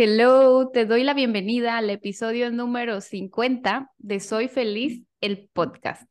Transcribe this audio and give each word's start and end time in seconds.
Hello, 0.00 0.70
te 0.70 0.86
doy 0.86 1.02
la 1.02 1.12
bienvenida 1.12 1.76
al 1.76 1.90
episodio 1.90 2.52
número 2.52 3.00
50 3.00 3.90
de 3.98 4.20
Soy 4.20 4.46
Feliz, 4.46 5.02
el 5.20 5.48
podcast. 5.52 6.08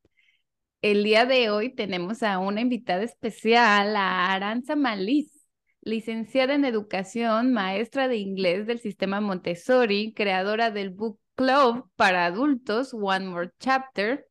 El 0.81 1.05
día 1.05 1.25
de 1.25 1.49
hoy 1.51 1.73
tenemos 1.73 2.21
a 2.21 2.37
una 2.39 2.59
invitada 2.59 3.03
especial, 3.03 3.95
a 3.95 4.33
Aranza 4.33 4.75
Maliz, 4.75 5.31
licenciada 5.79 6.53
en 6.53 6.65
educación, 6.65 7.53
maestra 7.53 8.09
de 8.09 8.17
inglés 8.17 8.67
del 8.67 8.79
sistema 8.79 9.21
Montessori, 9.21 10.13
creadora 10.13 10.69
del 10.69 10.89
Book 10.89 11.17
Club 11.35 11.89
para 11.95 12.25
adultos, 12.25 12.93
One 12.93 13.27
More 13.27 13.51
Chapter, 13.57 14.27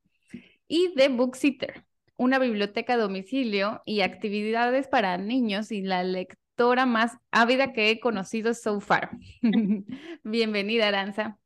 y 0.68 0.92
de 0.96 1.08
Book 1.08 1.34
Sitter, 1.34 1.86
una 2.18 2.38
biblioteca 2.38 2.92
a 2.92 2.98
domicilio 2.98 3.80
y 3.86 4.02
actividades 4.02 4.86
para 4.86 5.16
niños 5.16 5.72
y 5.72 5.80
la 5.80 6.04
lectura 6.04 6.45
más 6.86 7.16
ávida 7.30 7.72
que 7.72 7.90
he 7.90 8.00
conocido 8.00 8.54
so 8.54 8.80
far. 8.80 9.10
Bienvenida, 10.22 10.88
Aranza. 10.88 11.38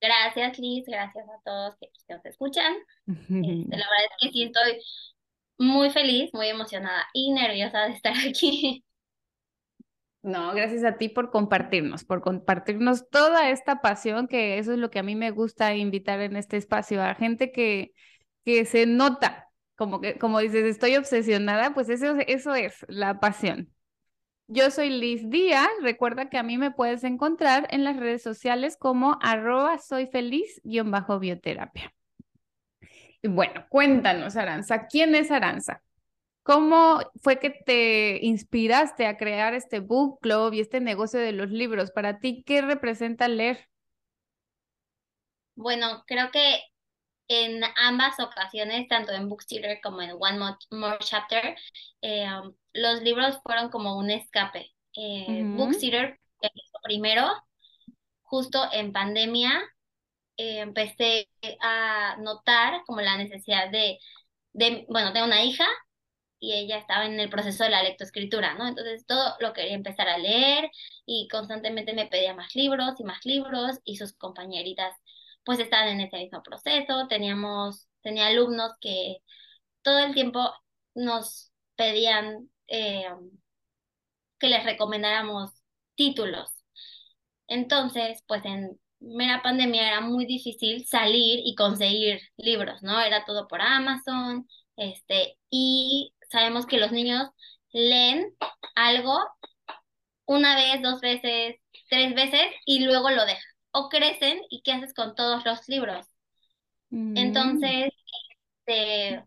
Gracias, 0.00 0.58
Liz. 0.58 0.84
Gracias 0.86 1.24
a 1.28 1.42
todos 1.44 1.76
que 1.80 1.88
nos 2.08 2.24
escuchan. 2.24 2.74
Este, 3.06 3.28
la 3.28 3.86
verdad 3.90 4.04
es 4.10 4.16
que 4.20 4.32
sí 4.32 4.42
estoy 4.44 4.80
muy 5.58 5.90
feliz, 5.90 6.30
muy 6.32 6.48
emocionada 6.48 7.06
y 7.12 7.32
nerviosa 7.32 7.86
de 7.86 7.92
estar 7.92 8.14
aquí. 8.28 8.84
No, 10.22 10.52
gracias 10.54 10.82
a 10.82 10.98
ti 10.98 11.08
por 11.08 11.30
compartirnos, 11.30 12.04
por 12.04 12.20
compartirnos 12.20 13.08
toda 13.10 13.50
esta 13.50 13.80
pasión, 13.80 14.26
que 14.26 14.58
eso 14.58 14.72
es 14.72 14.78
lo 14.78 14.90
que 14.90 14.98
a 14.98 15.04
mí 15.04 15.14
me 15.14 15.30
gusta 15.30 15.74
invitar 15.76 16.20
en 16.20 16.34
este 16.34 16.56
espacio, 16.56 17.00
a 17.00 17.14
gente 17.14 17.52
que, 17.52 17.92
que 18.44 18.64
se 18.64 18.86
nota, 18.86 19.48
como 19.76 20.00
que, 20.00 20.18
como 20.18 20.40
dices, 20.40 20.64
estoy 20.64 20.96
obsesionada, 20.96 21.74
pues 21.74 21.88
eso, 21.88 22.16
eso 22.26 22.56
es 22.56 22.84
la 22.88 23.20
pasión. 23.20 23.72
Yo 24.48 24.70
soy 24.70 24.90
Liz 24.90 25.28
Díaz. 25.28 25.68
Recuerda 25.82 26.30
que 26.30 26.38
a 26.38 26.42
mí 26.42 26.56
me 26.56 26.70
puedes 26.70 27.02
encontrar 27.02 27.66
en 27.70 27.82
las 27.82 27.96
redes 27.96 28.22
sociales 28.22 28.76
como 28.76 29.18
arroba 29.20 29.78
soy 29.78 30.06
feliz-bioterapia. 30.06 31.92
Y 33.22 33.28
bueno, 33.28 33.66
cuéntanos, 33.68 34.36
Aranza, 34.36 34.86
¿quién 34.86 35.14
es 35.16 35.30
Aranza? 35.32 35.82
¿Cómo 36.44 37.00
fue 37.22 37.40
que 37.40 37.50
te 37.50 38.24
inspiraste 38.24 39.06
a 39.06 39.16
crear 39.16 39.52
este 39.54 39.80
book 39.80 40.20
club 40.20 40.52
y 40.52 40.60
este 40.60 40.80
negocio 40.80 41.18
de 41.18 41.32
los 41.32 41.50
libros? 41.50 41.90
Para 41.90 42.20
ti, 42.20 42.44
¿qué 42.46 42.62
representa 42.62 43.26
leer? 43.26 43.68
Bueno, 45.56 46.04
creo 46.06 46.30
que 46.30 46.60
en 47.28 47.62
ambas 47.76 48.18
ocasiones, 48.20 48.88
tanto 48.88 49.12
en 49.12 49.28
Bookseater 49.28 49.80
como 49.82 50.02
en 50.02 50.12
One 50.18 50.56
More, 50.70 50.98
Chapter, 51.00 51.56
eh, 52.02 52.26
um, 52.30 52.54
los 52.72 53.02
libros 53.02 53.40
fueron 53.42 53.70
como 53.70 53.98
un 53.98 54.10
escape. 54.10 54.74
Eh, 54.94 55.42
Bookseater, 55.44 56.18
primero, 56.82 57.30
justo 58.22 58.68
en 58.72 58.92
pandemia, 58.92 59.62
eh, 60.36 60.60
empecé 60.60 61.28
a 61.60 62.16
notar 62.18 62.82
como 62.86 63.00
la 63.00 63.16
necesidad 63.16 63.70
de, 63.70 63.98
de, 64.52 64.86
bueno, 64.88 65.12
tengo 65.12 65.26
una 65.26 65.42
hija 65.44 65.66
y 66.38 66.52
ella 66.52 66.78
estaba 66.78 67.06
en 67.06 67.18
el 67.18 67.30
proceso 67.30 67.64
de 67.64 67.70
la 67.70 67.82
lectoescritura, 67.82 68.54
¿no? 68.54 68.68
Entonces 68.68 69.06
todo 69.06 69.36
lo 69.40 69.52
quería 69.52 69.74
empezar 69.74 70.08
a 70.08 70.18
leer 70.18 70.70
y 71.06 71.28
constantemente 71.28 71.94
me 71.94 72.06
pedía 72.06 72.34
más 72.34 72.54
libros 72.54 73.00
y 73.00 73.04
más 73.04 73.24
libros 73.24 73.80
y 73.84 73.96
sus 73.96 74.12
compañeritas 74.14 74.94
pues 75.46 75.60
estaban 75.60 75.88
en 75.88 76.00
ese 76.02 76.18
mismo 76.18 76.42
proceso, 76.42 77.06
teníamos, 77.08 77.88
tenía 78.02 78.26
alumnos 78.28 78.72
que 78.80 79.18
todo 79.82 80.00
el 80.00 80.14
tiempo 80.14 80.40
nos 80.94 81.52
pedían 81.76 82.50
eh, 82.68 83.06
que 84.40 84.48
les 84.48 84.64
recomendáramos 84.64 85.52
títulos. 85.94 86.50
Entonces, 87.48 88.22
pues 88.26 88.44
en 88.44 88.80
mera 89.00 89.42
pandemia 89.42 89.86
era 89.88 90.00
muy 90.00 90.26
difícil 90.26 90.86
salir 90.86 91.40
y 91.44 91.54
conseguir 91.54 92.20
libros, 92.36 92.82
¿no? 92.82 93.00
Era 93.00 93.24
todo 93.24 93.46
por 93.48 93.60
Amazon, 93.62 94.48
este, 94.76 95.38
y 95.50 96.14
sabemos 96.30 96.66
que 96.66 96.78
los 96.78 96.92
niños 96.92 97.28
leen 97.72 98.34
algo 98.74 99.16
una 100.26 100.56
vez, 100.56 100.82
dos 100.82 101.00
veces, 101.00 101.56
tres 101.88 102.14
veces 102.14 102.46
y 102.64 102.80
luego 102.80 103.10
lo 103.10 103.24
dejan 103.26 103.55
o 103.76 103.90
crecen 103.90 104.40
y 104.48 104.62
qué 104.62 104.72
haces 104.72 104.94
con 104.94 105.14
todos 105.14 105.44
los 105.44 105.68
libros. 105.68 106.06
Mm. 106.88 107.16
Entonces, 107.18 107.92
este, 108.64 109.22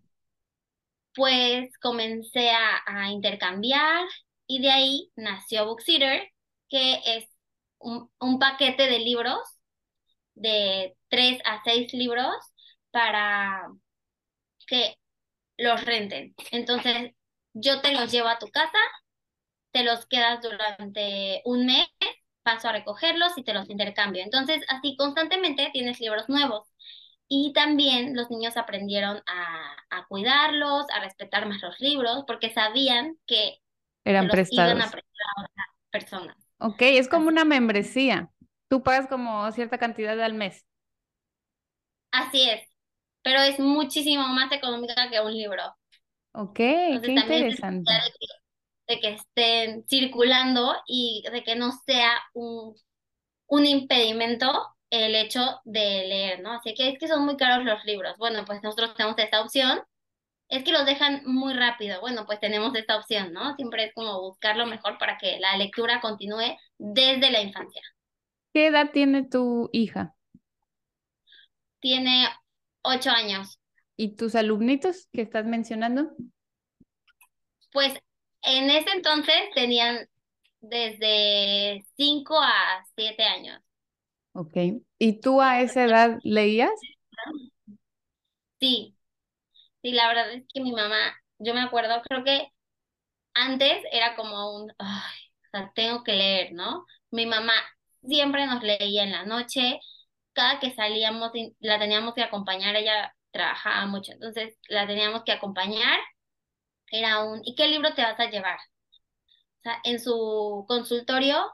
pues 1.13 1.69
comencé 1.79 2.49
a, 2.49 3.11
intercambiar 3.11 4.07
y 4.47 4.61
de 4.61 4.71
ahí 4.71 5.11
nació 5.15 5.65
Bookseater, 5.65 6.31
que 6.67 6.99
es 7.05 7.27
un, 7.77 8.11
un 8.19 8.39
paquete 8.39 8.87
de 8.87 8.99
libros, 8.99 9.39
de 10.33 10.95
tres 11.09 11.39
a 11.45 11.61
seis 11.63 11.93
libros, 11.93 12.35
para 12.89 13.67
que 14.65 14.95
los 15.57 15.85
renten. 15.85 16.33
Entonces, 16.51 17.13
yo 17.53 17.81
te 17.81 17.93
los 17.93 18.11
llevo 18.11 18.29
a 18.29 18.39
tu 18.39 18.47
casa, 18.49 18.79
te 19.71 19.83
los 19.83 20.07
quedas 20.07 20.41
durante 20.41 21.43
un 21.45 21.67
mes 21.67 21.87
paso 22.43 22.69
a 22.69 22.71
recogerlos 22.73 23.37
y 23.37 23.43
te 23.43 23.53
los 23.53 23.69
intercambio. 23.69 24.23
Entonces, 24.23 24.61
así 24.69 24.95
constantemente 24.97 25.69
tienes 25.73 25.99
libros 25.99 26.29
nuevos. 26.29 26.67
Y 27.27 27.53
también 27.53 28.15
los 28.15 28.29
niños 28.31 28.57
aprendieron 28.57 29.21
a, 29.27 29.75
a 29.91 30.07
cuidarlos, 30.07 30.85
a 30.91 30.99
respetar 31.01 31.47
más 31.47 31.61
los 31.61 31.79
libros, 31.79 32.23
porque 32.27 32.51
sabían 32.51 33.17
que 33.27 33.59
eran 34.05 34.29
prestados. 34.29 34.75
Iban 34.75 34.81
a 34.81 34.91
prestar 34.91 35.25
a 35.37 35.41
otras 35.43 35.67
personas. 35.91 36.37
Ok, 36.59 36.77
es 36.81 37.07
como 37.09 37.27
una 37.27 37.45
membresía. 37.45 38.31
Tú 38.69 38.83
pagas 38.83 39.07
como 39.07 39.51
cierta 39.51 39.77
cantidad 39.77 40.19
al 40.21 40.33
mes. 40.33 40.65
Así 42.11 42.47
es, 42.49 42.61
pero 43.23 43.41
es 43.41 43.59
muchísimo 43.59 44.27
más 44.27 44.51
económica 44.51 45.09
que 45.09 45.19
un 45.21 45.33
libro. 45.33 45.63
Ok, 46.33 46.55
qué 46.55 47.11
interesante 47.13 47.93
de 48.89 48.99
que 48.99 49.09
estén 49.09 49.87
circulando 49.87 50.75
y 50.87 51.23
de 51.31 51.43
que 51.43 51.55
no 51.55 51.71
sea 51.85 52.11
un, 52.33 52.75
un 53.45 53.65
impedimento 53.67 54.51
el 54.89 55.13
hecho 55.13 55.61
de 55.63 56.07
leer, 56.07 56.41
¿no? 56.41 56.53
Así 56.53 56.73
que 56.73 56.89
es 56.89 56.99
que 56.99 57.07
son 57.07 57.23
muy 57.23 57.37
caros 57.37 57.63
los 57.63 57.85
libros. 57.85 58.17
Bueno, 58.17 58.43
pues 58.45 58.63
nosotros 58.63 58.95
tenemos 58.95 59.17
esta 59.19 59.41
opción. 59.41 59.79
Es 60.49 60.63
que 60.63 60.71
los 60.71 60.87
dejan 60.87 61.21
muy 61.25 61.53
rápido. 61.53 62.01
Bueno, 62.01 62.25
pues 62.25 62.39
tenemos 62.39 62.75
esta 62.75 62.97
opción, 62.97 63.31
¿no? 63.31 63.55
Siempre 63.55 63.85
es 63.85 63.93
como 63.93 64.19
buscar 64.21 64.57
lo 64.57 64.65
mejor 64.65 64.97
para 64.97 65.19
que 65.19 65.39
la 65.39 65.55
lectura 65.57 66.01
continúe 66.01 66.57
desde 66.79 67.29
la 67.29 67.41
infancia. 67.41 67.83
¿Qué 68.51 68.65
edad 68.65 68.89
tiene 68.91 69.23
tu 69.23 69.69
hija? 69.71 70.15
Tiene 71.79 72.27
ocho 72.81 73.11
años. 73.11 73.59
¿Y 73.95 74.15
tus 74.15 74.33
alumnitos 74.33 75.07
que 75.13 75.21
estás 75.21 75.45
mencionando? 75.45 76.09
Pues 77.71 77.93
en 78.43 78.69
ese 78.69 78.89
entonces 78.91 79.35
tenían 79.55 80.07
desde 80.61 81.83
5 81.95 82.39
a 82.41 82.83
7 82.95 83.23
años. 83.23 83.61
Ok. 84.33 84.55
¿Y 84.97 85.19
tú 85.21 85.41
a 85.41 85.61
esa 85.61 85.85
edad 85.85 86.19
leías? 86.23 86.71
Sí. 88.59 88.95
Sí, 89.81 89.91
la 89.93 90.07
verdad 90.09 90.33
es 90.33 90.43
que 90.53 90.61
mi 90.61 90.71
mamá, 90.73 91.15
yo 91.37 91.53
me 91.53 91.61
acuerdo, 91.61 92.01
creo 92.03 92.23
que 92.23 92.49
antes 93.33 93.83
era 93.91 94.15
como 94.15 94.55
un, 94.57 94.73
ay, 94.77 95.19
o 95.47 95.49
sea, 95.51 95.71
tengo 95.75 96.03
que 96.03 96.13
leer, 96.13 96.53
¿no? 96.53 96.85
Mi 97.11 97.25
mamá 97.25 97.53
siempre 98.03 98.45
nos 98.45 98.61
leía 98.63 99.03
en 99.03 99.11
la 99.11 99.25
noche, 99.25 99.79
cada 100.33 100.59
que 100.59 100.73
salíamos 100.73 101.31
la 101.59 101.79
teníamos 101.79 102.13
que 102.13 102.23
acompañar, 102.23 102.75
ella 102.75 103.15
trabajaba 103.31 103.85
mucho, 103.87 104.11
entonces 104.13 104.57
la 104.67 104.87
teníamos 104.87 105.23
que 105.23 105.31
acompañar 105.31 105.99
era 106.91 107.23
un, 107.23 107.41
¿y 107.43 107.55
qué 107.55 107.67
libro 107.67 107.93
te 107.93 108.01
vas 108.03 108.19
a 108.19 108.29
llevar? 108.29 108.59
O 109.59 109.61
sea, 109.63 109.79
en 109.83 109.99
su 109.99 110.65
consultorio 110.67 111.45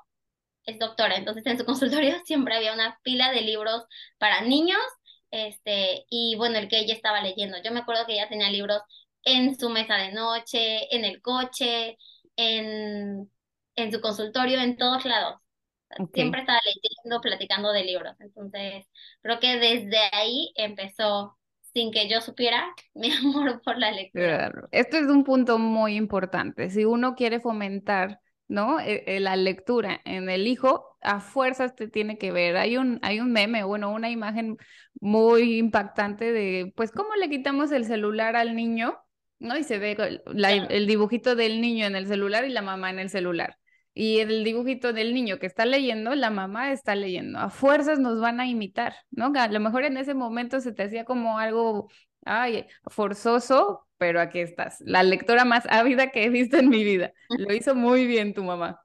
es 0.66 0.80
doctora, 0.80 1.16
entonces 1.18 1.46
en 1.48 1.58
su 1.58 1.66
consultorio 1.66 2.18
siempre 2.26 2.56
había 2.56 2.74
una 2.74 3.00
pila 3.04 3.32
de 3.32 3.42
libros 3.42 3.84
para 4.20 4.42
niños, 4.42 4.80
este, 5.32 6.06
y 6.10 6.36
bueno, 6.38 6.58
el 6.60 6.70
que 6.70 6.80
ella 6.80 6.94
estaba 6.94 7.22
leyendo. 7.22 7.58
Yo 7.64 7.72
me 7.72 7.82
acuerdo 7.82 8.06
que 8.06 8.14
ella 8.14 8.30
tenía 8.30 8.50
libros 8.50 8.82
en 9.24 9.58
su 9.60 9.70
mesa 9.70 9.98
de 9.98 10.14
noche, 10.14 10.96
en 10.96 11.06
el 11.06 11.22
coche, 11.22 11.98
en, 12.38 13.32
en 13.76 13.92
su 13.92 14.02
consultorio, 14.02 14.60
en 14.62 14.78
todos 14.78 15.06
lados. 15.06 15.42
Siempre 16.14 16.42
estaba 16.42 16.60
leyendo, 16.66 17.22
platicando 17.22 17.72
de 17.72 17.84
libros. 17.84 18.16
Entonces, 18.20 18.86
creo 19.22 19.40
que 19.40 19.58
desde 19.58 19.98
ahí 20.14 20.52
empezó, 20.56 21.38
sin 21.75 21.92
que 21.92 22.10
yo 22.10 22.22
supiera, 22.22 22.66
mi 22.95 23.12
amor 23.12 23.62
por 23.63 23.77
la 23.77 23.92
lectura. 23.92 24.51
Esto 24.72 24.98
es 24.98 25.07
un 25.07 25.24
punto 25.24 25.60
muy 25.60 25.95
importante. 25.95 26.72
Si 26.72 26.86
uno 26.86 27.13
quiere 27.13 27.39
fomentar 27.39 28.19
¿no? 28.48 28.80
E, 28.80 29.04
e, 29.07 29.19
la 29.19 29.36
lectura 29.36 30.01
en 30.06 30.30
el 30.30 30.48
hijo, 30.48 30.98
a 31.01 31.19
fuerzas 31.19 31.75
te 31.75 31.88
tiene 31.88 32.18
que 32.18 32.31
ver. 32.31 32.57
Hay 32.57 32.77
un, 32.77 33.00
hay 33.01 33.19
un 33.19 33.31
meme, 33.31 33.63
bueno, 33.63 33.92
una 33.92 34.10
imagen 34.10 34.57
muy 35.00 35.57
impactante 35.57 36.31
de, 36.31 36.72
pues, 36.75 36.92
¿cómo 36.92 37.16
le 37.16 37.30
quitamos 37.30 37.72
el 37.72 37.86
celular 37.86 38.36
al 38.36 38.56
niño? 38.56 38.98
¿No? 39.39 39.57
Y 39.57 39.63
se 39.63 39.80
ve 39.80 39.98
el 40.69 40.88
dibujito 40.88 41.36
del 41.36 41.60
niño 41.62 41.86
en 41.86 41.95
el 41.95 42.07
celular 42.07 42.45
y 42.45 42.50
la 42.50 42.62
mamá 42.62 42.89
en 42.89 43.00
el 43.00 43.10
celular. 43.10 43.57
Y 43.97 44.19
el 44.19 44.44
dibujito 44.44 44.92
del 44.92 45.13
niño 45.13 45.39
que 45.39 45.45
está 45.45 45.65
leyendo, 45.65 46.13
la 46.15 46.30
mamá 46.30 46.74
está 46.74 46.95
leyendo. 46.95 47.39
A 47.39 47.50
fuerzas 47.50 47.97
nos 47.97 48.19
van 48.19 48.42
a 48.42 48.45
imitar, 48.45 48.94
¿no? 49.09 49.31
A 49.33 49.47
lo 49.47 49.59
mejor 49.62 49.86
en 49.86 49.95
ese 49.95 50.13
momento 50.13 50.59
se 50.59 50.74
te 50.74 50.83
hacía 50.83 51.06
como 51.06 51.39
algo, 51.39 51.89
ay, 52.25 52.68
forzoso, 52.88 53.88
pero 53.97 54.19
aquí 54.19 54.39
estás. 54.39 54.81
La 54.81 55.01
lectora 55.01 55.45
más 55.45 55.65
ávida 55.69 56.12
que 56.12 56.25
he 56.25 56.30
visto 56.30 56.57
en 56.57 56.68
mi 56.68 56.83
vida. 56.83 57.13
Lo 57.30 57.53
hizo 57.56 57.74
muy 57.74 58.06
bien 58.06 58.33
tu 58.33 58.44
mamá. 58.44 58.81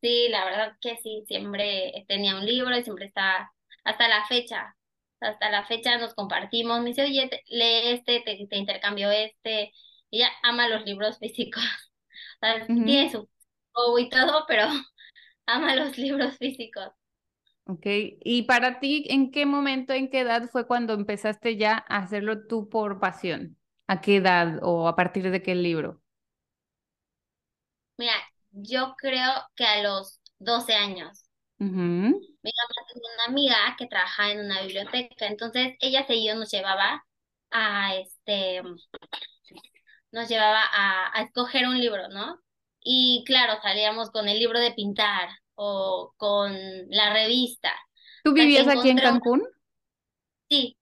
Sí, 0.00 0.28
la 0.30 0.46
verdad 0.46 0.76
que 0.80 0.96
sí, 0.96 1.24
siempre 1.28 2.06
tenía 2.08 2.36
un 2.36 2.46
libro 2.46 2.74
y 2.74 2.82
siempre 2.82 3.04
está, 3.04 3.52
hasta 3.84 4.08
la 4.08 4.24
fecha, 4.26 4.74
hasta 5.20 5.50
la 5.50 5.66
fecha 5.66 5.98
nos 5.98 6.14
compartimos. 6.14 6.80
Me 6.80 6.88
dice, 6.88 7.02
oye, 7.02 7.28
lee 7.48 7.90
este, 7.92 8.20
te, 8.20 8.46
te 8.46 8.56
intercambio 8.56 9.10
este. 9.10 9.72
Ella 10.10 10.30
ama 10.42 10.68
los 10.68 10.84
libros 10.86 11.18
físicos. 11.18 11.62
O 12.42 12.46
sea, 12.46 12.66
tiene 12.66 13.10
su 13.10 13.28
y 13.98 14.08
todo, 14.10 14.44
pero 14.46 14.64
ama 15.46 15.76
los 15.76 15.98
libros 15.98 16.36
físicos. 16.38 16.90
Ok, 17.66 17.86
y 18.24 18.42
para 18.42 18.80
ti, 18.80 19.06
¿en 19.08 19.30
qué 19.30 19.46
momento, 19.46 19.92
en 19.92 20.10
qué 20.10 20.20
edad 20.20 20.48
fue 20.50 20.66
cuando 20.66 20.92
empezaste 20.94 21.56
ya 21.56 21.84
a 21.88 21.98
hacerlo 21.98 22.46
tú 22.46 22.68
por 22.68 22.98
pasión? 22.98 23.56
¿A 23.86 24.00
qué 24.00 24.16
edad 24.16 24.58
o 24.62 24.88
a 24.88 24.96
partir 24.96 25.30
de 25.30 25.42
qué 25.42 25.54
libro? 25.54 26.02
Mira, 27.98 28.14
yo 28.50 28.94
creo 28.98 29.30
que 29.54 29.64
a 29.64 29.80
los 29.82 30.20
12 30.40 30.74
años. 30.74 31.22
Mi 32.42 32.50
mamá 32.56 32.86
tenía 32.92 33.10
una 33.14 33.24
amiga 33.26 33.76
que 33.78 33.86
trabajaba 33.86 34.30
en 34.32 34.40
una 34.40 34.62
biblioteca, 34.62 35.26
entonces 35.26 35.74
ella 35.80 36.06
seguido 36.06 36.36
nos 36.36 36.50
llevaba 36.50 37.04
a 37.50 37.96
este, 37.96 38.62
nos 40.12 40.28
llevaba 40.28 40.62
a, 40.72 41.10
a 41.18 41.22
escoger 41.22 41.66
un 41.66 41.78
libro, 41.78 42.08
¿no? 42.08 42.38
Y 42.82 43.24
claro, 43.26 43.54
salíamos 43.62 44.10
con 44.10 44.28
el 44.28 44.38
libro 44.38 44.58
de 44.60 44.72
pintar 44.72 45.28
o 45.54 46.14
con 46.16 46.52
la 46.90 47.12
revista. 47.12 47.72
¿Tú 48.22 48.32
vivías 48.32 48.66
aquí 48.68 48.88
en 48.90 49.00
Cancún? 49.00 49.42
Sí, 50.50 50.76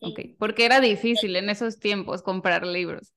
Ok, 0.00 0.20
porque 0.40 0.64
era 0.66 0.80
difícil 0.80 1.36
en 1.36 1.50
esos 1.50 1.78
tiempos 1.78 2.22
comprar 2.22 2.66
libros. 2.66 3.12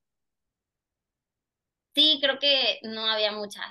Sí, 1.93 2.19
creo 2.21 2.39
que 2.39 2.79
no 2.83 3.05
había 3.05 3.31
muchas. 3.33 3.65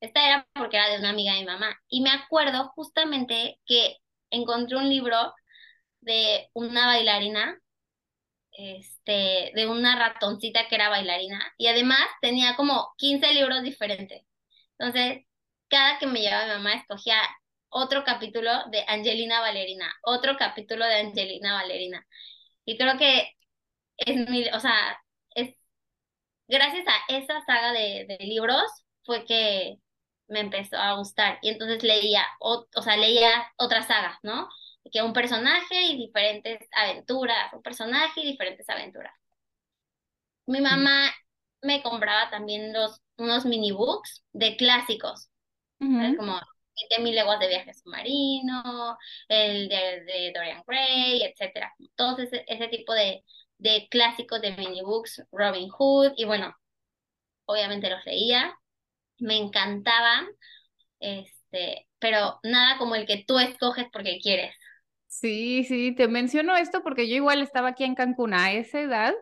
Esta 0.00 0.26
era 0.26 0.48
porque 0.54 0.76
era 0.76 0.88
de 0.88 0.98
una 0.98 1.10
amiga 1.10 1.34
de 1.34 1.40
mi 1.40 1.46
mamá. 1.46 1.76
Y 1.88 2.00
me 2.02 2.10
acuerdo 2.10 2.68
justamente 2.74 3.60
que 3.66 3.96
encontré 4.30 4.76
un 4.76 4.88
libro 4.88 5.34
de 6.00 6.50
una 6.54 6.86
bailarina 6.86 7.58
este, 8.56 9.52
de 9.54 9.66
una 9.68 9.96
ratoncita 9.98 10.68
que 10.68 10.74
era 10.76 10.88
bailarina 10.88 11.52
y 11.58 11.68
además 11.68 12.00
tenía 12.20 12.56
como 12.56 12.94
15 12.98 13.32
libros 13.34 13.62
diferentes. 13.62 14.22
Entonces, 14.78 15.24
cada 15.68 15.98
que 15.98 16.06
me 16.06 16.20
llevaba 16.20 16.44
mi 16.46 16.52
mamá 16.64 16.74
escogía 16.74 17.18
otro 17.68 18.04
capítulo 18.04 18.50
de 18.70 18.84
Angelina 18.88 19.40
Valerina, 19.40 19.92
otro 20.04 20.36
capítulo 20.38 20.84
de 20.86 20.96
Angelina 21.00 21.54
Valerina. 21.54 22.06
Y 22.64 22.78
creo 22.78 22.98
que 22.98 23.30
es 23.98 24.28
mi, 24.30 24.48
o 24.50 24.60
sea, 24.60 24.98
es 25.34 25.54
gracias 26.48 26.86
a 26.88 27.14
esa 27.16 27.40
saga 27.44 27.72
de, 27.72 28.06
de 28.08 28.18
libros 28.24 28.62
fue 29.04 29.24
que 29.24 29.76
me 30.28 30.40
empezó 30.40 30.76
a 30.76 30.94
gustar 30.94 31.38
y 31.42 31.50
entonces 31.50 31.82
leía, 31.82 32.24
o, 32.40 32.66
o 32.74 32.82
sea, 32.82 32.96
leía 32.96 33.30
otras 33.58 33.86
sagas, 33.86 34.18
¿no? 34.22 34.48
Que 34.92 35.02
un 35.02 35.12
personaje 35.12 35.82
y 35.82 35.96
diferentes 35.96 36.68
aventuras, 36.72 37.52
un 37.52 37.62
personaje 37.62 38.20
y 38.20 38.32
diferentes 38.32 38.68
aventuras. 38.68 39.12
Mi 40.46 40.60
mamá 40.60 41.12
me 41.62 41.82
compraba 41.82 42.30
también 42.30 42.72
los, 42.72 43.00
unos 43.16 43.44
mini 43.44 43.72
books 43.72 44.24
de 44.32 44.56
clásicos, 44.56 45.28
como 45.78 46.40
de 46.90 47.02
Mil 47.02 47.14
leguas 47.14 47.40
de 47.40 47.48
viaje 47.48 47.74
submarino, 47.74 48.98
el 49.28 49.68
de, 49.68 50.32
Dorian 50.34 50.62
Gray, 50.66 51.22
etcétera. 51.22 51.74
Todos 51.94 52.18
ese, 52.20 52.44
ese 52.46 52.68
tipo 52.68 52.92
de, 52.92 53.24
de 53.58 53.88
clásicos 53.90 54.40
de 54.40 54.52
mini 54.52 54.82
books, 54.82 55.22
Robin 55.32 55.68
Hood, 55.70 56.12
y 56.16 56.24
bueno, 56.24 56.54
obviamente 57.46 57.90
los 57.90 58.04
leía, 58.04 58.56
me 59.18 59.36
encantaban, 59.36 60.26
este, 61.00 61.88
pero 61.98 62.38
nada 62.42 62.78
como 62.78 62.94
el 62.94 63.06
que 63.06 63.24
tú 63.26 63.38
escoges 63.38 63.86
porque 63.92 64.18
quieres. 64.20 64.54
Sí, 65.08 65.64
sí, 65.64 65.92
te 65.94 66.08
menciono 66.08 66.56
esto 66.56 66.82
porque 66.82 67.08
yo 67.08 67.14
igual 67.16 67.40
estaba 67.42 67.68
aquí 67.68 67.84
en 67.84 67.94
Cancún 67.94 68.34
a 68.34 68.52
esa 68.52 68.80
edad 68.80 69.14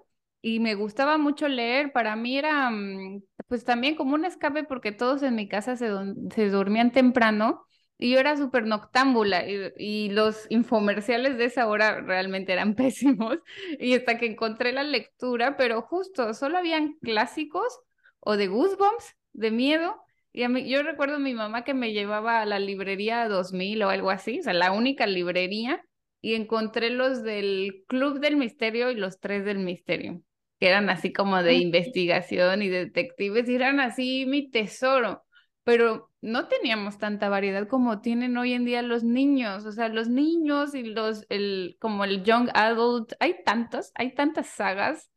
y 0.42 0.58
me 0.60 0.74
gustaba 0.74 1.18
mucho 1.18 1.46
leer. 1.48 1.92
Para 1.92 2.16
mí 2.16 2.36
era 2.38 2.70
mm, 2.70 3.22
pues 3.46 3.64
también 3.64 3.94
como 3.94 4.14
un 4.14 4.24
escape 4.24 4.64
porque 4.64 4.92
todos 4.92 5.22
en 5.22 5.34
mi 5.36 5.48
casa 5.48 5.76
se, 5.76 5.90
se 6.34 6.48
dormían 6.50 6.90
temprano 6.90 7.64
y 7.96 8.10
yo 8.12 8.18
era 8.18 8.36
súper 8.36 8.66
noctámbula 8.66 9.48
y, 9.48 9.72
y, 9.78 10.08
los 10.10 10.46
infomerciales 10.50 11.38
de 11.38 11.44
esa 11.44 11.68
hora 11.68 12.00
realmente 12.00 12.52
eran 12.52 12.74
pésimos 12.76 13.38
y 13.78 13.94
hasta 13.94 14.18
que 14.18 14.26
encontré 14.26 14.72
la 14.72 14.82
lectura, 14.82 15.56
pero 15.56 15.82
justo 15.82 16.34
solo 16.34 16.58
habían 16.58 16.94
clásicos 17.02 17.78
o 18.20 18.36
de 18.36 18.48
Goosebumps, 18.48 19.16
de 19.32 19.50
miedo 19.52 20.03
y 20.34 20.42
a 20.42 20.48
mí, 20.48 20.68
yo 20.68 20.82
recuerdo 20.82 21.14
a 21.14 21.20
mi 21.20 21.32
mamá 21.32 21.62
que 21.62 21.74
me 21.74 21.92
llevaba 21.92 22.40
a 22.40 22.44
la 22.44 22.58
librería 22.58 23.28
2000 23.28 23.84
o 23.84 23.88
algo 23.88 24.10
así, 24.10 24.40
o 24.40 24.42
sea, 24.42 24.52
la 24.52 24.72
única 24.72 25.06
librería, 25.06 25.80
y 26.20 26.34
encontré 26.34 26.90
los 26.90 27.22
del 27.22 27.84
Club 27.86 28.18
del 28.18 28.36
Misterio 28.36 28.90
y 28.90 28.96
los 28.96 29.20
tres 29.20 29.44
del 29.44 29.60
Misterio, 29.60 30.22
que 30.58 30.66
eran 30.66 30.90
así 30.90 31.12
como 31.12 31.40
de 31.40 31.54
investigación 31.54 32.62
y 32.62 32.68
detectives, 32.68 33.48
y 33.48 33.54
eran 33.54 33.78
así 33.78 34.26
mi 34.26 34.50
tesoro, 34.50 35.22
pero 35.62 36.10
no 36.20 36.48
teníamos 36.48 36.98
tanta 36.98 37.28
variedad 37.28 37.68
como 37.68 38.00
tienen 38.00 38.36
hoy 38.36 38.54
en 38.54 38.64
día 38.64 38.82
los 38.82 39.04
niños, 39.04 39.64
o 39.66 39.70
sea, 39.70 39.88
los 39.88 40.08
niños 40.08 40.74
y 40.74 40.82
los, 40.82 41.26
el, 41.28 41.76
como 41.78 42.02
el 42.02 42.24
young 42.24 42.50
adult, 42.54 43.12
hay 43.20 43.36
tantos, 43.44 43.92
hay 43.94 44.16
tantas 44.16 44.48
sagas 44.48 45.12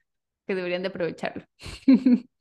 que 0.45 0.53
deberían 0.53 0.83
de 0.83 0.89
aprovecharlo. 0.89 1.43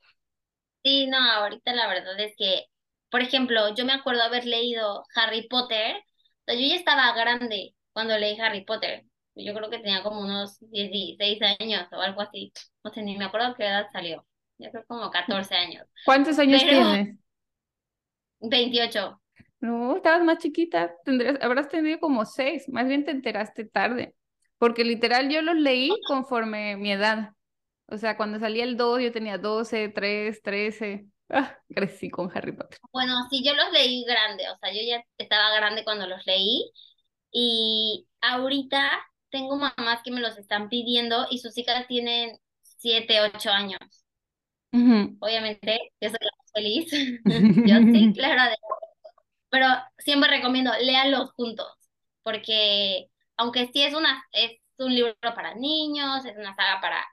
Sí, 0.87 1.09
no, 1.09 1.19
ahorita 1.19 1.75
la 1.75 1.89
verdad 1.89 2.19
es 2.21 2.35
que, 2.39 2.67
por 3.11 3.21
ejemplo, 3.21 3.75
yo 3.75 3.85
me 3.85 3.93
acuerdo 3.93 4.23
haber 4.23 4.45
leído 4.47 5.03
Harry 5.17 5.49
Potter, 5.49 5.97
o 5.97 6.45
sea, 6.47 6.55
yo 6.55 6.61
ya 6.61 6.77
estaba 6.77 7.13
grande 7.13 7.75
cuando 7.93 8.17
leí 8.17 8.39
Harry 8.39 8.65
Potter, 8.65 9.05
yo 9.35 9.53
creo 9.53 9.69
que 9.69 9.81
tenía 9.81 10.05
como 10.05 10.21
unos 10.21 10.61
16 10.61 11.41
años 11.59 11.89
o 11.91 12.01
algo 12.01 12.21
así, 12.21 12.53
no 12.85 12.93
sé, 12.93 13.03
ni 13.03 13.19
me 13.19 13.25
acuerdo 13.25 13.57
qué 13.57 13.65
edad 13.65 13.89
salió, 13.93 14.25
yo 14.59 14.71
creo 14.71 14.85
como 14.87 15.11
14 15.11 15.57
años. 15.57 15.89
¿Cuántos 16.05 16.39
años 16.39 16.63
tienes? 16.63 17.19
28. 18.43 19.21
No, 19.59 19.97
estabas 19.97 20.23
más 20.23 20.39
chiquita, 20.39 20.95
tendrías, 21.05 21.37
habrás 21.43 21.69
tenido 21.69 21.99
como 21.99 22.25
6, 22.25 22.69
más 22.69 22.87
bien 22.87 23.05
te 23.05 23.11
enteraste 23.11 23.65
tarde, 23.65 24.15
porque 24.57 24.85
literal 24.85 25.31
yo 25.31 25.43
los 25.43 25.57
leí 25.57 25.91
conforme 26.07 26.77
mi 26.77 26.93
edad. 26.93 27.31
O 27.89 27.99
sea, 27.99 28.17
cuando 28.17 28.39
salía 28.39 28.65
el 28.65 28.77
2, 28.77 29.01
yo 29.01 29.13
tenía 29.13 29.39
12, 29.39 29.89
3, 29.91 30.43
13. 30.43 31.07
Ah, 31.29 31.57
crecí 31.75 32.11
con 32.11 32.31
Harry 32.35 32.53
Potter. 32.53 32.79
Bueno, 32.93 33.15
sí, 33.31 33.45
yo 33.45 33.55
los 33.55 33.73
leí 33.73 34.05
grande, 34.05 34.45
o 34.49 34.57
sea, 34.59 34.73
yo 34.73 34.81
ya 34.87 35.03
estaba 35.19 35.55
grande 35.57 35.85
cuando 35.85 36.07
los 36.07 36.25
leí 36.25 36.71
y 37.33 38.07
ahorita 38.21 38.91
tengo 39.31 39.57
mamás 39.57 40.03
que 40.05 40.11
me 40.11 40.21
los 40.21 40.39
están 40.39 40.69
pidiendo 40.69 41.27
y 41.31 41.39
sus 41.39 41.57
hijas 41.59 41.87
tienen 41.89 42.39
7, 42.63 43.21
8 43.35 43.51
años. 43.51 43.81
Obviamente, 45.21 45.79
yo 46.01 46.11
soy 46.11 46.19
la 46.21 46.31
más 46.39 46.53
feliz. 46.53 46.91
yo 47.67 47.77
sí, 47.93 48.13
claro. 48.15 48.55
Pero 49.49 49.67
siempre 49.99 50.29
recomiendo, 50.31 50.71
léanlos 50.81 51.33
juntos, 51.33 51.67
porque 52.23 53.07
aunque 53.37 53.71
sí 53.73 53.83
es 53.83 53.95
una, 53.95 54.23
es 54.33 54.53
un 54.79 54.95
libro 54.95 55.15
para 55.21 55.55
niños, 55.55 56.25
es 56.25 56.37
una 56.37 56.55
saga 56.55 56.81
para 56.81 57.07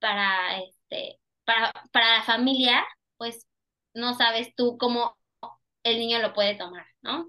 para, 0.00 0.58
este, 0.60 1.18
para, 1.44 1.72
para 1.92 2.18
la 2.18 2.22
familia, 2.24 2.84
pues 3.16 3.46
no 3.94 4.14
sabes 4.14 4.54
tú 4.54 4.76
cómo 4.78 5.16
el 5.82 5.98
niño 5.98 6.18
lo 6.20 6.32
puede 6.34 6.54
tomar, 6.56 6.86
¿no? 7.02 7.26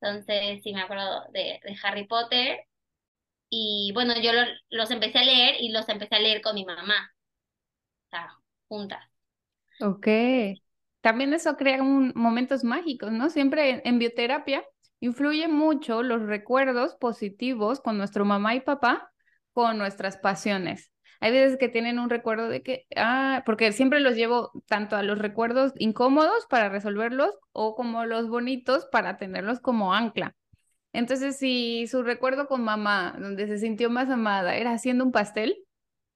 Entonces, 0.00 0.62
sí 0.62 0.72
me 0.72 0.82
acuerdo 0.82 1.24
de, 1.32 1.60
de 1.62 1.76
Harry 1.82 2.06
Potter 2.06 2.66
y 3.48 3.92
bueno, 3.94 4.14
yo 4.20 4.32
los 4.70 4.90
empecé 4.90 5.18
a 5.18 5.24
leer 5.24 5.56
y 5.60 5.70
los 5.70 5.88
empecé 5.88 6.16
a 6.16 6.20
leer 6.20 6.42
con 6.42 6.54
mi 6.54 6.64
mamá, 6.64 7.14
o 8.06 8.10
sea, 8.10 8.28
juntas. 8.68 9.04
Ok. 9.80 10.08
También 11.00 11.34
eso 11.34 11.56
crea 11.56 11.82
un, 11.82 12.12
momentos 12.14 12.64
mágicos, 12.64 13.12
¿no? 13.12 13.28
Siempre 13.28 13.82
en, 13.84 13.98
bioterapia 13.98 14.64
influye 15.00 15.48
mucho 15.48 16.02
los 16.02 16.22
recuerdos 16.22 16.94
positivos 16.96 17.80
con 17.80 17.98
nuestro 17.98 18.24
mamá 18.24 18.54
y 18.54 18.60
papá, 18.60 19.12
con 19.52 19.76
nuestras 19.76 20.16
pasiones. 20.16 20.93
Hay 21.20 21.32
veces 21.32 21.58
que 21.58 21.68
tienen 21.68 21.98
un 21.98 22.10
recuerdo 22.10 22.48
de 22.48 22.62
que, 22.62 22.86
ah, 22.96 23.42
porque 23.46 23.72
siempre 23.72 24.00
los 24.00 24.16
llevo 24.16 24.50
tanto 24.66 24.96
a 24.96 25.02
los 25.02 25.18
recuerdos 25.18 25.72
incómodos 25.76 26.46
para 26.48 26.68
resolverlos 26.68 27.30
o 27.52 27.74
como 27.74 28.04
los 28.04 28.28
bonitos 28.28 28.86
para 28.92 29.16
tenerlos 29.16 29.60
como 29.60 29.94
ancla. 29.94 30.34
Entonces, 30.92 31.36
si 31.36 31.86
su 31.88 32.02
recuerdo 32.02 32.46
con 32.46 32.62
mamá, 32.62 33.16
donde 33.18 33.48
se 33.48 33.58
sintió 33.58 33.90
más 33.90 34.10
amada, 34.10 34.56
era 34.56 34.72
haciendo 34.72 35.04
un 35.04 35.12
pastel, 35.12 35.56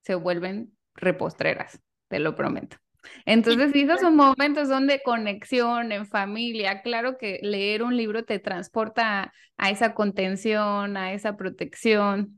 se 0.03 0.15
vuelven 0.15 0.73
repostreras, 0.95 1.81
te 2.09 2.21
lo 2.21 2.37
prometo. 2.37 2.77
Entonces, 3.25 3.75
esos 3.75 4.01
son 4.01 4.17
momentos 4.17 4.69
donde 4.69 5.03
conexión 5.03 5.93
en 5.93 6.07
familia. 6.07 6.83
Claro 6.83 7.19
que 7.19 7.41
leer 7.43 7.83
un 7.83 7.97
libro 7.97 8.25
te 8.25 8.39
transporta 8.39 9.33
a 9.57 9.71
esa 9.71 9.95
contención, 9.95 10.97
a 10.97 11.13
esa 11.13 11.37
protección. 11.37 12.38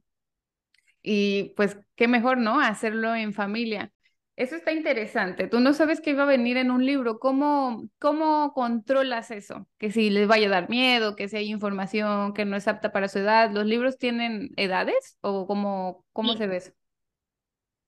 Y 1.02 1.54
pues, 1.56 1.78
qué 1.96 2.08
mejor, 2.08 2.38
¿no? 2.38 2.60
Hacerlo 2.60 3.14
en 3.14 3.32
familia. 3.32 3.92
Eso 4.36 4.56
está 4.56 4.72
interesante. 4.72 5.48
Tú 5.48 5.60
no 5.60 5.74
sabes 5.74 6.00
qué 6.00 6.10
iba 6.10 6.22
a 6.22 6.26
venir 6.26 6.56
en 6.56 6.70
un 6.70 6.86
libro. 6.86 7.18
¿Cómo, 7.18 7.84
cómo 7.98 8.54
controlas 8.54 9.30
eso? 9.30 9.68
Que 9.78 9.90
si 9.90 10.08
les 10.08 10.26
vaya 10.26 10.46
a 10.46 10.50
dar 10.50 10.70
miedo, 10.70 11.14
que 11.14 11.28
si 11.28 11.36
hay 11.36 11.50
información 11.50 12.32
que 12.32 12.46
no 12.46 12.56
es 12.56 12.66
apta 12.66 12.90
para 12.90 13.08
su 13.08 13.18
edad. 13.18 13.50
¿Los 13.50 13.66
libros 13.66 13.98
tienen 13.98 14.48
edades 14.56 15.18
o 15.20 15.46
cómo, 15.46 16.06
cómo 16.14 16.34
se 16.34 16.46
ve 16.46 16.56
eso? 16.56 16.72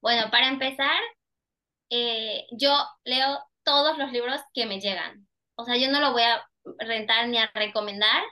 Bueno, 0.03 0.31
para 0.31 0.49
empezar, 0.49 1.01
eh, 1.89 2.45
yo 2.51 2.77
leo 3.05 3.39
todos 3.63 3.97
los 3.97 4.13
libros 4.13 4.41
que 4.53 4.67
me 4.67 4.79
llegan. 4.79 5.27
O 5.55 5.65
sea, 5.65 5.77
yo 5.79 5.91
no 5.91 6.01
lo 6.01 6.13
voy 6.13 6.23
a 6.23 6.45
rentar 6.79 7.29
ni 7.29 7.39
a 7.39 7.51
recomendar 7.55 8.23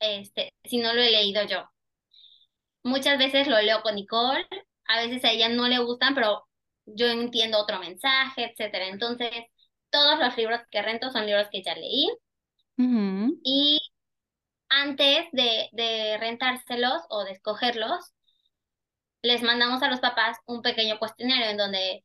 este, 0.00 0.54
si 0.64 0.78
no 0.78 0.94
lo 0.94 1.00
he 1.00 1.10
leído 1.10 1.44
yo. 1.44 1.68
Muchas 2.86 3.18
veces 3.18 3.48
lo 3.48 3.60
leo 3.60 3.82
con 3.82 3.96
Nicole, 3.96 4.46
a 4.86 5.00
veces 5.00 5.24
a 5.24 5.32
ella 5.32 5.48
no 5.48 5.66
le 5.68 5.78
gustan, 5.80 6.14
pero 6.14 6.46
yo 6.86 7.06
entiendo 7.08 7.58
otro 7.58 7.80
mensaje, 7.80 8.44
etcétera. 8.52 8.86
Entonces, 8.86 9.30
todos 9.90 10.18
los 10.20 10.36
libros 10.36 10.60
que 10.70 10.82
rento 10.82 11.10
son 11.10 11.26
libros 11.26 11.48
que 11.50 11.62
ya 11.62 11.74
leí. 11.74 12.08
Y 13.42 13.80
antes 14.68 15.26
de, 15.32 15.68
de 15.72 16.18
rentárselos 16.18 17.02
o 17.10 17.24
de 17.24 17.32
escogerlos, 17.32 18.12
les 19.22 19.42
mandamos 19.42 19.82
a 19.82 19.88
los 19.88 20.00
papás 20.00 20.38
un 20.46 20.62
pequeño 20.62 20.98
cuestionario 21.00 21.46
en 21.50 21.56
donde 21.56 22.04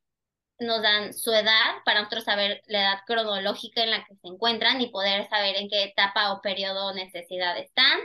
nos 0.60 0.82
dan 0.82 1.14
su 1.14 1.32
edad 1.32 1.76
para 1.86 2.00
nosotros 2.02 2.24
saber 2.24 2.62
la 2.68 2.82
edad 2.82 3.00
cronológica 3.06 3.84
en 3.84 3.92
la 3.92 4.06
que 4.06 4.16
se 4.16 4.28
encuentran 4.28 4.82
y 4.82 4.90
poder 4.90 5.30
saber 5.30 5.58
en 5.58 5.70
qué 5.70 5.84
etapa 5.84 6.34
o 6.34 6.42
periodo 6.42 6.88
o 6.88 6.94
necesidad 6.94 7.58
están. 7.60 8.00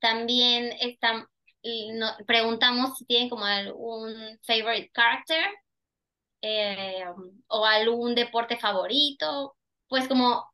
También 0.00 0.72
están, 1.62 2.00
preguntamos 2.26 2.98
si 2.98 3.04
tienen 3.06 3.28
como 3.30 3.44
algún 3.44 4.14
favorite 4.46 4.90
character 4.94 5.44
eh, 6.42 7.04
o 7.48 7.66
algún 7.66 8.14
deporte 8.14 8.58
favorito, 8.58 9.56
pues 9.88 10.08
como 10.08 10.52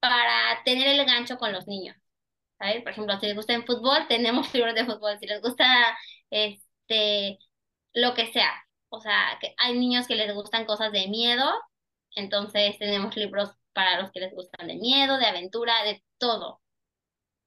para 0.00 0.62
tener 0.64 0.88
el 0.88 1.06
gancho 1.06 1.38
con 1.38 1.52
los 1.52 1.66
niños. 1.68 1.96
¿sabes? 2.58 2.82
Por 2.82 2.92
ejemplo, 2.92 3.20
si 3.20 3.26
les 3.28 3.36
gusta 3.36 3.54
el 3.54 3.66
fútbol, 3.66 4.06
tenemos 4.08 4.54
libros 4.54 4.74
de 4.76 4.86
fútbol. 4.86 5.18
Si 5.20 5.26
les 5.28 5.42
gusta 5.42 5.98
este, 6.30 7.38
lo 7.94 8.14
que 8.14 8.32
sea, 8.32 8.52
o 8.90 9.00
sea, 9.00 9.38
que 9.42 9.54
hay 9.58 9.78
niños 9.78 10.08
que 10.08 10.16
les 10.16 10.34
gustan 10.34 10.66
cosas 10.66 10.92
de 10.92 11.08
miedo, 11.08 11.50
entonces 12.16 12.78
tenemos 12.78 13.16
libros 13.16 13.50
para 13.74 14.00
los 14.02 14.12
que 14.12 14.20
les 14.20 14.34
gustan 14.34 14.68
de 14.68 14.76
miedo, 14.76 15.18
de 15.18 15.26
aventura, 15.26 15.84
de 15.84 16.04
todo. 16.18 16.61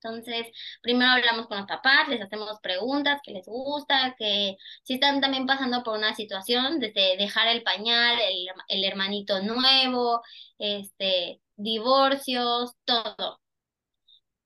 Entonces, 0.01 0.47
primero 0.81 1.11
hablamos 1.11 1.47
con 1.47 1.57
los 1.57 1.67
papás, 1.67 2.07
les 2.09 2.21
hacemos 2.21 2.59
preguntas 2.61 3.21
que 3.23 3.31
les 3.31 3.45
gusta, 3.45 4.15
que 4.17 4.55
si 4.83 4.95
están 4.95 5.19
también 5.21 5.47
pasando 5.47 5.83
por 5.83 5.97
una 5.97 6.13
situación, 6.15 6.79
desde 6.79 7.17
dejar 7.17 7.47
el 7.47 7.63
pañal, 7.63 8.17
el, 8.19 8.47
el 8.67 8.83
hermanito 8.83 9.41
nuevo, 9.41 10.21
este, 10.59 11.41
divorcios, 11.55 12.73
todo. 12.85 13.39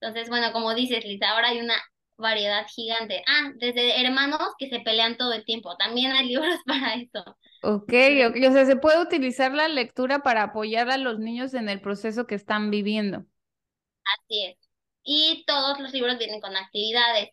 Entonces, 0.01 0.29
bueno, 0.29 0.53
como 0.53 0.74
dices, 0.74 1.03
Lisa, 1.06 1.32
ahora 1.32 1.50
hay 1.50 1.60
una 1.60 1.75
variedad 2.18 2.65
gigante. 2.68 3.24
Ah, 3.27 3.51
desde 3.56 4.00
hermanos 4.06 4.39
que 4.58 4.70
se 4.70 4.79
pelean 4.82 5.18
todo 5.18 5.34
el 5.34 5.46
tiempo. 5.46 5.75
También 5.77 6.12
hay 6.12 6.27
libros 6.29 6.60
para 6.65 6.94
eso. 6.96 7.24
Ok, 7.62 7.91
o 7.91 8.51
sea, 8.53 8.65
se 8.65 8.77
puede 8.77 9.01
utilizar 9.01 9.53
la 9.53 9.68
lectura 9.68 10.20
para 10.20 10.44
apoyar 10.44 10.89
a 10.89 10.98
los 10.98 11.20
niños 11.20 11.53
en 11.53 11.68
el 11.68 11.82
proceso 11.82 12.25
que 12.25 12.36
están 12.36 12.72
viviendo. 12.72 13.25
Así 14.06 14.46
es. 14.46 14.69
Y 15.12 15.44
todos 15.48 15.80
los 15.80 15.92
libros 15.92 16.20
vienen 16.20 16.39
con 16.39 16.56
actividades. 16.56 17.30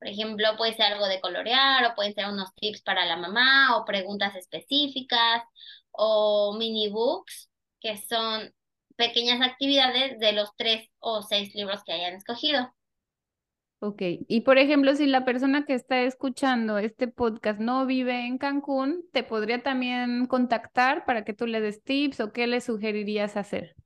Por 0.00 0.08
ejemplo, 0.08 0.56
puede 0.56 0.74
ser 0.74 0.86
algo 0.86 1.06
de 1.06 1.20
colorear 1.20 1.84
o 1.84 1.94
pueden 1.94 2.12
ser 2.12 2.28
unos 2.28 2.52
tips 2.56 2.82
para 2.82 3.06
la 3.06 3.16
mamá 3.16 3.76
o 3.76 3.84
preguntas 3.84 4.34
específicas 4.34 5.44
o 5.92 6.56
mini 6.58 6.88
books, 6.88 7.48
que 7.80 7.96
son 7.98 8.52
pequeñas 8.96 9.40
actividades 9.42 10.18
de 10.18 10.32
los 10.32 10.50
tres 10.56 10.88
o 10.98 11.22
seis 11.22 11.54
libros 11.54 11.84
que 11.84 11.92
hayan 11.92 12.14
escogido. 12.14 12.72
Ok, 13.78 14.02
y 14.26 14.40
por 14.40 14.58
ejemplo, 14.58 14.94
si 14.96 15.06
la 15.06 15.24
persona 15.24 15.64
que 15.64 15.74
está 15.74 16.02
escuchando 16.02 16.78
este 16.78 17.06
podcast 17.06 17.60
no 17.60 17.86
vive 17.86 18.26
en 18.26 18.38
Cancún, 18.38 19.08
¿te 19.12 19.22
podría 19.22 19.62
también 19.62 20.26
contactar 20.26 21.04
para 21.04 21.24
que 21.24 21.32
tú 21.32 21.46
le 21.46 21.60
des 21.60 21.82
tips 21.84 22.18
o 22.20 22.32
qué 22.32 22.48
le 22.48 22.60
sugerirías 22.60 23.36
hacer? 23.36 23.76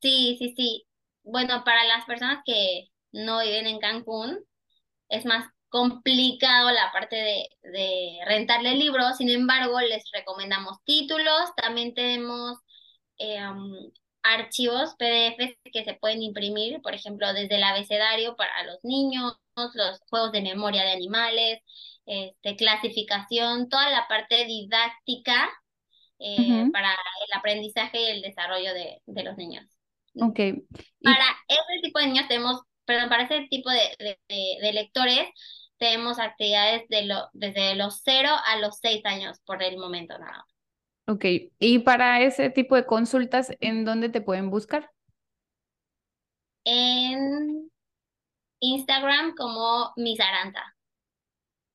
Sí, 0.00 0.36
sí, 0.38 0.54
sí. 0.56 0.85
Bueno, 1.26 1.64
para 1.64 1.84
las 1.84 2.04
personas 2.06 2.42
que 2.46 2.88
no 3.12 3.40
viven 3.42 3.66
en 3.66 3.78
Cancún, 3.80 4.38
es 5.08 5.24
más 5.26 5.48
complicado 5.68 6.70
la 6.70 6.92
parte 6.92 7.16
de, 7.16 7.48
de 7.62 8.18
rentarle 8.26 8.74
libros, 8.76 9.18
sin 9.18 9.30
embargo, 9.30 9.80
les 9.80 10.04
recomendamos 10.12 10.78
títulos, 10.84 11.54
también 11.56 11.94
tenemos 11.94 12.58
eh, 13.18 13.38
archivos 14.22 14.94
PDF 14.98 15.58
que 15.72 15.84
se 15.84 15.94
pueden 15.94 16.22
imprimir, 16.22 16.80
por 16.82 16.94
ejemplo, 16.94 17.32
desde 17.32 17.56
el 17.56 17.64
abecedario 17.64 18.36
para 18.36 18.64
los 18.64 18.78
niños, 18.84 19.34
los 19.74 20.00
juegos 20.08 20.32
de 20.32 20.42
memoria 20.42 20.82
de 20.84 20.92
animales, 20.92 21.60
este, 22.06 22.56
clasificación, 22.56 23.68
toda 23.68 23.90
la 23.90 24.06
parte 24.08 24.44
didáctica 24.44 25.50
eh, 26.18 26.68
para 26.72 26.92
el 26.92 27.38
aprendizaje 27.38 28.00
y 28.00 28.06
el 28.06 28.22
desarrollo 28.22 28.72
de, 28.74 29.02
los 29.06 29.36
niños. 29.36 29.75
Ok. 30.20 30.38
Para 31.02 31.26
ese 31.48 31.80
tipo 31.82 31.98
de 31.98 32.06
niños 32.06 32.28
tenemos, 32.28 32.62
perdón, 32.84 33.08
para 33.08 33.24
ese 33.24 33.46
tipo 33.50 33.70
de, 33.70 34.18
de, 34.28 34.72
lectores 34.72 35.28
tenemos 35.78 36.18
actividades 36.18 36.88
de 36.88 37.04
lo, 37.04 37.28
desde 37.32 37.74
los 37.74 38.00
0 38.02 38.30
a 38.46 38.58
los 38.58 38.78
6 38.80 39.04
años 39.04 39.38
por 39.44 39.62
el 39.62 39.76
momento 39.76 40.18
nada 40.18 40.38
más. 40.38 40.46
Ok, 41.08 41.24
y 41.60 41.78
para 41.80 42.20
ese 42.22 42.50
tipo 42.50 42.74
de 42.74 42.86
consultas, 42.86 43.52
¿en 43.60 43.84
dónde 43.84 44.08
te 44.08 44.20
pueden 44.20 44.50
buscar? 44.50 44.90
En 46.64 47.70
Instagram 48.60 49.34
como 49.36 49.92
Misaranta. 49.96 50.75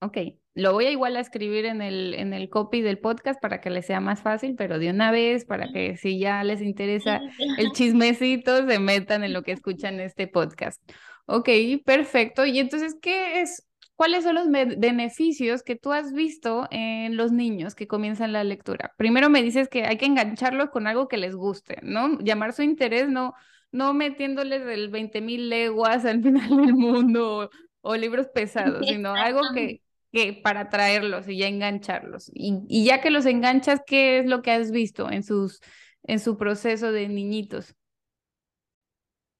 Ok, 0.02 0.18
lo 0.54 0.72
voy 0.72 0.86
a 0.86 0.90
igual 0.90 1.16
a 1.16 1.20
escribir 1.20 1.64
en 1.64 1.80
el, 1.80 2.14
en 2.14 2.34
el 2.34 2.48
copy 2.48 2.82
del 2.82 2.98
podcast 2.98 3.40
para 3.40 3.60
que 3.60 3.70
les 3.70 3.86
sea 3.86 4.00
más 4.00 4.20
fácil, 4.20 4.56
pero 4.56 4.80
de 4.80 4.90
una 4.90 5.12
vez, 5.12 5.44
para 5.44 5.72
que 5.72 5.96
si 5.96 6.18
ya 6.18 6.42
les 6.42 6.60
interesa 6.60 7.20
el 7.58 7.70
chismecito, 7.70 8.66
se 8.66 8.78
metan 8.80 9.22
en 9.22 9.32
lo 9.32 9.42
que 9.42 9.52
escuchan 9.52 10.00
este 10.00 10.26
podcast. 10.26 10.82
Ok, 11.26 11.48
perfecto. 11.84 12.44
Y 12.44 12.58
entonces, 12.58 12.96
¿qué 13.00 13.40
es 13.40 13.64
¿cuáles 13.94 14.24
son 14.24 14.34
los 14.34 14.48
beneficios 14.50 15.62
que 15.62 15.76
tú 15.76 15.92
has 15.92 16.12
visto 16.12 16.66
en 16.72 17.16
los 17.16 17.30
niños 17.30 17.76
que 17.76 17.86
comienzan 17.86 18.32
la 18.32 18.42
lectura? 18.42 18.92
Primero 18.96 19.30
me 19.30 19.44
dices 19.44 19.68
que 19.68 19.84
hay 19.84 19.96
que 19.96 20.06
engancharlos 20.06 20.70
con 20.70 20.88
algo 20.88 21.06
que 21.06 21.18
les 21.18 21.36
guste, 21.36 21.78
¿no? 21.84 22.18
Llamar 22.18 22.52
su 22.52 22.62
interés, 22.62 23.08
no, 23.08 23.34
no 23.70 23.94
metiéndoles 23.94 24.62
el 24.66 24.88
20 24.88 25.20
mil 25.20 25.48
leguas 25.48 26.04
al 26.04 26.20
final 26.24 26.56
del 26.56 26.74
mundo 26.74 27.48
o, 27.82 27.96
libros 27.96 28.26
pesados, 28.34 28.84
sino 28.84 29.14
algo 29.14 29.42
que, 29.54 29.82
que 30.12 30.34
para 30.34 30.60
atraerlos 30.60 31.28
y 31.28 31.38
ya 31.38 31.48
engancharlos. 31.48 32.30
Y, 32.34 32.60
y, 32.68 32.84
ya 32.84 33.00
que 33.00 33.10
los 33.10 33.26
enganchas, 33.26 33.80
¿qué 33.86 34.18
es 34.18 34.26
lo 34.26 34.42
que 34.42 34.52
has 34.52 34.70
visto 34.70 35.10
en, 35.10 35.22
sus, 35.22 35.60
en 36.04 36.20
su 36.20 36.36
proceso 36.36 36.92
de 36.92 37.08
niñitos? 37.08 37.74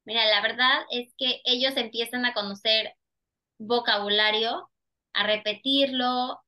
Mira, 0.04 0.24
la 0.26 0.40
verdad 0.40 0.80
es 0.90 1.14
que 1.16 1.40
ellos 1.44 1.76
empiezan 1.76 2.24
a 2.24 2.34
conocer 2.34 2.94
vocabulario, 3.58 4.70
a 5.12 5.26
repetirlo. 5.26 6.40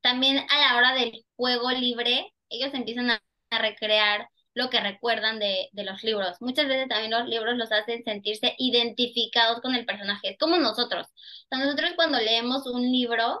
También 0.00 0.38
a 0.50 0.58
la 0.58 0.76
hora 0.76 0.94
del 0.94 1.24
juego 1.36 1.70
libre, 1.70 2.32
ellos 2.50 2.74
empiezan 2.74 3.10
a, 3.10 3.22
recrear 3.50 4.28
lo 4.54 4.70
que 4.70 4.80
recuerdan 4.80 5.38
de, 5.38 5.68
de, 5.72 5.84
los 5.84 6.02
libros. 6.04 6.36
Muchas 6.40 6.66
veces 6.68 6.88
también 6.88 7.10
los 7.10 7.26
libros 7.28 7.56
los 7.56 7.72
hacen 7.72 8.04
sentirse 8.04 8.54
identificados 8.58 9.60
con 9.60 9.74
el 9.74 9.84
personaje, 9.86 10.36
como 10.38 10.56
nosotros. 10.58 11.08
nosotros 11.50 11.92
cuando 11.96 12.18
leemos 12.18 12.66
un 12.66 12.82
libro, 12.82 13.40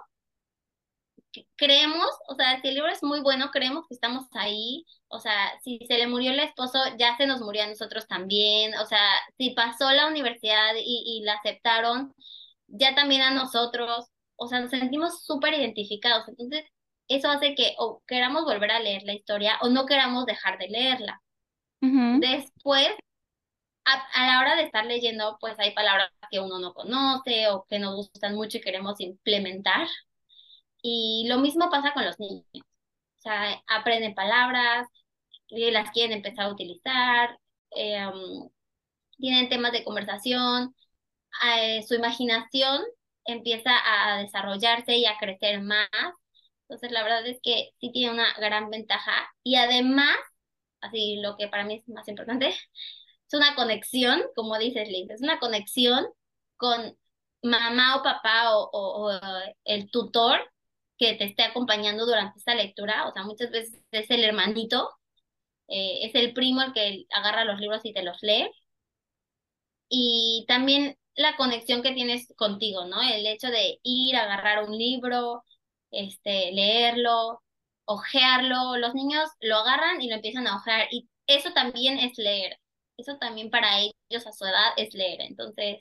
creemos, 1.56 2.08
o 2.28 2.34
sea, 2.34 2.60
si 2.60 2.68
el 2.68 2.74
libro 2.74 2.90
es 2.90 3.02
muy 3.02 3.20
bueno, 3.20 3.50
creemos 3.50 3.86
que 3.88 3.94
estamos 3.94 4.26
ahí, 4.32 4.84
o 5.08 5.20
sea, 5.20 5.58
si 5.62 5.78
se 5.86 5.98
le 5.98 6.06
murió 6.06 6.32
el 6.32 6.40
esposo, 6.40 6.78
ya 6.98 7.16
se 7.16 7.26
nos 7.26 7.40
murió 7.40 7.64
a 7.64 7.66
nosotros 7.68 8.06
también, 8.06 8.74
o 8.76 8.86
sea, 8.86 9.00
si 9.38 9.50
pasó 9.50 9.90
la 9.90 10.06
universidad 10.06 10.74
y, 10.76 11.02
y 11.06 11.24
la 11.24 11.34
aceptaron, 11.34 12.14
ya 12.68 12.94
también 12.94 13.22
a 13.22 13.30
nosotros, 13.32 14.06
o 14.36 14.48
sea, 14.48 14.60
nos 14.60 14.70
sentimos 14.70 15.24
súper 15.24 15.54
identificados, 15.54 16.28
entonces 16.28 16.64
eso 17.08 17.28
hace 17.30 17.54
que 17.54 17.74
o 17.78 18.02
queramos 18.06 18.44
volver 18.44 18.70
a 18.70 18.80
leer 18.80 19.02
la 19.04 19.14
historia 19.14 19.58
o 19.62 19.68
no 19.68 19.86
queramos 19.86 20.26
dejar 20.26 20.58
de 20.58 20.68
leerla. 20.68 21.20
Después, 21.80 22.88
a, 23.84 24.26
la 24.26 24.40
hora 24.40 24.56
de 24.56 24.62
estar 24.62 24.86
leyendo, 24.86 25.36
pues 25.38 25.58
hay 25.58 25.72
palabras 25.74 26.10
que 26.30 26.40
uno 26.40 26.58
no 26.58 26.72
conoce 26.72 27.48
o 27.48 27.66
que 27.68 27.78
nos 27.78 27.94
gustan 27.96 28.34
mucho 28.34 28.56
y 28.58 28.62
queremos 28.62 29.00
implementar. 29.00 29.86
Y 30.82 31.26
lo 31.28 31.38
mismo 31.38 31.70
pasa 31.70 31.92
con 31.92 32.04
los 32.06 32.18
niños. 32.18 32.46
O 32.54 33.20
sea, 33.20 33.62
aprenden 33.66 34.14
palabras, 34.14 34.88
y 35.48 35.70
las 35.70 35.90
quieren 35.90 36.16
empezar 36.18 36.46
a 36.46 36.52
utilizar, 36.52 37.38
em, 37.70 38.48
tienen 39.18 39.48
temas 39.48 39.72
de 39.72 39.84
conversación, 39.84 40.74
eh, 41.46 41.82
su 41.82 41.94
imaginación 41.94 42.82
empieza 43.26 43.70
a 43.84 44.18
desarrollarse 44.18 44.96
y 44.96 45.06
a 45.06 45.18
crecer 45.18 45.60
más. 45.62 45.88
Entonces, 46.74 46.92
la 46.92 47.04
verdad 47.04 47.26
es 47.26 47.38
que 47.42 47.70
sí 47.80 47.92
tiene 47.92 48.12
una 48.12 48.34
gran 48.34 48.68
ventaja. 48.70 49.12
Y 49.44 49.56
además, 49.56 50.16
así 50.80 51.20
lo 51.22 51.36
que 51.36 51.48
para 51.48 51.64
mí 51.64 51.76
es 51.76 51.88
más 51.88 52.08
importante, 52.08 52.48
es 52.48 53.34
una 53.34 53.54
conexión, 53.54 54.22
como 54.34 54.58
dices, 54.58 54.88
Liz, 54.88 55.08
es 55.10 55.22
una 55.22 55.38
conexión 55.38 56.06
con 56.56 56.98
mamá 57.42 57.96
o 57.96 58.02
papá 58.02 58.56
o, 58.56 59.10
el 59.64 59.90
tutor 59.90 60.40
que 60.98 61.14
te 61.14 61.24
esté 61.24 61.44
acompañando 61.44 62.06
durante 62.06 62.38
esta 62.38 62.54
lectura. 62.54 63.06
O 63.08 63.12
sea, 63.12 63.24
muchas 63.24 63.50
veces 63.50 63.80
es 63.92 64.10
el 64.10 64.24
hermanito, 64.24 64.90
eh, 65.68 66.00
es 66.06 66.14
el 66.16 66.34
primo 66.34 66.62
el 66.62 66.72
que 66.72 67.06
agarra 67.10 67.44
los 67.44 67.60
libros 67.60 67.82
y 67.84 67.92
te 67.92 68.02
los 68.02 68.18
lee. 68.22 68.50
Y 69.88 70.44
también 70.48 70.96
la 71.14 71.36
conexión 71.36 71.82
que 71.82 71.92
tienes 71.92 72.32
contigo, 72.36 72.86
¿no? 72.86 73.00
El 73.02 73.26
hecho 73.26 73.48
de 73.48 73.78
ir 73.82 74.16
a 74.16 74.24
agarrar 74.24 74.64
un 74.64 74.76
libro, 74.76 75.44
este, 75.94 76.52
leerlo, 76.52 77.42
ojearlo. 77.84 78.76
Los 78.76 78.94
niños 78.94 79.28
lo 79.40 79.56
agarran 79.56 80.00
y 80.02 80.08
lo 80.08 80.16
empiezan 80.16 80.46
a 80.46 80.56
ojear 80.56 80.88
y 80.90 81.08
eso 81.26 81.52
también 81.52 81.98
es 81.98 82.16
leer. 82.18 82.58
Eso 82.96 83.16
también 83.18 83.50
para 83.50 83.80
ellos 83.80 84.26
a 84.26 84.32
su 84.32 84.44
edad 84.44 84.72
es 84.76 84.94
leer. 84.94 85.20
Entonces, 85.22 85.78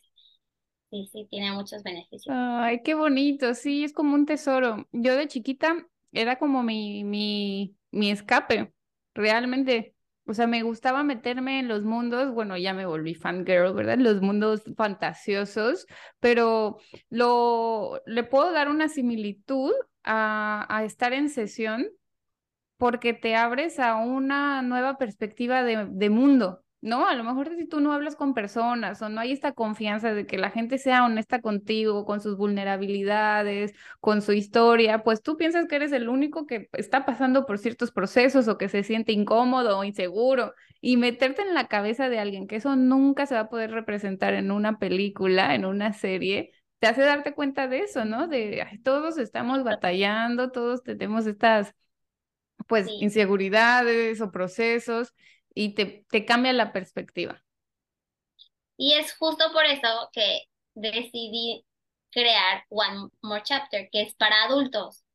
sí, 0.89 1.07
sí, 1.11 1.27
tiene 1.29 1.51
muchos 1.51 1.83
beneficios. 1.83 2.35
Ay, 2.37 2.81
qué 2.83 2.95
bonito. 2.95 3.53
Sí, 3.53 3.83
es 3.83 3.93
como 3.93 4.15
un 4.15 4.25
tesoro. 4.25 4.87
Yo 4.91 5.15
de 5.15 5.27
chiquita 5.27 5.87
era 6.11 6.37
como 6.37 6.63
mi, 6.63 7.03
mi, 7.03 7.75
mi 7.91 8.09
escape. 8.09 8.73
Realmente 9.13 9.93
o 10.25 10.33
sea, 10.33 10.47
me 10.47 10.63
gustaba 10.63 11.03
meterme 11.03 11.59
en 11.59 11.67
los 11.67 11.83
mundos, 11.83 12.33
bueno, 12.33 12.55
ya 12.57 12.73
me 12.73 12.85
volví 12.85 13.13
fangirl, 13.13 13.73
¿verdad? 13.73 13.97
Los 13.97 14.21
mundos 14.21 14.63
fantasiosos, 14.77 15.85
pero 16.19 16.77
lo, 17.09 18.01
le 18.05 18.23
puedo 18.23 18.51
dar 18.53 18.69
una 18.69 18.87
similitud 18.87 19.73
a, 20.03 20.83
estar 20.85 21.13
en 21.13 21.29
sesión 21.29 21.87
porque 22.77 23.13
te 23.13 23.35
abres 23.35 23.79
a 23.79 23.95
una 23.97 24.61
nueva 24.61 24.97
perspectiva 24.97 25.63
de 25.63 26.09
mundo. 26.09 26.63
¿no? 26.83 27.07
A 27.07 27.15
lo 27.15 27.23
mejor 27.23 27.49
si 27.55 27.65
tú 27.65 27.79
no 27.79 27.93
hablas 27.93 28.17
con 28.17 28.33
personas 28.33 29.01
o 29.01 29.07
no 29.07 29.21
hay 29.21 29.31
esta 29.31 29.53
confianza 29.53 30.13
de 30.13 30.27
que 30.27 30.37
la 30.37 30.49
gente 30.51 30.77
sea 30.77 31.05
honesta 31.05 31.41
contigo, 31.41 32.05
con 32.05 32.19
sus 32.19 32.35
vulnerabilidades, 32.37 33.73
con 34.01 34.21
su 34.21 34.33
historia, 34.33 35.01
pues 35.03 35.23
tú 35.23 35.37
piensas 35.37 35.65
que 35.67 35.77
eres 35.77 35.93
el 35.93 36.09
único 36.09 36.45
que 36.45 36.67
está 36.73 37.05
pasando 37.05 37.45
por 37.45 37.57
ciertos 37.57 37.91
procesos 37.91 38.49
o 38.49 38.57
que 38.57 38.67
se 38.67 38.83
siente 38.83 39.13
incómodo 39.13 39.79
o 39.79 39.83
inseguro 39.85 40.53
y 40.81 40.97
meterte 40.97 41.41
en 41.41 41.53
la 41.53 41.69
cabeza 41.69 42.09
de 42.09 42.19
alguien 42.19 42.47
que 42.47 42.57
eso 42.57 42.75
nunca 42.75 43.27
se 43.27 43.35
va 43.35 43.41
a 43.41 43.49
poder 43.49 43.71
representar 43.71 44.33
en 44.33 44.51
una 44.51 44.77
película, 44.77 45.55
en 45.55 45.63
una 45.63 45.93
serie, 45.93 46.51
te 46.83 46.89
hace 46.89 47.03
darte 47.03 47.33
cuenta 47.33 47.69
de 47.69 47.79
eso, 47.79 48.03
¿no? 48.03 48.27
De 48.27 48.67
todos 48.83 49.17
estamos 49.17 49.63
batallando, 49.63 50.51
todos 50.51 50.83
tenemos 50.83 51.25
estas 51.27 51.73
pues 52.67 52.89
inseguridades 52.99 54.19
o 54.19 54.33
procesos 54.33 55.13
y 55.55 55.75
te, 55.75 56.05
te 56.09 56.25
cambia 56.25 56.51
la 56.51 56.73
perspectiva. 56.73 57.41
Y 58.75 58.95
es 58.95 59.15
justo 59.15 59.45
por 59.53 59.63
eso 59.63 60.09
que 60.11 60.41
decidí 60.73 61.63
crear 62.11 62.65
One 62.67 63.07
More 63.21 63.43
Chapter, 63.45 63.87
que 63.89 64.01
es 64.01 64.13
para 64.15 64.43
adultos. 64.43 65.05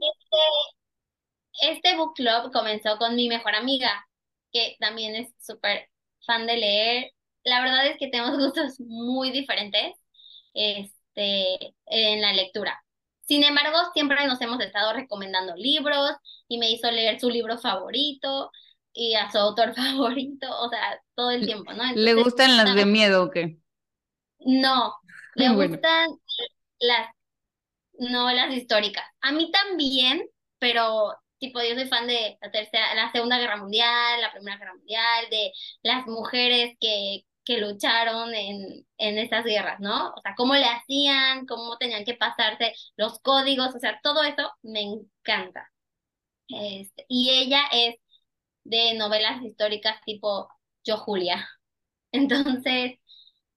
este, 0.00 1.72
este 1.74 1.94
book 1.98 2.14
club 2.14 2.52
comenzó 2.54 2.96
con 2.96 3.16
mi 3.16 3.28
mejor 3.28 3.54
amiga, 3.54 4.06
que 4.50 4.78
también 4.80 5.14
es 5.14 5.28
súper 5.38 5.90
fan 6.24 6.46
de 6.46 6.56
leer. 6.56 7.10
La 7.42 7.60
verdad 7.60 7.86
es 7.86 7.98
que 7.98 8.08
tenemos 8.08 8.38
gustos 8.38 8.80
muy 8.80 9.30
diferentes 9.30 9.92
este, 10.54 11.74
en 11.86 12.22
la 12.22 12.32
lectura. 12.32 12.82
Sin 13.22 13.42
embargo, 13.42 13.78
siempre 13.92 14.26
nos 14.26 14.40
hemos 14.40 14.60
estado 14.60 14.92
recomendando 14.92 15.54
libros 15.56 16.12
y 16.48 16.58
me 16.58 16.70
hizo 16.70 16.90
leer 16.90 17.18
su 17.20 17.30
libro 17.30 17.58
favorito 17.58 18.50
y 18.92 19.14
a 19.14 19.30
su 19.30 19.38
autor 19.38 19.74
favorito, 19.74 20.46
o 20.60 20.68
sea, 20.68 21.00
todo 21.14 21.30
el 21.30 21.44
tiempo, 21.44 21.72
¿no? 21.72 21.84
¿Le 21.94 22.14
gustan 22.14 22.56
las 22.56 22.74
de 22.74 22.86
miedo 22.86 23.24
o 23.24 23.30
qué? 23.30 23.58
No, 24.40 24.94
le 25.34 25.48
gustan 25.50 26.10
las 26.78 27.10
novelas 27.98 28.54
históricas. 28.54 29.04
A 29.20 29.32
mí 29.32 29.50
también, 29.50 30.22
pero 30.58 31.14
tipo 31.38 31.60
yo 31.62 31.74
soy 31.74 31.88
fan 31.88 32.06
de 32.06 32.38
la 32.40 32.50
tercera, 32.50 32.94
la 32.94 33.12
Segunda 33.12 33.38
Guerra 33.38 33.56
Mundial, 33.56 34.20
la 34.20 34.32
Primera 34.32 34.58
Guerra 34.58 34.74
Mundial, 34.74 35.26
de 35.30 35.52
las 35.82 36.06
mujeres 36.06 36.76
que, 36.80 37.24
que 37.44 37.58
lucharon 37.58 38.34
en, 38.34 38.86
en 38.98 39.18
estas 39.18 39.44
guerras, 39.44 39.80
¿no? 39.80 40.10
O 40.10 40.20
sea, 40.22 40.34
cómo 40.36 40.54
le 40.54 40.64
hacían, 40.64 41.46
cómo 41.46 41.76
tenían 41.78 42.04
que 42.04 42.14
pasarse 42.14 42.74
los 42.96 43.18
códigos, 43.20 43.74
o 43.74 43.78
sea, 43.78 44.00
todo 44.02 44.22
eso 44.24 44.50
me 44.62 44.82
encanta. 44.82 45.70
Este, 46.48 47.06
y 47.08 47.30
ella 47.30 47.62
es 47.72 47.96
de 48.64 48.94
novelas 48.94 49.42
históricas 49.42 50.00
tipo 50.04 50.48
Yo 50.84 50.98
Julia. 50.98 51.48
Entonces, 52.12 52.98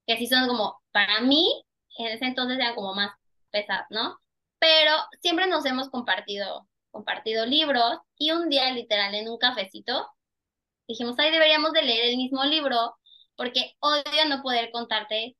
que 0.08 0.18
sí 0.18 0.28
son 0.28 0.48
como, 0.48 0.82
para 0.92 1.22
mí, 1.22 1.64
en 1.98 2.08
ese 2.08 2.26
entonces 2.26 2.58
eran 2.60 2.76
como 2.76 2.94
más 2.96 3.12
pesadas, 3.52 3.88
¿no? 3.90 4.18
Pero 4.60 4.92
siempre 5.22 5.48
nos 5.48 5.66
hemos 5.66 5.90
compartido, 5.90 6.68
compartido 6.92 7.46
libros 7.46 8.00
y 8.18 8.32
un 8.32 8.50
día 8.50 8.72
literal 8.72 9.16
en 9.16 9.30
un 9.30 9.38
cafecito 9.38 10.08
dijimos, 10.88 11.16
ay, 11.20 11.32
deberíamos 11.32 11.74
de 11.74 11.82
leer 11.84 12.10
el 12.10 12.18
mismo 12.18 12.44
libro 12.46 12.96
porque 13.38 13.76
odio 13.80 14.26
no 14.28 14.42
poder 14.42 14.72
contarte 14.72 15.38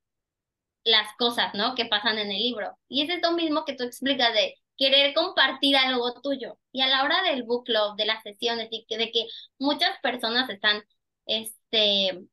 las 0.86 1.08
cosas, 1.18 1.54
¿no? 1.54 1.76
Que 1.76 1.86
pasan 1.86 2.20
en 2.20 2.32
el 2.32 2.40
libro. 2.40 2.78
Y 2.88 3.04
es 3.04 3.10
esto 3.10 3.32
mismo 3.34 3.66
que 3.66 3.76
tú 3.76 3.84
explicas 3.84 4.34
de 4.34 4.56
querer 4.78 5.14
compartir 5.14 5.76
algo 5.76 6.22
tuyo. 6.22 6.58
Y 6.72 6.82
a 6.82 6.88
la 6.88 7.04
hora 7.04 7.24
del 7.24 7.44
book 7.44 7.66
club, 7.66 7.96
de 7.98 8.06
las 8.06 8.24
sesiones, 8.24 8.70
de 8.70 9.12
que 9.12 9.28
muchas 9.60 10.00
personas 10.02 10.50
están 10.50 10.84
este, 11.26 12.28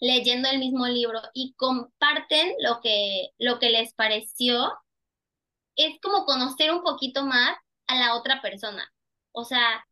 leyendo 0.00 0.48
el 0.50 0.58
mismo 0.58 0.86
libro 0.86 1.20
y 1.34 1.54
comparten 1.54 2.54
lo 2.60 2.80
que, 2.80 3.30
lo 3.38 3.58
que 3.58 3.70
les 3.70 3.94
pareció, 3.94 4.72
es 5.76 5.98
como 6.02 6.24
conocer 6.24 6.72
un 6.72 6.82
poquito 6.82 7.24
más 7.24 7.56
a 7.86 7.96
la 7.96 8.16
otra 8.16 8.42
persona. 8.42 8.86
O 9.32 9.44
sea, 9.44 9.84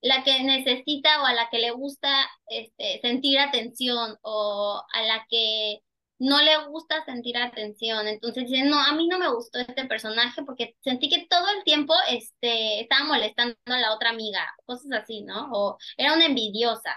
la 0.00 0.22
que 0.24 0.42
necesita 0.44 1.22
o 1.22 1.26
a 1.26 1.34
la 1.34 1.48
que 1.50 1.58
le 1.58 1.70
gusta 1.72 2.28
este, 2.48 3.00
sentir 3.00 3.38
atención 3.38 4.16
o 4.22 4.82
a 4.92 5.02
la 5.02 5.26
que 5.28 5.80
no 6.18 6.40
le 6.42 6.56
gusta 6.68 7.04
sentir 7.04 7.36
atención. 7.36 8.06
Entonces 8.08 8.48
dice, 8.48 8.64
no, 8.64 8.78
a 8.80 8.92
mí 8.92 9.08
no 9.08 9.18
me 9.18 9.28
gustó 9.28 9.58
este 9.58 9.84
personaje 9.86 10.42
porque 10.44 10.76
sentí 10.82 11.08
que 11.08 11.26
todo 11.28 11.46
el 11.56 11.64
tiempo 11.64 11.94
este, 12.10 12.80
estaba 12.80 13.04
molestando 13.06 13.56
a 13.66 13.78
la 13.78 13.94
otra 13.94 14.10
amiga, 14.10 14.46
cosas 14.64 14.92
así, 14.92 15.22
¿no? 15.22 15.50
O 15.52 15.78
era 15.96 16.14
una 16.14 16.26
envidiosa. 16.26 16.96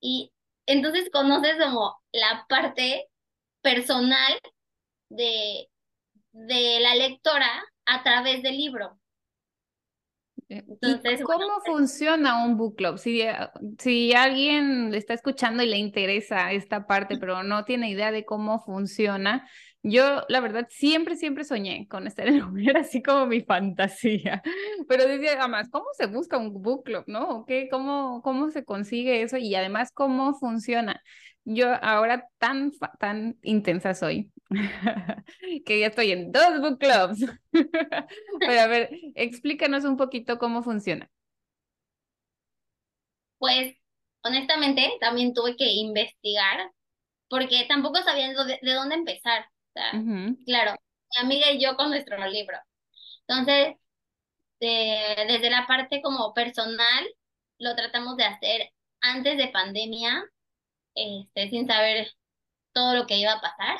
Y 0.00 0.32
entonces 0.66 1.10
conoces 1.12 1.56
como 1.62 1.96
la 2.12 2.46
parte 2.48 3.08
personal 3.62 4.38
de, 5.08 5.68
de 6.32 6.80
la 6.80 6.94
lectora 6.94 7.64
a 7.86 8.02
través 8.02 8.42
del 8.42 8.56
libro. 8.56 8.98
Entonces, 10.48 11.22
¿Cómo 11.24 11.60
funciona 11.64 12.44
un 12.44 12.56
book 12.56 12.76
club? 12.76 12.98
Si, 12.98 13.20
eh, 13.20 13.36
si 13.78 14.14
alguien 14.14 14.94
está 14.94 15.14
escuchando 15.14 15.62
y 15.62 15.66
le 15.66 15.76
interesa 15.76 16.52
esta 16.52 16.86
parte, 16.86 17.18
pero 17.18 17.42
no 17.42 17.64
tiene 17.64 17.90
idea 17.90 18.10
de 18.12 18.24
cómo 18.24 18.60
funciona, 18.64 19.46
Yo, 19.82 20.22
la 20.28 20.40
verdad, 20.40 20.66
siempre, 20.70 21.16
siempre 21.16 21.44
soñé 21.44 21.86
con 21.88 22.06
estar 22.06 22.26
en 22.28 22.42
un 22.42 22.58
así 22.76 23.02
como 23.02 23.26
mi 23.26 23.42
fantasía. 23.42 24.42
Pero 24.86 25.06
decía, 25.06 25.38
además, 25.38 25.68
¿cómo 25.70 25.86
se 25.96 26.06
busca 26.06 26.38
un 26.38 26.52
book 26.62 26.84
club, 26.84 27.04
no? 27.06 27.44
¿Qué, 27.46 27.68
cómo, 27.70 28.22
¿Cómo 28.22 28.50
se 28.50 28.64
consigue 28.64 29.22
eso? 29.22 29.36
Y 29.36 29.54
además, 29.54 29.90
¿cómo 29.92 30.34
funciona? 30.34 31.02
Yo 31.44 31.74
ahora 31.82 32.28
tan, 32.38 32.72
tan 32.98 33.38
intensa 33.42 33.94
soy 33.94 34.30
que 35.64 35.80
ya 35.80 35.86
estoy 35.86 36.12
en 36.12 36.30
dos 36.30 36.60
book 36.60 36.78
clubs. 36.78 37.24
Pero 38.40 38.60
a 38.60 38.66
ver, 38.66 38.90
explícanos 39.14 39.84
un 39.84 39.96
poquito 39.96 40.38
cómo 40.38 40.62
funciona. 40.62 41.10
Pues 43.38 43.74
honestamente 44.22 44.90
también 45.00 45.32
tuve 45.32 45.56
que 45.56 45.70
investigar 45.70 46.70
porque 47.28 47.64
tampoco 47.68 48.02
sabía 48.02 48.28
de, 48.28 48.74
dónde 48.74 48.94
empezar. 48.94 49.46
Claro, 50.44 50.76
mi 51.16 51.24
amiga 51.24 51.50
y 51.52 51.62
yo 51.62 51.76
con 51.76 51.90
nuestro 51.90 52.16
libro. 52.26 52.58
Entonces, 53.26 53.76
desde 54.66 55.50
la 55.50 55.66
parte 55.66 56.02
como 56.02 56.34
personal, 56.34 57.06
lo 57.58 57.74
tratamos 57.76 58.16
de 58.16 58.24
hacer 58.24 58.70
antes 59.00 59.38
de 59.38 59.48
pandemia, 59.48 60.24
este, 60.94 61.50
sin 61.50 61.66
saber 61.66 62.12
todo 62.72 62.94
lo 62.94 63.06
que 63.06 63.16
iba 63.18 63.32
a 63.32 63.40
pasar. 63.40 63.78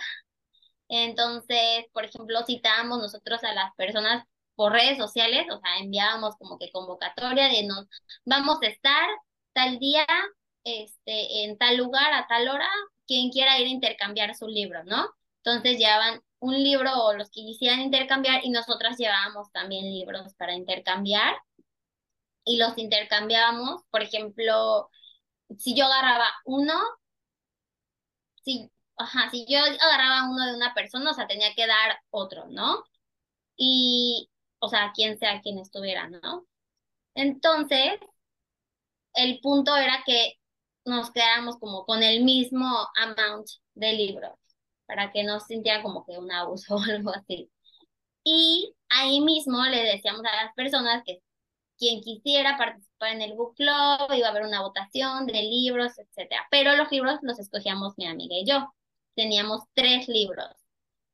Entonces, 0.89 1.87
por 1.93 2.05
ejemplo, 2.05 2.45
citábamos 2.47 2.99
nosotros 3.01 3.45
a 3.45 3.53
las 3.53 3.75
personas 3.77 4.25
por 4.55 4.73
redes 4.73 4.99
sociales, 4.99 5.47
o 5.53 5.61
sea, 5.61 5.79
enviábamos 5.79 6.37
como 6.37 6.59
que 6.59 6.71
convocatoria 6.73 7.49
de 7.49 7.65
nos 7.65 7.87
vamos 8.25 8.59
a 8.63 8.67
estar 8.67 9.09
tal 9.53 9.79
día, 9.79 10.07
este, 10.65 11.45
en 11.45 11.59
tal 11.59 11.77
lugar, 11.77 12.13
a 12.13 12.27
tal 12.27 12.49
hora, 12.49 12.69
quien 13.07 13.31
quiera 13.31 13.59
ir 13.59 13.67
a 13.67 13.71
intercambiar 13.71 14.35
su 14.35 14.49
libro, 14.49 14.83
¿no? 14.85 15.09
Entonces 15.45 15.79
llevaban 15.79 16.23
un 16.41 16.55
libro 16.63 16.91
o 17.05 17.13
los 17.15 17.31
que 17.31 17.43
quisieran 17.43 17.81
intercambiar 17.81 18.45
y 18.45 18.51
nosotras 18.51 18.97
llevábamos 18.99 19.51
también 19.53 19.85
libros 19.87 20.35
para 20.35 20.55
intercambiar 20.55 21.37
y 22.45 22.57
los 22.57 22.79
intercambiábamos, 22.79 23.83
por 23.91 24.03
ejemplo, 24.03 24.91
si 25.59 25.77
yo 25.77 25.85
agarraba 25.87 26.31
uno, 26.47 26.75
si, 28.45 28.71
ajá, 28.97 29.31
si 29.31 29.47
yo 29.49 29.59
agarraba 29.61 30.31
uno 30.31 30.47
de 30.47 30.55
una 30.57 30.75
persona, 30.75 31.11
o 31.11 31.15
sea, 31.15 31.27
tenía 31.27 31.55
que 31.55 31.67
dar 31.67 31.99
otro, 32.11 32.47
¿no? 32.49 32.83
Y, 33.57 34.31
o 34.61 34.69
sea, 34.69 34.93
quien 34.95 35.19
sea 35.19 35.41
quien 35.43 35.59
estuviera, 35.59 36.09
¿no? 36.09 36.47
Entonces, 37.15 38.01
el 39.15 39.41
punto 39.41 39.77
era 39.77 40.03
que 40.07 40.35
nos 40.85 41.11
quedáramos 41.13 41.59
como 41.59 41.85
con 41.85 42.03
el 42.03 42.25
mismo 42.25 42.89
amount 42.97 43.49
de 43.75 43.93
libros, 43.93 44.39
para 44.89 45.13
que 45.13 45.23
no 45.25 45.39
sintiera 45.41 45.83
como 45.83 46.05
que 46.07 46.19
un 46.19 46.33
abuso 46.33 46.77
o 46.77 46.83
algo 46.83 47.11
así. 47.11 47.51
Y 48.25 48.75
ahí 48.91 49.21
mismo 49.21 49.63
le 49.65 49.83
decíamos 49.85 50.23
a 50.25 50.45
las 50.45 50.55
personas 50.55 51.05
que 51.07 51.21
quien 51.79 52.01
quisiera 52.03 52.59
participar 52.59 53.13
en 53.13 53.23
el 53.23 53.35
book 53.35 53.55
club, 53.55 54.13
iba 54.15 54.27
a 54.29 54.31
haber 54.31 54.45
una 54.45 54.63
votación 54.63 55.27
de 55.27 55.43
libros, 55.43 55.99
etcétera. 55.99 56.47
Pero 56.51 56.77
los 56.77 56.91
libros 56.91 57.19
los 57.23 57.39
escogíamos 57.39 57.95
mi 57.97 58.07
amiga 58.07 58.37
y 58.37 58.45
yo. 58.47 58.73
Teníamos 59.15 59.63
tres 59.75 60.09
libros 60.09 60.49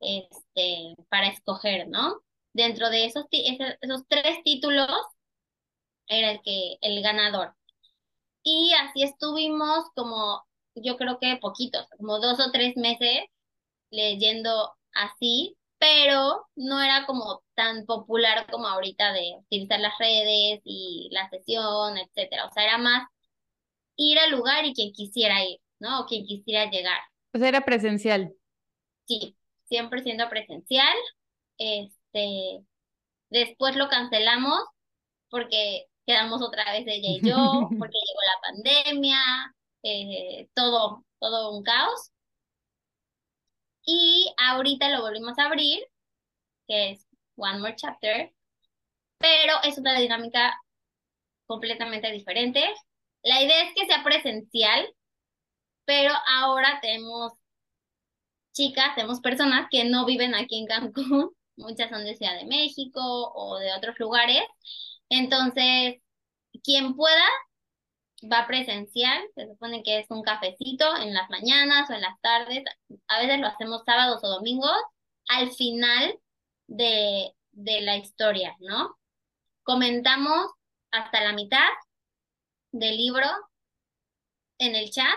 este, 0.01 0.95
para 1.11 1.29
escoger, 1.29 1.89
¿no? 1.89 2.21
Dentro 2.55 2.91
de 2.91 3.07
esos, 3.07 3.27
esos 3.31 4.07
tres 4.09 4.43
títulos 4.45 4.91
era 6.09 6.33
el 6.33 6.41
que 6.43 6.79
el 6.81 7.03
ganador. 7.03 7.55
Y 8.43 8.73
así 8.75 9.03
estuvimos 9.03 9.87
como, 9.95 10.43
yo 10.75 10.97
creo 10.97 11.19
que 11.19 11.37
poquitos, 11.41 11.87
como 11.99 12.21
dos 12.21 12.41
o 12.41 12.51
tres 12.53 12.77
meses 12.77 13.25
leyendo 13.95 14.75
así, 14.93 15.57
pero 15.79 16.47
no 16.57 16.81
era 16.83 17.07
como 17.07 17.43
tan 17.55 17.85
popular 17.87 18.47
como 18.51 18.67
ahorita 18.67 19.13
de 19.13 19.37
utilizar 19.39 19.81
las 19.81 19.97
redes 19.99 20.61
y 20.65 21.09
la 21.13 21.29
sesión, 21.31 21.99
etcétera. 21.99 22.47
O 22.47 22.53
sea, 22.53 22.65
era 22.65 22.79
más 22.79 23.09
ir 23.97 24.19
al 24.19 24.31
lugar 24.31 24.65
y 24.65 24.75
quien 24.75 24.93
quisiera 24.93 25.45
ir, 25.45 25.61
¿no? 25.79 26.01
O 26.01 26.07
quien 26.07 26.25
quisiera 26.27 26.71
llegar. 26.71 27.01
O 27.33 27.39
sea, 27.39 27.49
era 27.49 27.65
presencial. 27.65 28.33
Sí, 29.07 29.37
siempre 29.65 30.03
siendo 30.03 30.29
presencial. 30.29 30.97
Este, 31.59 32.65
después 33.31 33.77
lo 33.77 33.89
cancelamos 33.89 34.61
porque 35.29 35.87
quedamos 36.07 36.43
otra 36.43 36.71
vez 36.73 36.85
ella 36.87 37.09
y 37.09 37.21
yo, 37.21 37.35
porque 37.79 37.99
llegó 37.99 38.21
la 38.23 38.41
pandemia, 38.49 39.19
eh, 39.83 40.49
todo, 40.55 41.05
todo 41.19 41.57
un 41.57 41.63
caos. 41.63 42.11
Y 43.85 44.33
ahorita 44.39 44.89
lo 44.91 45.03
volvimos 45.03 45.39
a 45.39 45.47
abrir, 45.47 45.85
que 46.67 46.93
es 46.93 47.07
One 47.37 47.59
More 47.59 47.77
Chapter, 47.77 48.33
pero 49.19 49.55
es 49.65 49.79
una 49.79 49.99
dinámica 49.99 50.59
completamente 51.47 52.11
diferente. 52.11 52.63
La 53.23 53.43
idea 53.43 53.65
es 53.65 53.75
que 53.75 53.87
sea 53.87 54.03
presencial, 54.05 54.87
pero 55.85 56.13
ahora 56.27 56.79
tenemos 56.83 57.33
chicas, 58.53 58.95
tenemos 58.95 59.21
personas 59.21 59.69
que 59.71 59.85
no 59.85 60.07
viven 60.07 60.35
aquí 60.35 60.59
en 60.61 60.67
Cancún, 60.67 61.31
muchas 61.57 61.91
son 61.91 62.05
de 62.05 62.17
Ciudad 62.17 62.37
de 62.39 62.47
México 62.47 63.01
o 63.35 63.59
de 63.59 63.73
otros 63.75 63.99
lugares, 63.99 64.43
entonces, 65.09 66.03
quien 66.63 66.95
pueda 66.97 67.25
va 68.33 68.47
presencial, 68.47 69.23
se 69.35 69.47
supone 69.49 69.83
que 69.83 70.01
es 70.01 70.07
un 70.11 70.23
cafecito 70.23 70.97
en 70.97 71.15
las 71.15 71.29
mañanas 71.31 71.89
o 71.91 71.95
en 71.95 72.01
las 72.03 72.21
tardes, 72.21 72.65
a 73.09 73.21
veces 73.21 73.41
lo 73.41 73.47
hacemos 73.49 73.83
sábados 73.85 74.23
o 74.23 74.29
domingos, 74.29 74.77
al 75.29 75.51
final 75.53 76.19
de, 76.67 77.33
de 77.53 77.81
la 77.83 77.97
historia, 77.97 78.57
¿no? 78.61 78.97
Comentamos 79.63 80.51
hasta 80.91 81.23
la 81.23 81.33
mitad 81.33 81.69
del 82.73 82.97
libro 82.97 83.27
en 84.59 84.75
el 84.75 84.91
chat 84.91 85.15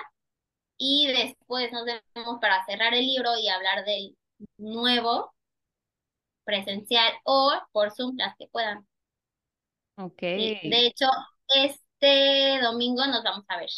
y 0.77 1.07
después 1.07 1.71
nos 1.71 1.85
vemos 1.85 2.39
para 2.39 2.63
cerrar 2.65 2.93
el 2.93 3.05
libro 3.05 3.37
y 3.37 3.49
hablar 3.49 3.83
del 3.85 4.15
nuevo 4.57 5.33
presencial 6.43 7.13
o 7.25 7.51
por 7.71 7.91
Zoom, 7.91 8.15
las 8.17 8.35
que 8.37 8.47
puedan. 8.47 8.87
Ok. 9.97 10.21
de 10.21 10.85
hecho, 10.85 11.07
este 11.99 12.61
domingo 12.63 13.05
nos 13.07 13.23
vamos 13.23 13.45
a 13.47 13.57
ver. 13.57 13.69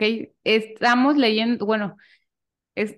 Ok, 0.00 0.32
estamos 0.44 1.16
leyendo, 1.16 1.66
bueno, 1.66 1.96
es, 2.74 2.96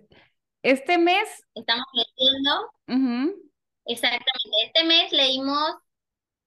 este 0.62 0.98
mes. 0.98 1.44
Estamos 1.54 1.86
leyendo. 1.92 3.34
Exactamente, 3.86 4.56
este 4.66 4.84
mes 4.84 5.12
leímos 5.12 5.74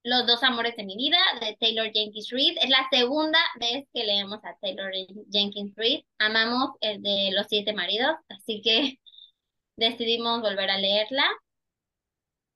Los 0.04 0.28
dos 0.28 0.44
amores 0.44 0.76
de 0.76 0.84
mi 0.84 0.96
vida 0.96 1.18
de 1.42 1.58
Taylor 1.60 1.92
Jenkins 1.92 2.30
Reid. 2.30 2.58
Es 2.62 2.70
la 2.70 2.88
segunda 2.92 3.40
vez 3.60 3.86
que 3.94 4.04
leemos 4.04 4.40
a 4.44 4.58
Taylor 4.62 4.92
Jenkins 5.32 5.74
Reid. 5.76 6.04
Amamos 6.20 6.72
el 6.82 7.02
de 7.02 7.32
Los 7.34 7.48
siete 7.50 7.74
maridos, 7.74 8.16
así 8.30 8.62
que 8.62 9.00
decidimos 9.78 10.42
volver 10.42 10.70
a 10.70 10.78
leerla. 10.78 11.26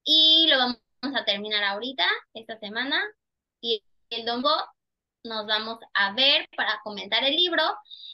Y 0.06 0.48
lo 0.50 0.58
vamos 0.58 0.78
a 1.02 1.26
terminar 1.26 1.63
ahorita, 1.63 2.06
esta 2.34 2.58
semana, 2.60 3.02
y 3.62 3.84
el 4.10 4.26
domingo 4.26 4.50
nos 5.28 5.46
vamos 5.46 5.80
a 5.94 6.13
ver 6.13 6.48
para 6.56 6.80
comentar 6.84 7.24
el 7.24 7.36
libro 7.36 7.63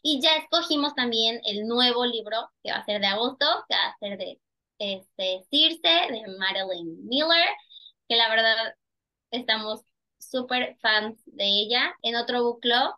y 0.02 0.22
ya 0.22 0.36
escogimos 0.38 0.96
también 0.96 1.42
el 1.46 1.68
nuevo 1.68 2.06
libro 2.06 2.50
que 2.64 2.72
va 2.72 2.78
a 2.78 2.86
ser 2.86 3.02
de 3.02 3.08
agosto, 3.08 3.46
que 3.70 3.76
va 3.76 3.88
a 3.88 3.98
ser 3.98 4.18
de 4.18 4.40
este, 4.80 5.46
Circe, 5.50 5.82
de 5.84 6.24
Madeline 6.38 6.98
Miller, 7.04 7.50
que 8.08 8.16
la 8.16 8.30
verdad 8.30 8.76
estamos 9.32 9.82
súper 10.20 10.78
fans 10.82 11.22
de 11.26 11.46
ella. 11.46 11.96
En 12.02 12.16
otro 12.16 12.44
book 12.44 12.60
club 12.62 12.96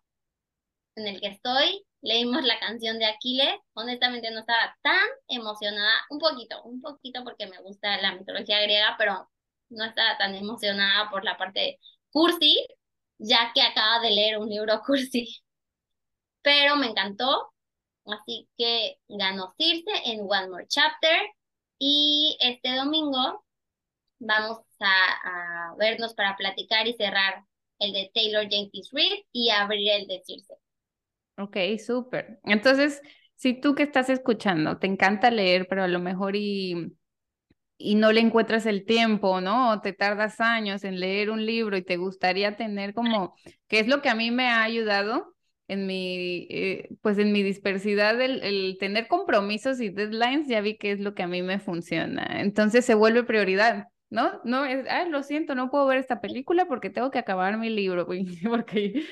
en 0.95 1.07
el 1.07 1.19
que 1.21 1.27
estoy, 1.27 1.85
leímos 2.01 2.43
la 2.43 2.59
canción 2.59 2.99
de 2.99 3.05
Aquiles. 3.05 3.55
Honestamente 3.73 4.31
no 4.31 4.39
estaba 4.39 4.75
tan 4.81 5.07
emocionada, 5.27 6.05
un 6.09 6.19
poquito, 6.19 6.61
un 6.63 6.81
poquito 6.81 7.23
porque 7.23 7.47
me 7.47 7.61
gusta 7.61 7.97
la 8.01 8.15
mitología 8.15 8.61
griega, 8.61 8.95
pero 8.97 9.29
no 9.69 9.83
estaba 9.85 10.17
tan 10.17 10.35
emocionada 10.35 11.09
por 11.09 11.23
la 11.23 11.37
parte 11.37 11.79
cursi, 12.11 12.65
ya 13.17 13.51
que 13.53 13.61
acaba 13.61 13.99
de 14.01 14.11
leer 14.11 14.37
un 14.37 14.49
libro 14.49 14.81
cursi. 14.85 15.41
Pero 16.41 16.75
me 16.75 16.87
encantó, 16.87 17.51
así 18.05 18.47
que 18.57 18.97
ganó 19.07 19.53
Circe 19.57 19.91
en 20.05 20.21
One 20.21 20.49
More 20.49 20.67
Chapter. 20.67 21.21
Y 21.79 22.37
este 22.39 22.75
domingo 22.75 23.43
vamos 24.19 24.59
a, 24.79 25.75
vernos 25.77 26.13
para 26.13 26.37
platicar 26.37 26.87
y 26.87 26.93
cerrar 26.93 27.43
el 27.79 27.91
de 27.91 28.11
Taylor 28.13 28.47
Jenkins 28.47 28.89
Reid 28.93 29.23
y 29.33 29.49
abrir 29.49 29.91
el 29.91 30.07
de 30.07 30.21
Circe. 30.25 30.53
Ok, 31.37 31.57
súper. 31.85 32.39
Entonces, 32.43 33.01
si 33.35 33.59
tú 33.59 33.75
que 33.75 33.83
estás 33.83 34.09
escuchando, 34.09 34.77
te 34.77 34.87
encanta 34.87 35.31
leer, 35.31 35.67
pero 35.67 35.83
a 35.83 35.87
lo 35.87 35.99
mejor 35.99 36.35
y 36.35 36.95
y 37.77 37.95
no 37.95 38.11
le 38.11 38.21
encuentras 38.21 38.65
el 38.65 38.85
tiempo, 38.85 39.41
¿no? 39.41 39.71
O 39.71 39.81
te 39.81 39.93
tardas 39.93 40.39
años 40.39 40.83
en 40.83 40.99
leer 40.99 41.29
un 41.29 41.45
libro 41.45 41.77
y 41.77 41.83
te 41.83 41.97
gustaría 41.97 42.55
tener 42.55 42.93
como, 42.93 43.35
que 43.67 43.79
es 43.79 43.87
lo 43.87 44.01
que 44.01 44.09
a 44.09 44.15
mí 44.15 44.31
me 44.31 44.49
ha 44.49 44.63
ayudado, 44.63 45.35
en 45.67 45.87
mi, 45.87 46.47
eh, 46.49 46.89
pues 47.01 47.17
en 47.17 47.31
mi 47.31 47.41
dispersidad, 47.43 48.21
el, 48.21 48.43
el, 48.43 48.77
tener 48.79 49.07
compromisos 49.07 49.81
y 49.81 49.89
deadlines, 49.89 50.47
ya 50.47 50.61
vi 50.61 50.77
que 50.77 50.91
es 50.91 50.99
lo 50.99 51.15
que 51.15 51.23
a 51.23 51.27
mí 51.27 51.41
me 51.41 51.59
funciona. 51.59 52.41
Entonces 52.41 52.85
se 52.85 52.93
vuelve 52.93 53.23
prioridad. 53.23 53.87
¿No? 54.15 54.39
No 54.45 54.63
es, 54.63 54.85
ah, 54.89 55.03
lo 55.05 55.21
siento, 55.23 55.55
no 55.55 55.69
puedo 55.69 55.85
ver 55.85 55.99
esta 55.99 56.21
película 56.21 56.65
porque 56.67 56.89
tengo 56.89 57.11
que 57.11 57.19
acabar 57.19 57.57
mi 57.57 57.69
libro, 57.69 58.07
porque 58.49 59.05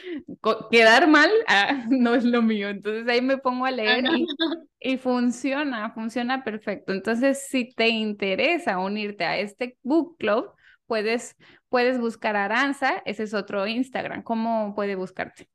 quedar 0.72 1.08
mal 1.08 1.30
ah, 1.48 1.86
no 1.90 2.16
es 2.16 2.24
lo 2.24 2.42
mío. 2.42 2.70
Entonces 2.70 3.08
ahí 3.08 3.22
me 3.22 3.38
pongo 3.38 3.66
a 3.66 3.72
leer 3.72 4.06
y, 4.06 4.26
y, 4.80 4.98
funciona, 4.98 5.92
funciona 5.92 6.44
perfecto. 6.44 6.94
Entonces, 6.94 7.48
si 7.50 7.74
te 7.74 7.90
interesa 7.90 8.80
unirte 8.80 9.26
a 9.26 9.38
este 9.38 9.78
book 9.84 10.18
club, 10.18 10.52
puedes, 10.88 11.36
puedes 11.68 12.00
buscar 12.00 12.38
a 12.38 12.46
Aranza, 12.46 13.04
ese 13.06 13.24
es 13.24 13.34
otro 13.34 13.68
Instagram. 13.68 14.24
¿Cómo 14.24 14.74
puede 14.74 14.96
buscarte? 14.96 15.50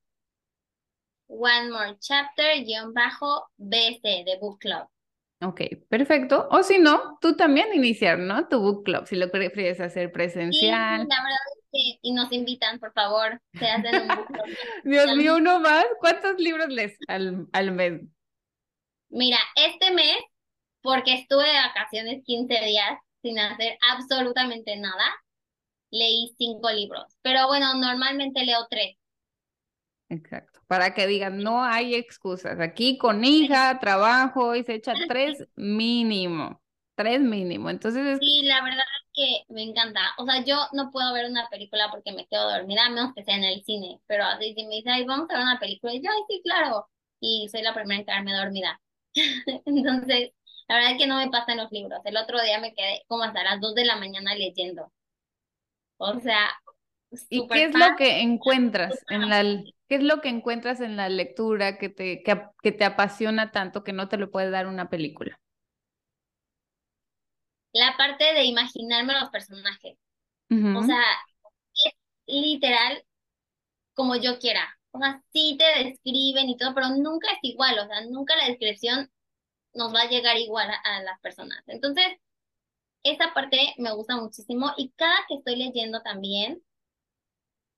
One 1.26 1.70
More 1.70 1.96
Chapter, 1.98 2.64
guion 2.64 2.92
bajo 2.92 3.48
BC 3.56 4.24
de 4.24 4.38
Book 4.40 4.58
Club. 4.60 4.88
Ok, 5.40 5.60
perfecto. 5.88 6.48
O 6.50 6.62
si 6.62 6.78
no, 6.78 7.16
tú 7.20 7.36
también 7.36 7.72
iniciar, 7.72 8.18
¿no? 8.18 8.48
Tu 8.48 8.58
book 8.58 8.84
club, 8.84 9.06
si 9.06 9.14
lo 9.14 9.30
prefieres 9.30 9.80
hacer 9.80 10.10
presencial. 10.10 11.02
Sí, 11.02 11.06
la 11.08 11.22
verdad 11.22 11.38
es 11.56 11.64
que, 11.70 11.98
y 12.02 12.12
nos 12.12 12.32
invitan, 12.32 12.80
por 12.80 12.92
favor, 12.92 13.40
se 13.54 13.66
hacen 13.66 14.02
un 14.02 14.08
book 14.08 14.26
club. 14.26 14.56
Dios 14.84 15.16
mío, 15.16 15.36
uno 15.36 15.60
más. 15.60 15.84
¿Cuántos 16.00 16.38
libros 16.38 16.68
lees 16.68 16.98
al, 17.06 17.46
al 17.52 17.70
mes? 17.70 18.00
Mira, 19.10 19.38
este 19.54 19.92
mes, 19.92 20.16
porque 20.82 21.14
estuve 21.14 21.46
de 21.46 21.56
vacaciones 21.56 22.24
15 22.24 22.54
días 22.64 22.98
sin 23.22 23.38
hacer 23.38 23.78
absolutamente 23.92 24.76
nada, 24.76 25.04
leí 25.90 26.34
cinco 26.36 26.70
libros. 26.70 27.04
Pero 27.22 27.46
bueno, 27.46 27.74
normalmente 27.74 28.44
leo 28.44 28.66
tres. 28.68 28.96
Exacto 30.08 30.58
para 30.68 30.92
que 30.92 31.06
digan, 31.06 31.38
no 31.38 31.64
hay 31.64 31.94
excusas. 31.94 32.60
Aquí 32.60 32.98
con 32.98 33.24
hija, 33.24 33.80
trabajo 33.80 34.54
y 34.54 34.62
se 34.64 34.74
echa 34.74 34.92
tres 35.08 35.48
mínimo, 35.56 36.60
tres 36.94 37.20
mínimo. 37.20 37.70
Entonces 37.70 38.18
Sí, 38.20 38.42
la 38.44 38.62
verdad 38.62 38.84
es 39.00 39.10
que 39.14 39.52
me 39.54 39.62
encanta. 39.62 40.00
O 40.18 40.26
sea, 40.26 40.44
yo 40.44 40.56
no 40.72 40.90
puedo 40.90 41.12
ver 41.14 41.24
una 41.24 41.48
película 41.48 41.88
porque 41.90 42.12
me 42.12 42.26
quedo 42.26 42.50
dormida, 42.50 42.84
a 42.84 42.90
menos 42.90 43.14
que 43.14 43.24
sea 43.24 43.36
en 43.36 43.44
el 43.44 43.64
cine. 43.64 43.98
Pero 44.06 44.24
así 44.24 44.54
si 44.54 44.66
me 44.66 44.76
dice, 44.76 44.90
ay, 44.90 45.06
vamos 45.06 45.28
a 45.30 45.34
ver 45.34 45.42
una 45.42 45.58
película, 45.58 45.94
y 45.94 46.02
yo, 46.02 46.10
ay, 46.12 46.22
sí, 46.28 46.42
claro. 46.44 46.86
Y 47.18 47.48
soy 47.50 47.62
la 47.62 47.74
primera 47.74 48.00
en 48.00 48.06
quedarme 48.06 48.34
dormida. 48.34 48.80
Entonces, 49.64 50.32
la 50.68 50.74
verdad 50.76 50.92
es 50.92 50.98
que 50.98 51.06
no 51.06 51.16
me 51.16 51.30
pasa 51.30 51.52
en 51.52 51.58
los 51.58 51.72
libros. 51.72 52.00
El 52.04 52.18
otro 52.18 52.42
día 52.42 52.60
me 52.60 52.74
quedé 52.74 53.04
como 53.08 53.22
hasta 53.22 53.42
las 53.42 53.58
dos 53.58 53.74
de 53.74 53.86
la 53.86 53.96
mañana 53.96 54.34
leyendo. 54.34 54.92
O 55.96 56.20
sea, 56.20 56.50
¿Y 57.30 57.46
qué 57.48 57.64
es 57.64 57.74
lo 57.74 57.96
que 57.96 58.20
encuentras 58.20 59.02
en 59.08 59.30
la 59.30 59.42
qué 59.88 59.96
es 59.96 60.02
lo 60.02 60.20
que 60.20 60.28
encuentras 60.28 60.80
en 60.80 60.96
la 60.96 61.08
lectura 61.08 61.78
que 61.78 61.88
te 61.88 62.22
que, 62.22 62.72
te 62.72 62.84
apasiona 62.84 63.50
tanto 63.50 63.84
que 63.84 63.92
no 63.92 64.08
te 64.08 64.16
lo 64.16 64.30
puede 64.30 64.50
dar 64.50 64.66
una 64.66 64.88
película? 64.88 65.38
La 67.72 67.96
parte 67.96 68.24
de 68.34 68.44
imaginarme 68.44 69.14
los 69.18 69.30
personajes. 69.30 69.96
O 70.50 70.82
sea, 70.82 71.02
es 71.84 71.92
literal 72.26 73.02
como 73.94 74.16
yo 74.16 74.38
quiera. 74.38 74.66
O 74.92 74.98
sea, 74.98 75.22
sí 75.32 75.58
te 75.58 75.84
describen 75.84 76.48
y 76.48 76.56
todo, 76.56 76.74
pero 76.74 76.88
nunca 76.90 77.30
es 77.32 77.38
igual. 77.42 77.78
O 77.78 77.86
sea, 77.86 78.00
nunca 78.06 78.34
la 78.36 78.46
descripción 78.46 79.10
nos 79.74 79.94
va 79.94 80.02
a 80.02 80.08
llegar 80.08 80.38
igual 80.38 80.68
a 80.82 81.02
las 81.02 81.20
personas. 81.20 81.62
Entonces, 81.66 82.06
esa 83.02 83.34
parte 83.34 83.74
me 83.76 83.92
gusta 83.92 84.16
muchísimo 84.16 84.72
y 84.78 84.90
cada 84.96 85.18
que 85.28 85.34
estoy 85.34 85.56
leyendo 85.56 86.00
también, 86.00 86.62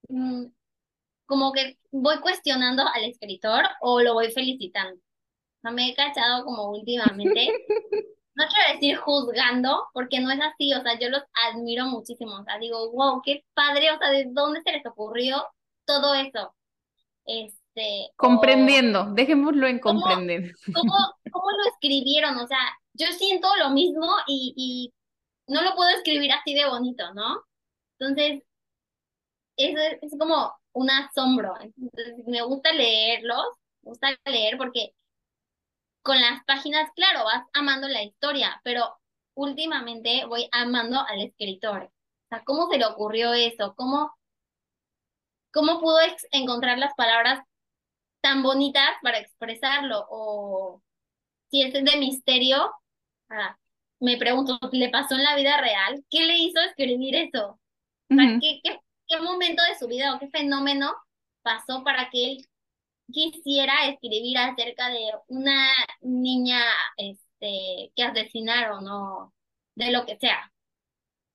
Mm, 0.08 0.46
como 1.30 1.52
que 1.52 1.78
voy 1.92 2.18
cuestionando 2.18 2.82
al 2.92 3.04
escritor 3.04 3.62
o 3.80 4.00
lo 4.00 4.14
voy 4.14 4.32
felicitando. 4.32 4.96
O 4.96 5.60
sea, 5.62 5.70
me 5.70 5.88
he 5.88 5.94
cachado 5.94 6.44
como 6.44 6.70
últimamente, 6.70 7.46
no 8.34 8.44
quiero 8.48 8.74
decir 8.74 8.96
juzgando, 8.96 9.86
porque 9.94 10.18
no 10.18 10.32
es 10.32 10.40
así, 10.40 10.74
o 10.74 10.82
sea, 10.82 10.98
yo 10.98 11.08
los 11.08 11.22
admiro 11.32 11.86
muchísimo, 11.86 12.32
o 12.32 12.44
sea, 12.44 12.58
digo, 12.58 12.90
wow, 12.90 13.22
qué 13.24 13.44
padre, 13.54 13.92
o 13.92 13.98
sea, 13.98 14.10
¿de 14.10 14.26
dónde 14.28 14.60
se 14.62 14.72
les 14.72 14.84
ocurrió 14.84 15.46
todo 15.84 16.14
eso? 16.14 16.52
Este, 17.24 18.10
comprendiendo, 18.16 19.04
dejémoslo 19.12 19.68
en 19.68 19.78
comprender. 19.78 20.52
¿cómo, 20.74 20.92
cómo, 21.32 21.50
lo 21.52 21.70
escribieron? 21.70 22.38
O 22.38 22.46
sea, 22.48 22.58
yo 22.94 23.06
siento 23.12 23.46
lo 23.54 23.70
mismo 23.70 24.08
y, 24.26 24.52
y 24.56 24.92
no 25.46 25.62
lo 25.62 25.76
puedo 25.76 25.90
escribir 25.90 26.32
así 26.32 26.54
de 26.54 26.68
bonito, 26.68 27.14
¿no? 27.14 27.40
Entonces, 28.00 28.42
es, 29.56 29.98
es 30.02 30.18
como 30.18 30.59
un 30.72 30.90
asombro. 30.90 31.54
Entonces, 31.60 32.26
me 32.26 32.42
gusta 32.42 32.72
leerlos, 32.72 33.44
me 33.82 33.90
gusta 33.90 34.08
leer 34.26 34.56
porque 34.58 34.94
con 36.02 36.20
las 36.20 36.42
páginas, 36.44 36.90
claro, 36.94 37.24
vas 37.24 37.44
amando 37.52 37.88
la 37.88 38.02
historia, 38.02 38.60
pero 38.64 38.98
últimamente 39.34 40.24
voy 40.26 40.48
amando 40.52 41.00
al 41.00 41.20
escritor. 41.20 41.84
O 41.84 42.28
sea, 42.28 42.42
¿cómo 42.44 42.68
se 42.70 42.78
le 42.78 42.86
ocurrió 42.86 43.32
eso? 43.34 43.74
¿Cómo, 43.76 44.12
cómo 45.52 45.80
pudo 45.80 45.98
encontrar 46.30 46.78
las 46.78 46.94
palabras 46.94 47.44
tan 48.20 48.42
bonitas 48.42 48.90
para 49.02 49.18
expresarlo? 49.18 50.06
O 50.10 50.82
si 51.50 51.62
es 51.62 51.72
de 51.72 51.96
misterio, 51.98 52.72
ah, 53.30 53.56
me 54.00 54.16
pregunto, 54.16 54.58
¿le 54.72 54.88
pasó 54.88 55.14
en 55.16 55.24
la 55.24 55.36
vida 55.36 55.60
real? 55.60 56.04
¿Qué 56.08 56.24
le 56.24 56.38
hizo 56.38 56.60
escribir 56.60 57.14
eso? 57.16 57.60
O 58.10 58.14
sea, 58.14 58.38
¿qué, 58.40 58.60
qué 58.62 58.80
qué 59.10 59.20
momento 59.20 59.62
de 59.64 59.78
su 59.78 59.88
vida 59.88 60.14
o 60.14 60.18
qué 60.18 60.28
fenómeno 60.28 60.94
pasó 61.42 61.82
para 61.84 62.08
que 62.10 62.24
él 62.24 62.48
quisiera 63.12 63.88
escribir 63.88 64.38
acerca 64.38 64.88
de 64.88 65.10
una 65.26 65.72
niña 66.00 66.62
este, 66.96 67.92
que 67.94 68.02
asesinaron 68.02 68.86
o 68.88 69.34
de 69.74 69.90
lo 69.90 70.06
que 70.06 70.16
sea. 70.18 70.52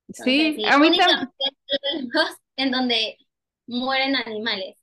sí, 0.09 0.63
a 0.65 0.77
mí 0.77 0.97
también. 0.97 1.29
En 2.57 2.71
donde 2.71 3.17
mueren 3.67 4.15
animales. 4.15 4.77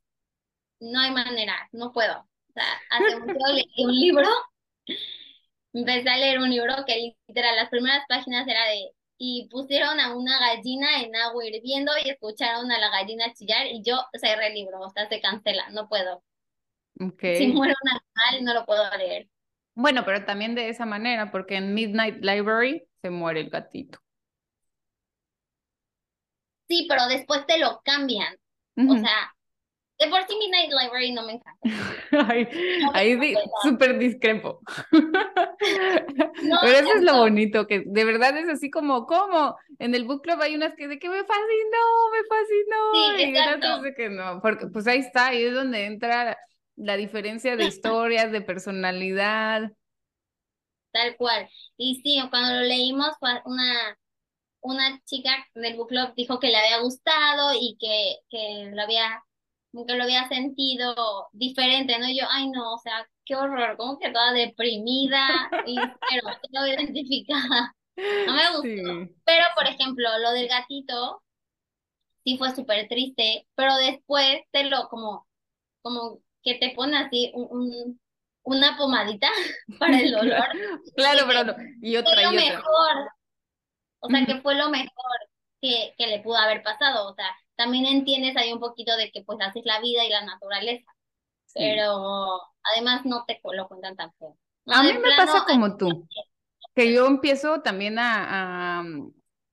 No 0.78 1.00
hay 1.00 1.10
manera, 1.10 1.70
no 1.72 1.90
puedo. 1.90 2.18
O 2.18 2.52
sea, 2.52 2.64
hace 2.90 3.18
mucho 3.18 3.32
leí 3.54 3.84
un 3.84 3.94
libro, 3.94 4.28
empecé 5.72 6.10
a 6.10 6.18
leer 6.18 6.38
un 6.38 6.50
libro 6.50 6.74
que 6.86 7.14
literal, 7.26 7.56
las 7.56 7.70
primeras 7.70 8.04
páginas 8.10 8.46
era 8.46 8.68
de 8.68 8.90
y 9.18 9.48
pusieron 9.50 10.00
a 10.00 10.14
una 10.14 10.38
gallina 10.38 11.02
en 11.02 11.14
agua 11.16 11.46
hirviendo 11.46 11.92
y 12.04 12.10
escucharon 12.10 12.70
a 12.70 12.78
la 12.78 12.90
gallina 12.90 13.32
chillar 13.34 13.66
y 13.66 13.82
yo 13.82 14.04
cerré 14.20 14.48
el 14.48 14.54
libro, 14.54 14.80
o 14.80 14.90
sea, 14.90 15.08
se 15.08 15.20
cancela, 15.20 15.70
no 15.70 15.88
puedo. 15.88 16.22
Si 16.98 17.46
muere 17.48 17.74
un 17.82 17.88
animal, 17.90 18.44
no 18.44 18.54
lo 18.54 18.66
puedo 18.66 18.84
leer. 18.96 19.28
Bueno, 19.74 20.04
pero 20.04 20.24
también 20.24 20.54
de 20.54 20.68
esa 20.68 20.84
manera, 20.84 21.30
porque 21.30 21.56
en 21.56 21.74
Midnight 21.74 22.16
Library 22.22 22.84
se 23.00 23.10
muere 23.10 23.40
el 23.40 23.50
gatito. 23.50 23.98
Sí, 26.68 26.86
pero 26.88 27.06
después 27.06 27.46
te 27.46 27.58
lo 27.58 27.80
cambian. 27.84 28.36
O 28.76 28.96
sea, 28.96 29.34
de 30.02 30.10
por 30.10 30.26
sí 30.26 30.36
Midnight 30.36 30.70
Library 30.70 31.12
no 31.12 31.24
me 31.24 31.32
encanta. 31.34 31.60
ahí 32.94 33.18
sí, 33.20 33.34
súper 33.62 33.98
discrepo. 33.98 34.60
Pero 34.90 36.78
eso 36.78 36.94
es 36.96 37.02
lo 37.02 37.18
bonito, 37.18 37.66
que 37.66 37.82
de 37.86 38.04
verdad 38.04 38.36
es 38.38 38.48
así 38.48 38.70
como, 38.70 39.06
¿cómo? 39.06 39.56
En 39.78 39.94
el 39.94 40.04
book 40.04 40.22
club 40.22 40.40
hay 40.40 40.54
unas 40.56 40.74
que 40.74 40.88
de 40.88 40.98
que 40.98 41.08
me 41.08 41.24
fascinó, 41.24 42.10
me 42.12 42.22
fascinó. 42.28 43.16
Sí, 43.16 43.24
y 43.30 43.38
otras 43.38 43.82
de 43.82 43.94
que 43.94 44.08
no, 44.08 44.40
porque 44.42 44.66
pues 44.66 44.86
ahí 44.86 44.98
está, 44.98 45.28
ahí 45.28 45.44
es 45.44 45.54
donde 45.54 45.86
entra 45.86 46.36
la 46.76 46.96
diferencia 46.96 47.56
de 47.56 47.64
historias, 47.64 48.32
de 48.32 48.40
personalidad. 48.40 49.70
Tal 50.92 51.16
cual. 51.16 51.48
Y 51.76 52.02
sí, 52.02 52.20
cuando 52.28 52.60
lo 52.60 52.60
leímos 52.62 53.10
fue 53.18 53.30
una, 53.44 53.96
una 54.60 55.00
chica 55.04 55.30
del 55.54 55.76
book 55.76 55.88
club 55.88 56.12
dijo 56.16 56.40
que 56.40 56.48
le 56.48 56.56
había 56.56 56.80
gustado 56.80 57.52
y 57.54 57.76
que, 57.78 58.16
que 58.28 58.70
lo 58.74 58.82
había 58.82 59.22
que 59.86 59.94
lo 59.94 60.04
había 60.04 60.28
sentido 60.28 61.28
diferente, 61.32 61.98
¿no? 61.98 62.06
yo, 62.08 62.26
ay 62.30 62.50
no, 62.50 62.74
o 62.74 62.78
sea, 62.78 63.06
qué 63.24 63.34
horror, 63.34 63.76
como 63.76 63.98
que 63.98 64.10
toda 64.10 64.32
deprimida, 64.32 65.26
y 65.66 65.76
pero 65.76 66.38
lo 66.52 66.66
identificada. 66.66 67.74
No 67.94 68.32
me 68.32 68.50
gustó. 68.56 69.14
Pero, 69.26 69.44
por 69.54 69.66
ejemplo, 69.66 70.08
lo 70.20 70.32
del 70.32 70.48
gatito, 70.48 71.22
sí 72.24 72.38
fue 72.38 72.54
súper 72.54 72.88
triste, 72.88 73.46
pero 73.54 73.76
después 73.76 74.40
te 74.50 74.64
lo, 74.64 74.88
como, 74.88 75.26
como 75.82 76.20
que 76.42 76.54
te 76.54 76.70
pone 76.70 76.96
así 76.96 77.30
un, 77.34 78.00
una 78.44 78.78
pomadita 78.78 79.28
para 79.78 80.00
el 80.00 80.10
dolor. 80.10 80.46
claro, 80.96 81.24
pero 81.26 81.44
no. 81.44 81.54
y 81.82 81.96
otra, 81.96 82.14
fue 82.14 82.22
lo 82.22 82.32
mejor. 82.32 83.10
O 84.00 84.08
sea, 84.08 84.26
que 84.26 84.40
fue 84.40 84.54
lo 84.54 84.70
mejor 84.70 85.18
que, 85.60 85.94
que 85.98 86.06
le 86.06 86.20
pudo 86.20 86.36
haber 86.36 86.62
pasado. 86.62 87.10
O 87.10 87.14
sea, 87.14 87.26
también 87.62 87.86
entiendes 87.86 88.36
ahí 88.36 88.52
un 88.52 88.60
poquito 88.60 88.96
de 88.96 89.10
que 89.12 89.22
pues 89.22 89.38
haces 89.40 89.62
la 89.64 89.80
vida 89.80 90.04
y 90.04 90.10
la 90.10 90.24
naturaleza, 90.24 90.90
pero 91.54 92.40
además 92.74 93.04
no 93.04 93.24
te 93.26 93.40
lo 93.42 93.68
cuentan 93.68 93.96
tan 93.96 94.12
feo. 94.14 94.36
A 94.66 94.82
mí 94.82 94.92
me 94.92 95.16
pasa 95.16 95.44
como 95.46 95.76
tú, 95.76 96.08
que 96.74 96.92
yo 96.92 97.06
empiezo 97.06 97.60
también 97.62 97.98
a, 97.98 98.84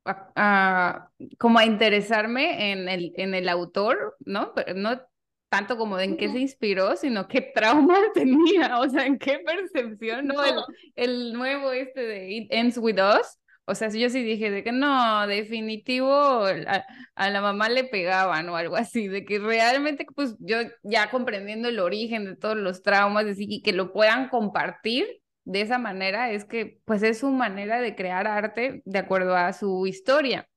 a, 0.05 1.09
como 1.37 1.59
a 1.59 1.65
interesarme 1.65 2.71
en 2.71 2.89
el, 2.89 3.13
en 3.15 3.35
el 3.35 3.47
autor, 3.47 4.15
¿no? 4.19 4.53
Pero 4.55 4.73
no 4.73 5.01
tanto 5.49 5.77
como 5.77 5.97
de 5.97 6.05
en 6.05 6.17
qué 6.17 6.29
se 6.29 6.39
inspiró, 6.39 6.95
sino 6.95 7.27
qué 7.27 7.41
traumas 7.41 8.01
tenía, 8.13 8.79
o 8.79 8.89
sea, 8.89 9.05
en 9.05 9.19
qué 9.19 9.39
percepción, 9.39 10.27
¿no? 10.27 10.43
El, 10.43 10.55
el 10.95 11.33
nuevo 11.33 11.71
este 11.71 12.01
de 12.01 12.31
It 12.31 12.47
Ends 12.51 12.77
With 12.77 12.99
Us, 12.99 13.39
o 13.69 13.75
sea, 13.75 13.89
yo 13.89 14.09
sí 14.09 14.23
dije 14.23 14.49
de 14.49 14.63
que 14.63 14.71
no, 14.71 15.27
definitivo 15.27 16.11
a, 16.11 16.85
a, 17.15 17.29
la 17.29 17.41
mamá 17.41 17.69
le 17.69 17.83
pegaban 17.83 18.49
o 18.49 18.55
algo 18.55 18.75
así, 18.75 19.07
de 19.07 19.25
que 19.25 19.37
realmente, 19.37 20.05
pues 20.15 20.35
yo 20.39 20.57
ya 20.83 21.11
comprendiendo 21.11 21.69
el 21.69 21.79
origen 21.79 22.25
de 22.25 22.35
todos 22.35 22.57
los 22.57 22.81
traumas, 22.81 23.25
y 23.37 23.61
que 23.61 23.73
lo 23.73 23.93
puedan 23.93 24.29
compartir 24.29 25.05
de 25.45 25.61
esa 25.61 25.77
manera, 25.77 26.31
es 26.31 26.45
que 26.45 26.79
pues 26.85 27.03
es 27.03 27.19
su 27.19 27.29
manera 27.29 27.79
de 27.79 27.95
crear 27.95 28.27
arte 28.27 28.81
de 28.85 28.99
acuerdo 28.99 29.35
a 29.35 29.53
su 29.53 29.85
historia. 29.85 30.47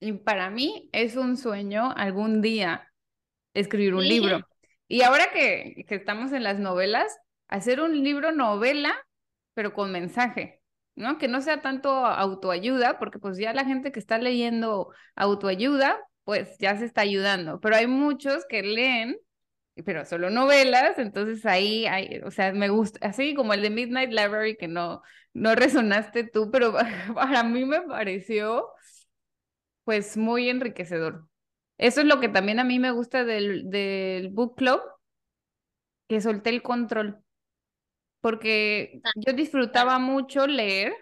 Y 0.00 0.12
para 0.12 0.50
mí 0.50 0.88
es 0.92 1.16
un 1.16 1.36
sueño 1.36 1.92
algún 1.96 2.40
día 2.42 2.88
escribir 3.54 3.94
un 3.94 4.08
libro. 4.08 4.40
Y 4.88 5.02
ahora 5.02 5.30
que, 5.32 5.84
que 5.86 5.94
estamos 5.94 6.32
en 6.32 6.42
las 6.42 6.58
novelas, 6.58 7.16
hacer 7.48 7.80
un 7.80 8.02
libro 8.02 8.32
novela, 8.32 8.96
pero 9.54 9.72
con 9.74 9.92
mensaje. 9.92 10.61
¿No? 10.94 11.18
Que 11.18 11.28
no 11.28 11.40
sea 11.40 11.60
tanto 11.62 11.90
autoayuda, 11.90 12.98
porque 12.98 13.18
pues 13.18 13.38
ya 13.38 13.52
la 13.52 13.64
gente 13.64 13.92
que 13.92 14.00
está 14.00 14.18
leyendo 14.18 14.92
autoayuda, 15.16 15.98
pues 16.24 16.56
ya 16.58 16.76
se 16.76 16.84
está 16.84 17.02
ayudando, 17.02 17.60
pero 17.60 17.76
hay 17.76 17.86
muchos 17.86 18.44
que 18.48 18.62
leen, 18.62 19.16
pero 19.84 20.04
solo 20.04 20.30
novelas, 20.30 20.98
entonces 20.98 21.44
ahí 21.46 21.86
hay, 21.86 22.20
o 22.24 22.30
sea, 22.30 22.52
me 22.52 22.68
gusta, 22.68 23.06
así 23.06 23.34
como 23.34 23.54
el 23.54 23.62
de 23.62 23.70
Midnight 23.70 24.10
Library, 24.10 24.56
que 24.56 24.68
no, 24.68 25.02
no 25.32 25.54
resonaste 25.54 26.24
tú, 26.24 26.50
pero 26.50 26.74
para 27.14 27.42
mí 27.44 27.64
me 27.64 27.82
pareció 27.82 28.68
pues 29.84 30.16
muy 30.16 30.48
enriquecedor. 30.48 31.26
Eso 31.78 32.00
es 32.00 32.06
lo 32.06 32.20
que 32.20 32.28
también 32.28 32.60
a 32.60 32.64
mí 32.64 32.78
me 32.78 32.92
gusta 32.92 33.24
del, 33.24 33.68
del 33.70 34.28
book 34.30 34.56
club, 34.56 34.80
que 36.08 36.20
solté 36.20 36.50
el 36.50 36.62
control, 36.62 37.22
porque 38.22 39.02
ah, 39.04 39.10
yo 39.16 39.34
disfrutaba 39.34 39.98
mucho 39.98 40.46
leer. 40.46 40.94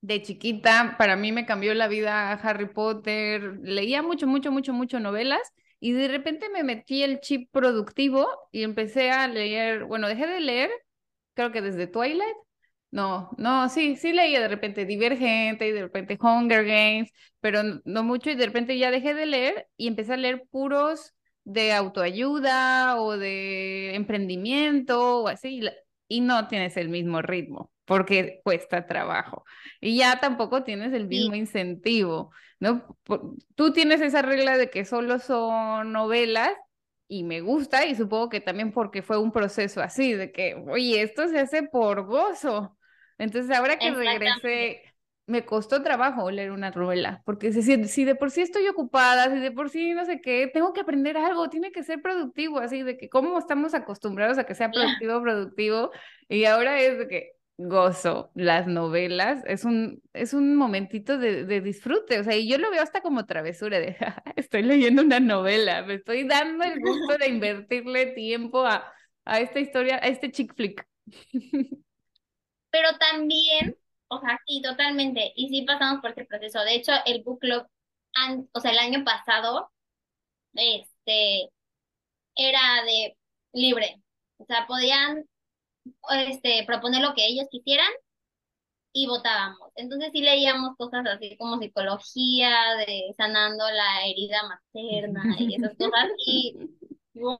De 0.00 0.22
chiquita, 0.22 0.94
para 0.96 1.16
mí 1.16 1.32
me 1.32 1.44
cambió 1.44 1.74
la 1.74 1.88
vida 1.88 2.32
Harry 2.34 2.66
Potter, 2.72 3.58
leía 3.62 4.00
mucho, 4.02 4.28
mucho, 4.28 4.52
mucho, 4.52 4.72
mucho 4.72 5.00
novelas 5.00 5.40
y 5.80 5.92
de 5.92 6.06
repente 6.08 6.48
me 6.50 6.62
metí 6.62 7.02
el 7.02 7.20
chip 7.20 7.50
productivo 7.50 8.28
y 8.52 8.62
empecé 8.62 9.10
a 9.10 9.26
leer, 9.26 9.84
bueno, 9.86 10.06
dejé 10.06 10.28
de 10.28 10.40
leer, 10.40 10.70
creo 11.34 11.52
que 11.52 11.62
desde 11.62 11.88
Twilight, 11.88 12.36
no, 12.90 13.30
no, 13.38 13.68
sí, 13.68 13.96
sí 13.96 14.12
leía 14.12 14.40
de 14.40 14.48
repente 14.48 14.86
Divergente 14.86 15.66
y 15.68 15.72
de 15.72 15.82
repente 15.82 16.18
Hunger 16.20 16.64
Games, 16.64 17.12
pero 17.40 17.62
no, 17.84 18.02
mucho 18.04 18.30
y 18.30 18.34
de 18.36 18.46
repente 18.46 18.78
ya 18.78 18.90
dejé 18.90 19.14
de 19.14 19.26
leer 19.26 19.68
y 19.76 19.88
empecé 19.88 20.14
a 20.14 20.16
leer 20.16 20.44
puros 20.50 21.14
de 21.44 21.72
autoayuda 21.72 23.00
o 23.00 23.16
de 23.18 23.94
emprendimiento 23.94 25.22
o 25.22 25.28
así 25.28 25.60
y 26.08 26.20
no 26.20 26.48
tienes 26.48 26.76
el 26.76 26.88
mismo 26.88 27.22
ritmo 27.22 27.70
porque 27.84 28.40
cuesta 28.44 28.86
trabajo. 28.86 29.44
Y 29.80 29.96
ya 29.96 30.20
tampoco 30.20 30.62
tienes 30.62 30.92
el 30.92 31.06
mismo 31.06 31.34
incentivo, 31.34 32.32
¿no? 32.60 32.98
Tú 33.54 33.72
tienes 33.72 34.02
esa 34.02 34.20
regla 34.20 34.58
de 34.58 34.68
que 34.68 34.84
solo 34.84 35.18
son 35.18 35.92
novelas 35.92 36.52
y 37.08 37.24
me 37.24 37.40
gusta 37.40 37.86
y 37.86 37.94
supongo 37.94 38.28
que 38.28 38.40
también 38.40 38.72
porque 38.72 39.00
fue 39.00 39.16
un 39.18 39.32
proceso 39.32 39.80
así, 39.80 40.12
de 40.12 40.32
que, 40.32 40.54
oye, 40.68 41.00
esto 41.00 41.28
se 41.28 41.38
hace 41.38 41.62
por 41.62 42.04
gozo, 42.04 42.78
entonces, 43.18 43.54
ahora 43.54 43.78
que 43.78 43.90
regresé, 43.90 44.87
me 45.28 45.44
costó 45.44 45.82
trabajo 45.82 46.30
leer 46.30 46.50
una 46.52 46.70
novela, 46.70 47.22
porque 47.26 47.52
si, 47.52 47.84
si 47.84 48.04
de 48.04 48.14
por 48.14 48.30
sí 48.30 48.40
estoy 48.40 48.66
ocupada, 48.66 49.30
si 49.32 49.38
de 49.38 49.52
por 49.52 49.68
sí 49.68 49.92
no 49.92 50.06
sé 50.06 50.20
qué, 50.22 50.50
tengo 50.52 50.72
que 50.72 50.80
aprender 50.80 51.18
algo, 51.18 51.50
tiene 51.50 51.70
que 51.70 51.84
ser 51.84 52.00
productivo, 52.00 52.58
así 52.58 52.82
de 52.82 52.96
que 52.96 53.10
cómo 53.10 53.38
estamos 53.38 53.74
acostumbrados 53.74 54.38
a 54.38 54.44
que 54.44 54.54
sea 54.54 54.70
productivo, 54.70 55.22
productivo, 55.22 55.90
y 56.28 56.46
ahora 56.46 56.80
es 56.80 56.98
de 56.98 57.08
que 57.08 57.32
gozo 57.58 58.30
las 58.34 58.66
novelas, 58.66 59.42
es 59.46 59.64
un, 59.64 60.02
es 60.14 60.32
un 60.32 60.56
momentito 60.56 61.18
de, 61.18 61.44
de 61.44 61.60
disfrute, 61.60 62.20
o 62.20 62.24
sea, 62.24 62.34
y 62.34 62.48
yo 62.48 62.56
lo 62.56 62.70
veo 62.70 62.82
hasta 62.82 63.02
como 63.02 63.26
travesura 63.26 63.80
de, 63.80 63.96
estoy 64.36 64.62
leyendo 64.62 65.02
una 65.02 65.20
novela, 65.20 65.82
me 65.82 65.94
estoy 65.94 66.26
dando 66.26 66.64
el 66.64 66.80
gusto 66.80 67.18
de 67.18 67.28
invertirle 67.28 68.06
tiempo 68.12 68.64
a, 68.64 68.90
a 69.26 69.40
esta 69.40 69.60
historia, 69.60 69.96
a 69.96 70.08
este 70.08 70.30
chick 70.30 70.54
flick. 70.54 70.86
pero 72.70 72.88
también, 72.98 73.76
o 74.08 74.20
sea, 74.20 74.40
sí, 74.46 74.62
totalmente, 74.62 75.32
y 75.36 75.48
sí 75.48 75.62
pasamos 75.62 76.00
por 76.00 76.10
ese 76.12 76.24
proceso. 76.24 76.60
De 76.60 76.74
hecho, 76.74 76.92
el 77.06 77.22
book 77.22 77.40
club, 77.40 77.66
o 78.52 78.60
sea, 78.60 78.72
el 78.72 78.78
año 78.78 79.04
pasado, 79.04 79.70
este, 80.54 81.50
era 82.36 82.60
de 82.84 83.16
libre, 83.52 84.02
o 84.38 84.44
sea, 84.46 84.66
podían, 84.66 85.24
este, 86.28 86.64
proponer 86.66 87.02
lo 87.02 87.14
que 87.14 87.26
ellos 87.26 87.46
quisieran 87.50 87.90
y 88.92 89.06
votábamos. 89.06 89.70
Entonces 89.76 90.10
sí 90.12 90.20
leíamos 90.22 90.76
cosas 90.76 91.06
así 91.06 91.36
como 91.36 91.58
psicología, 91.58 92.50
de 92.86 93.14
sanando 93.16 93.64
la 93.70 94.06
herida 94.06 94.42
materna 94.48 95.36
y 95.38 95.54
esas 95.56 95.74
cosas, 95.76 96.08
y 96.26 96.54
wow, 97.20 97.38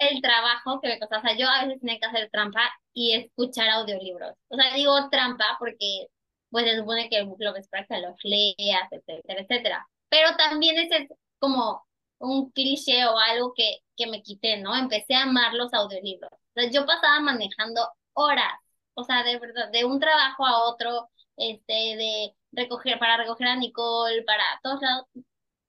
el 0.00 0.20
trabajo 0.22 0.80
que 0.80 0.88
me 0.88 0.98
costó. 0.98 1.18
O 1.18 1.20
sea, 1.20 1.36
yo 1.36 1.48
a 1.48 1.64
veces 1.64 1.80
tenía 1.80 1.98
que 1.98 2.06
hacer 2.06 2.30
trampa 2.30 2.70
y 2.92 3.12
escuchar 3.14 3.68
audiolibros. 3.70 4.34
O 4.48 4.56
sea, 4.56 4.74
digo 4.74 5.08
trampa 5.10 5.56
porque 5.58 6.06
pues 6.50 6.64
se 6.64 6.76
supone 6.78 7.08
que 7.10 7.18
es 7.20 7.68
para 7.68 7.86
que 7.86 8.00
los 8.00 8.16
leas, 8.24 8.88
etcétera, 8.90 9.42
etcétera. 9.42 9.88
Pero 10.08 10.36
también 10.36 10.78
es 10.78 11.08
como 11.38 11.84
un 12.18 12.50
cliché 12.52 13.06
o 13.06 13.18
algo 13.18 13.52
que, 13.54 13.78
que 13.96 14.06
me 14.06 14.22
quité, 14.22 14.56
¿no? 14.58 14.74
Empecé 14.74 15.14
a 15.14 15.24
amar 15.24 15.54
los 15.54 15.72
audiolibros. 15.74 16.30
O 16.32 16.60
sea, 16.60 16.70
yo 16.70 16.86
pasaba 16.86 17.20
manejando 17.20 17.88
horas, 18.14 18.54
o 18.94 19.04
sea, 19.04 19.22
de 19.22 19.38
verdad, 19.38 19.70
de 19.70 19.84
un 19.84 20.00
trabajo 20.00 20.46
a 20.46 20.64
otro, 20.64 21.10
este, 21.36 21.72
de 21.72 22.34
recoger, 22.52 22.98
para 22.98 23.18
recoger 23.18 23.48
a 23.48 23.56
Nicole, 23.56 24.22
para 24.24 24.44
todos 24.62 24.80
lados, 24.80 25.06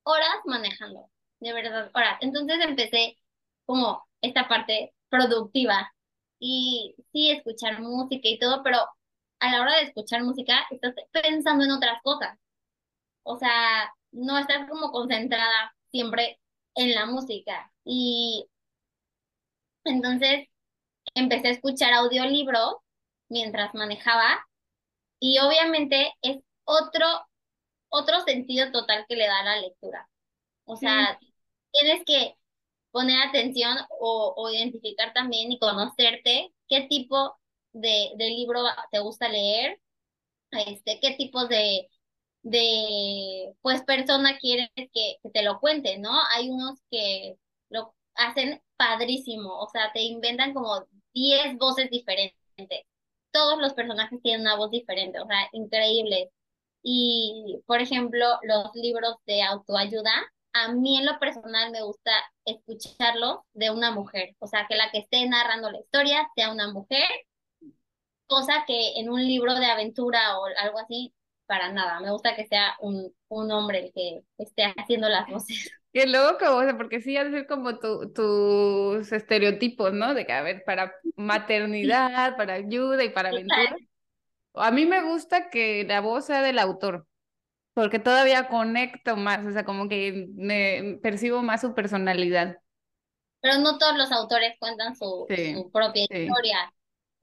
horas 0.04 0.38
manejando, 0.46 1.10
de 1.40 1.54
verdad, 1.54 1.92
horas. 1.94 2.18
Entonces 2.22 2.60
empecé 2.62 3.18
como 3.68 4.04
esta 4.22 4.48
parte 4.48 4.96
productiva 5.10 5.94
y 6.40 6.96
sí 7.12 7.32
escuchar 7.32 7.82
música 7.82 8.28
y 8.30 8.40
todo, 8.40 8.64
pero 8.64 8.80
a 9.40 9.52
la 9.52 9.62
hora 9.62 9.76
de 9.78 9.84
escuchar 9.84 10.24
música 10.24 10.66
estás 10.72 10.96
pensando 11.12 11.66
en 11.66 11.72
otras 11.72 12.02
cosas. 12.02 12.40
O 13.24 13.38
sea, 13.38 13.94
no 14.12 14.38
estás 14.40 14.70
como 14.70 14.92
concentrada 14.92 15.76
siempre 15.92 16.40
en 16.76 16.96
la 16.96 17.06
música. 17.06 17.72
Y 17.84 18.48
entonces 19.84 20.48
empecé 21.16 21.50
a 21.50 21.52
escuchar 21.52 21.94
audiolibros 21.94 22.78
mientras 23.30 23.74
manejaba 23.76 24.46
y 25.20 25.40
obviamente 25.40 26.14
es 26.22 26.38
otro, 26.66 27.06
otro 27.90 28.22
sentido 28.22 28.72
total 28.72 29.06
que 29.10 29.16
le 29.16 29.28
da 29.28 29.44
la 29.44 29.62
lectura. 29.62 30.10
O 30.66 30.76
sea, 30.78 31.20
tienes 31.72 32.04
que 32.06 32.38
poner 32.92 33.20
atención 33.28 33.78
o, 34.00 34.50
identificar 34.52 35.14
también 35.14 35.52
y 35.52 35.60
conocerte 35.60 36.54
qué 36.68 36.88
tipo 36.90 37.38
de, 37.74 38.14
libro 38.18 38.62
te 38.92 39.00
gusta 39.00 39.30
leer, 39.30 39.80
este, 40.52 41.00
qué 41.02 41.16
tipos 41.16 41.50
de, 41.50 41.90
de 42.44 43.54
pues 43.62 43.84
persona 43.84 44.38
quieres 44.40 44.70
que, 44.76 45.18
te 45.34 45.44
lo 45.44 45.60
cuente, 45.60 45.98
¿no? 46.00 46.12
Hay 46.32 46.50
unos 46.50 46.80
que 46.92 47.38
lo 47.70 47.96
hacen 48.16 48.62
padrísimo, 48.78 49.58
o 49.60 49.68
sea, 49.70 49.92
te 49.94 50.02
inventan 50.02 50.54
como 50.54 50.86
10 51.14 51.58
voces 51.58 51.90
diferentes. 51.90 52.38
Todos 53.32 53.60
los 53.60 53.74
personajes 53.74 54.22
tienen 54.22 54.42
una 54.42 54.56
voz 54.56 54.72
diferente, 54.72 55.20
o 55.20 55.28
sea, 55.28 55.50
increíbles. 55.52 56.30
Y, 56.84 57.62
por 57.68 57.82
ejemplo, 57.82 58.26
los 58.44 58.74
libros 58.76 59.16
de 59.26 59.44
autoayuda, 59.44 60.12
a 60.54 60.72
mí 60.74 60.98
en 60.98 61.06
lo 61.06 61.20
personal 61.20 61.72
me 61.72 61.84
gusta 61.84 62.12
escucharlo 62.48 63.46
de 63.54 63.70
una 63.70 63.92
mujer, 63.92 64.36
o 64.40 64.48
sea, 64.48 64.66
que 64.68 64.76
la 64.76 64.90
que 64.92 65.00
esté 65.00 65.28
narrando 65.28 65.70
la 65.70 65.80
historia 65.80 66.28
sea 66.36 66.52
una 66.52 66.72
mujer, 66.72 67.08
cosa 68.26 68.64
que 68.66 69.00
en 69.00 69.10
un 69.10 69.26
libro 69.26 69.56
de 69.56 69.66
aventura 69.66 70.40
o 70.40 70.46
algo 70.46 70.80
así, 70.80 71.14
para 71.46 71.72
nada, 71.72 72.00
me 72.00 72.12
gusta 72.12 72.36
que 72.36 72.46
sea 72.48 72.76
un, 72.80 73.14
un 73.30 73.52
hombre 73.52 73.86
el 73.86 73.94
que 73.94 74.22
esté 74.38 74.74
haciendo 74.76 75.10
las 75.10 75.28
voces. 75.28 75.72
Qué 75.94 76.06
loco, 76.06 76.58
o 76.58 76.64
sea, 76.64 76.78
porque 76.78 77.02
sí, 77.02 77.18
ha 77.18 77.24
ser 77.32 77.48
como 77.48 77.80
tus 77.80 79.12
estereotipos, 79.12 79.94
¿no? 79.94 80.14
De 80.14 80.26
que, 80.28 80.34
a 80.34 80.44
ver, 80.44 80.64
para 80.64 80.94
maternidad, 81.16 82.38
para 82.38 82.54
ayuda 82.54 83.04
y 83.04 83.10
para 83.10 83.30
aventura. 83.30 83.76
A 84.54 84.70
mí 84.72 84.86
me 84.86 85.02
gusta 85.02 85.50
que 85.50 85.86
la 85.86 86.02
voz 86.02 86.26
sea 86.26 86.44
del 86.44 86.60
autor, 86.60 87.08
porque 87.78 88.00
todavía 88.00 88.48
conecto 88.48 89.16
más, 89.16 89.46
o 89.46 89.52
sea, 89.52 89.64
como 89.64 89.88
que 89.88 90.30
me 90.34 90.98
percibo 91.04 91.44
más 91.44 91.62
su 91.62 91.76
personalidad. 91.76 92.58
Pero 93.40 93.60
no 93.60 93.78
todos 93.78 93.96
los 93.96 94.12
autores 94.12 94.56
cuentan 94.58 94.96
su, 94.96 95.28
propia 95.72 96.02
historia. 96.02 96.74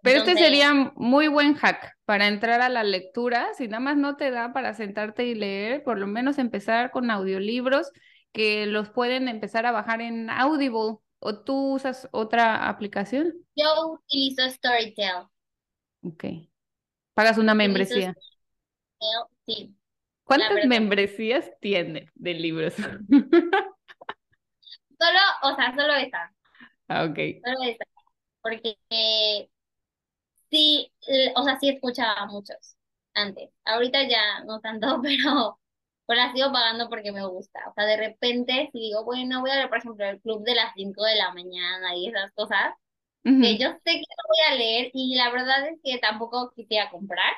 Pero 0.01 0.21
este 0.21 0.37
sería 0.37 0.93
muy 0.95 1.27
buen 1.27 1.55
hack 1.55 1.97
para 2.05 2.29
entrar 2.29 2.61
a 2.61 2.69
la 2.69 2.85
lectura, 2.85 3.49
si 3.59 3.67
nada 3.67 3.81
más 3.81 3.97
no 3.97 4.15
te 4.15 4.31
da 4.31 4.53
para 4.53 4.75
sentarte 4.75 5.27
y 5.27 5.35
leer, 5.35 5.83
por 5.83 5.99
lo 5.99 6.07
menos 6.07 6.39
empezar 6.39 6.93
con 6.93 7.11
audiolibros 7.11 7.91
que 8.31 8.67
los 8.67 8.91
pueden 8.91 9.27
empezar 9.27 9.67
a 9.67 9.73
bajar 9.73 10.03
en 10.03 10.31
Audible 10.31 10.99
¿O 11.19 11.41
tú 11.41 11.75
usas 11.75 12.09
otra 12.13 12.69
aplicación? 12.69 13.35
Yo 13.57 13.95
utilizo 13.95 14.49
Storytel. 14.51 15.27
Ok. 16.03 16.25
¿Pagas 17.13 17.39
una 17.39 17.55
membresía? 17.57 18.15
sí. 19.47 19.75
¿Cuántas 20.25 20.66
membresías 20.66 21.51
tiene 21.61 22.11
de 22.14 22.35
libros? 22.35 22.75
solo, 24.99 25.18
o 25.43 25.55
sea, 25.55 25.75
solo 25.75 25.95
esa. 25.95 26.33
Ah, 26.89 27.05
ok. 27.05 27.18
Solo 27.45 27.62
esa. 27.64 27.85
Porque 28.43 28.77
sí, 30.51 30.93
o 31.37 31.43
sea, 31.43 31.59
sí 31.59 31.68
escuchaba 31.68 32.27
muchos 32.27 32.77
antes. 33.14 33.51
Ahorita 33.64 34.07
ya 34.09 34.45
no 34.45 34.61
tanto, 34.61 34.87
pero 35.03 35.59
pues 36.07 36.18
la 36.18 36.33
sigo 36.33 36.53
pagando 36.53 36.89
porque 36.89 37.12
me 37.12 37.27
gusta. 37.27 37.61
O 37.70 37.75
sea, 37.75 37.87
de 37.87 37.97
repente, 37.97 38.68
si 38.72 38.79
digo, 38.79 39.05
bueno, 39.05 39.41
voy 39.41 39.51
a 39.51 39.57
ver, 39.57 39.68
por 39.68 39.79
ejemplo, 39.79 40.05
el 40.07 40.20
club 40.20 40.45
de 40.45 40.55
las 40.55 40.72
5 40.75 41.05
de 41.05 41.16
la 41.16 41.33
mañana 41.33 41.95
y 41.97 42.09
esas 42.09 42.33
cosas, 42.33 42.75
que 43.22 43.57
yo 43.57 43.70
sé 43.70 43.81
que 43.85 44.01
no 44.01 44.25
voy 44.29 44.53
a 44.53 44.55
leer 44.57 44.91
y 44.93 45.14
la 45.16 45.31
verdad 45.31 45.66
es 45.68 45.79
que 45.83 45.99
tampoco 45.99 46.53
quisiera 46.55 46.91
comprar. 46.91 47.33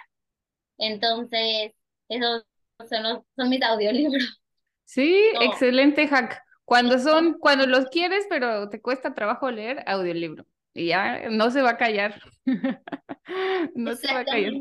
Entonces, 0.79 1.73
esos 2.09 2.45
son, 2.89 3.25
son 3.37 3.49
mis 3.49 3.63
audiolibros. 3.63 4.41
Sí, 4.85 5.17
excelente 5.41 6.07
hack. 6.09 6.43
Cuando 6.65 6.99
son, 6.99 7.35
cuando 7.39 7.67
los 7.67 7.87
quieres, 7.87 8.27
pero 8.29 8.69
te 8.69 8.81
cuesta 8.81 9.15
trabajo 9.15 9.51
leer, 9.51 9.85
audiolibro. 9.87 10.47
Y 10.75 10.89
ya 10.89 11.31
no 11.31 11.51
se 11.51 11.63
va 11.63 11.71
a 11.71 11.77
callar. 11.77 12.21
no 13.75 13.95
se 13.95 14.13
va 14.13 14.21
a 14.21 14.25
callar. 14.25 14.53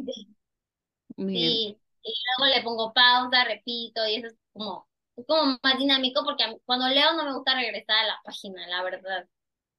Sí, 1.18 1.78
y 2.04 2.14
luego 2.38 2.56
le 2.56 2.64
pongo 2.64 2.94
pausa, 2.94 3.44
repito, 3.46 4.06
y 4.08 4.16
eso 4.16 4.28
es 4.28 4.36
como, 4.54 4.88
es 5.16 5.26
como 5.26 5.58
más 5.64 5.78
dinámico 5.80 6.24
porque 6.24 6.44
cuando 6.66 6.88
leo 6.90 7.14
no 7.14 7.26
me 7.26 7.34
gusta 7.34 7.56
regresar 7.56 7.96
a 8.04 8.08
la 8.08 8.20
página, 8.24 8.68
la 8.68 8.84
verdad. 8.84 9.28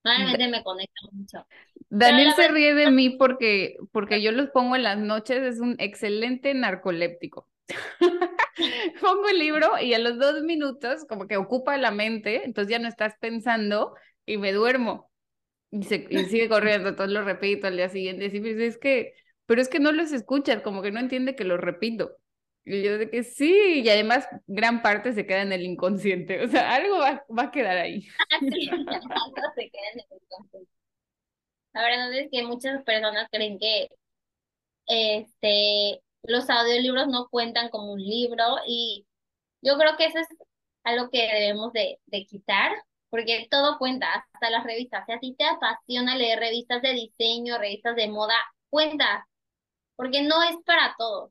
Normalmente 0.02 0.48
me 0.48 0.62
conecta 0.62 1.00
mucho. 1.12 1.46
Daniel 1.88 2.32
se 2.34 2.48
ríe 2.48 2.74
de 2.74 2.90
mí 2.90 3.10
porque, 3.10 3.76
porque 3.92 4.20
yo 4.22 4.32
los 4.32 4.50
pongo 4.50 4.76
en 4.76 4.84
las 4.84 4.98
noches, 4.98 5.42
es 5.42 5.60
un 5.60 5.76
excelente 5.78 6.54
narcoléptico. 6.54 7.48
pongo 9.00 9.28
el 9.28 9.38
libro 9.38 9.78
y 9.80 9.94
a 9.94 9.98
los 9.98 10.18
dos 10.18 10.42
minutos 10.42 11.04
como 11.08 11.26
que 11.26 11.36
ocupa 11.36 11.76
la 11.76 11.90
mente, 11.90 12.44
entonces 12.44 12.70
ya 12.70 12.78
no 12.78 12.88
estás 12.88 13.14
pensando 13.20 13.94
y 14.24 14.38
me 14.38 14.52
duermo. 14.52 15.10
Y, 15.70 15.82
se, 15.84 16.06
y 16.08 16.24
sigue 16.26 16.48
corriendo, 16.48 16.90
entonces 16.90 17.12
lo 17.12 17.24
repito 17.24 17.66
al 17.66 17.76
día 17.76 17.88
siguiente. 17.88 18.26
Y 18.26 18.40
pues, 18.40 18.56
es 18.58 18.78
que 18.78 19.14
pero 19.46 19.62
es 19.62 19.68
que 19.68 19.80
no 19.80 19.92
los 19.92 20.12
escuchas, 20.12 20.62
como 20.62 20.82
que 20.82 20.90
no 20.90 21.00
entiende 21.00 21.36
que 21.36 21.44
lo 21.44 21.56
repito. 21.56 22.16
Y 22.64 22.82
yo 22.82 22.98
de 22.98 23.08
que 23.08 23.22
sí, 23.22 23.80
y 23.84 23.88
además 23.88 24.28
gran 24.48 24.82
parte 24.82 25.12
se 25.12 25.24
queda 25.24 25.42
en 25.42 25.52
el 25.52 25.62
inconsciente, 25.62 26.44
o 26.44 26.48
sea, 26.48 26.74
algo 26.74 26.98
va, 26.98 27.24
va 27.36 27.44
a 27.44 27.50
quedar 27.52 27.78
ahí. 27.78 28.08
Ah, 28.30 28.38
sí, 28.40 28.68
algo 28.70 29.52
se 29.54 29.70
queda 29.70 29.88
en 29.94 30.00
el 30.00 30.06
inconsciente. 30.20 30.70
La 31.72 31.82
verdad 31.82 32.12
es 32.14 32.28
que 32.32 32.42
muchas 32.42 32.82
personas 32.82 33.28
creen 33.30 33.58
que 33.60 33.88
este, 34.88 36.00
los 36.26 36.48
audiolibros 36.50 37.08
no 37.08 37.28
cuentan 37.28 37.70
como 37.70 37.92
un 37.92 38.00
libro 38.02 38.44
y 38.66 39.06
yo 39.62 39.76
creo 39.78 39.96
que 39.96 40.06
eso 40.06 40.18
es 40.18 40.28
algo 40.84 41.10
que 41.10 41.18
debemos 41.22 41.72
de, 41.72 41.98
de 42.06 42.26
quitar, 42.26 42.72
porque 43.10 43.48
todo 43.50 43.78
cuenta, 43.78 44.26
hasta 44.32 44.50
las 44.50 44.64
revistas. 44.64 45.04
Si 45.06 45.12
a 45.12 45.18
ti 45.20 45.34
te 45.36 45.44
apasiona 45.44 46.16
leer 46.16 46.38
revistas 46.38 46.82
de 46.82 46.92
diseño, 46.92 47.58
revistas 47.58 47.96
de 47.96 48.08
moda, 48.08 48.34
cuenta, 48.70 49.26
porque 49.96 50.22
no 50.22 50.42
es 50.42 50.56
para 50.64 50.94
todos. 50.98 51.30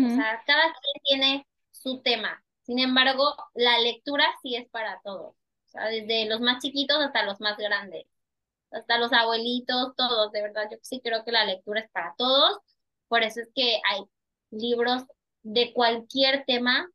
O 0.00 0.08
sea, 0.10 0.42
cada 0.46 0.64
quien 0.64 1.02
tiene 1.04 1.46
su 1.70 2.00
tema. 2.02 2.42
Sin 2.62 2.78
embargo, 2.78 3.34
la 3.54 3.78
lectura 3.78 4.26
sí 4.42 4.54
es 4.56 4.68
para 4.68 5.00
todos. 5.02 5.34
O 5.34 5.68
sea, 5.70 5.86
desde 5.86 6.26
los 6.26 6.40
más 6.40 6.62
chiquitos 6.62 6.98
hasta 6.98 7.22
los 7.24 7.40
más 7.40 7.56
grandes. 7.56 8.06
Hasta 8.70 8.98
los 8.98 9.12
abuelitos, 9.12 9.94
todos. 9.96 10.30
De 10.32 10.42
verdad, 10.42 10.68
yo 10.70 10.78
sí 10.82 11.00
creo 11.02 11.24
que 11.24 11.32
la 11.32 11.44
lectura 11.44 11.80
es 11.80 11.90
para 11.90 12.14
todos. 12.18 12.58
Por 13.08 13.22
eso 13.22 13.40
es 13.40 13.48
que 13.54 13.80
hay 13.90 14.02
libros 14.50 15.04
de 15.42 15.72
cualquier 15.72 16.44
tema 16.46 16.88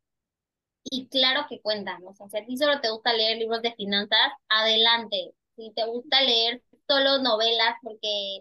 y 0.84 1.08
claro 1.08 1.46
que 1.48 1.60
cuentan. 1.60 2.02
O 2.06 2.14
sea, 2.14 2.28
si 2.28 2.38
a 2.38 2.46
ti 2.46 2.56
solo 2.56 2.80
te 2.80 2.90
gusta 2.90 3.12
leer 3.12 3.38
libros 3.38 3.62
de 3.62 3.74
finanzas, 3.74 4.32
adelante. 4.48 5.32
Si 5.56 5.72
te 5.74 5.84
gusta 5.86 6.20
leer 6.22 6.62
solo 6.86 7.22
novelas 7.22 7.76
porque 7.82 8.40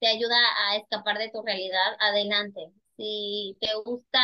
te 0.00 0.08
ayuda 0.08 0.36
a 0.68 0.76
escapar 0.76 1.18
de 1.18 1.30
tu 1.30 1.42
realidad, 1.42 1.96
adelante. 2.00 2.72
Si 2.96 3.56
te 3.60 3.68
gusta 3.84 4.20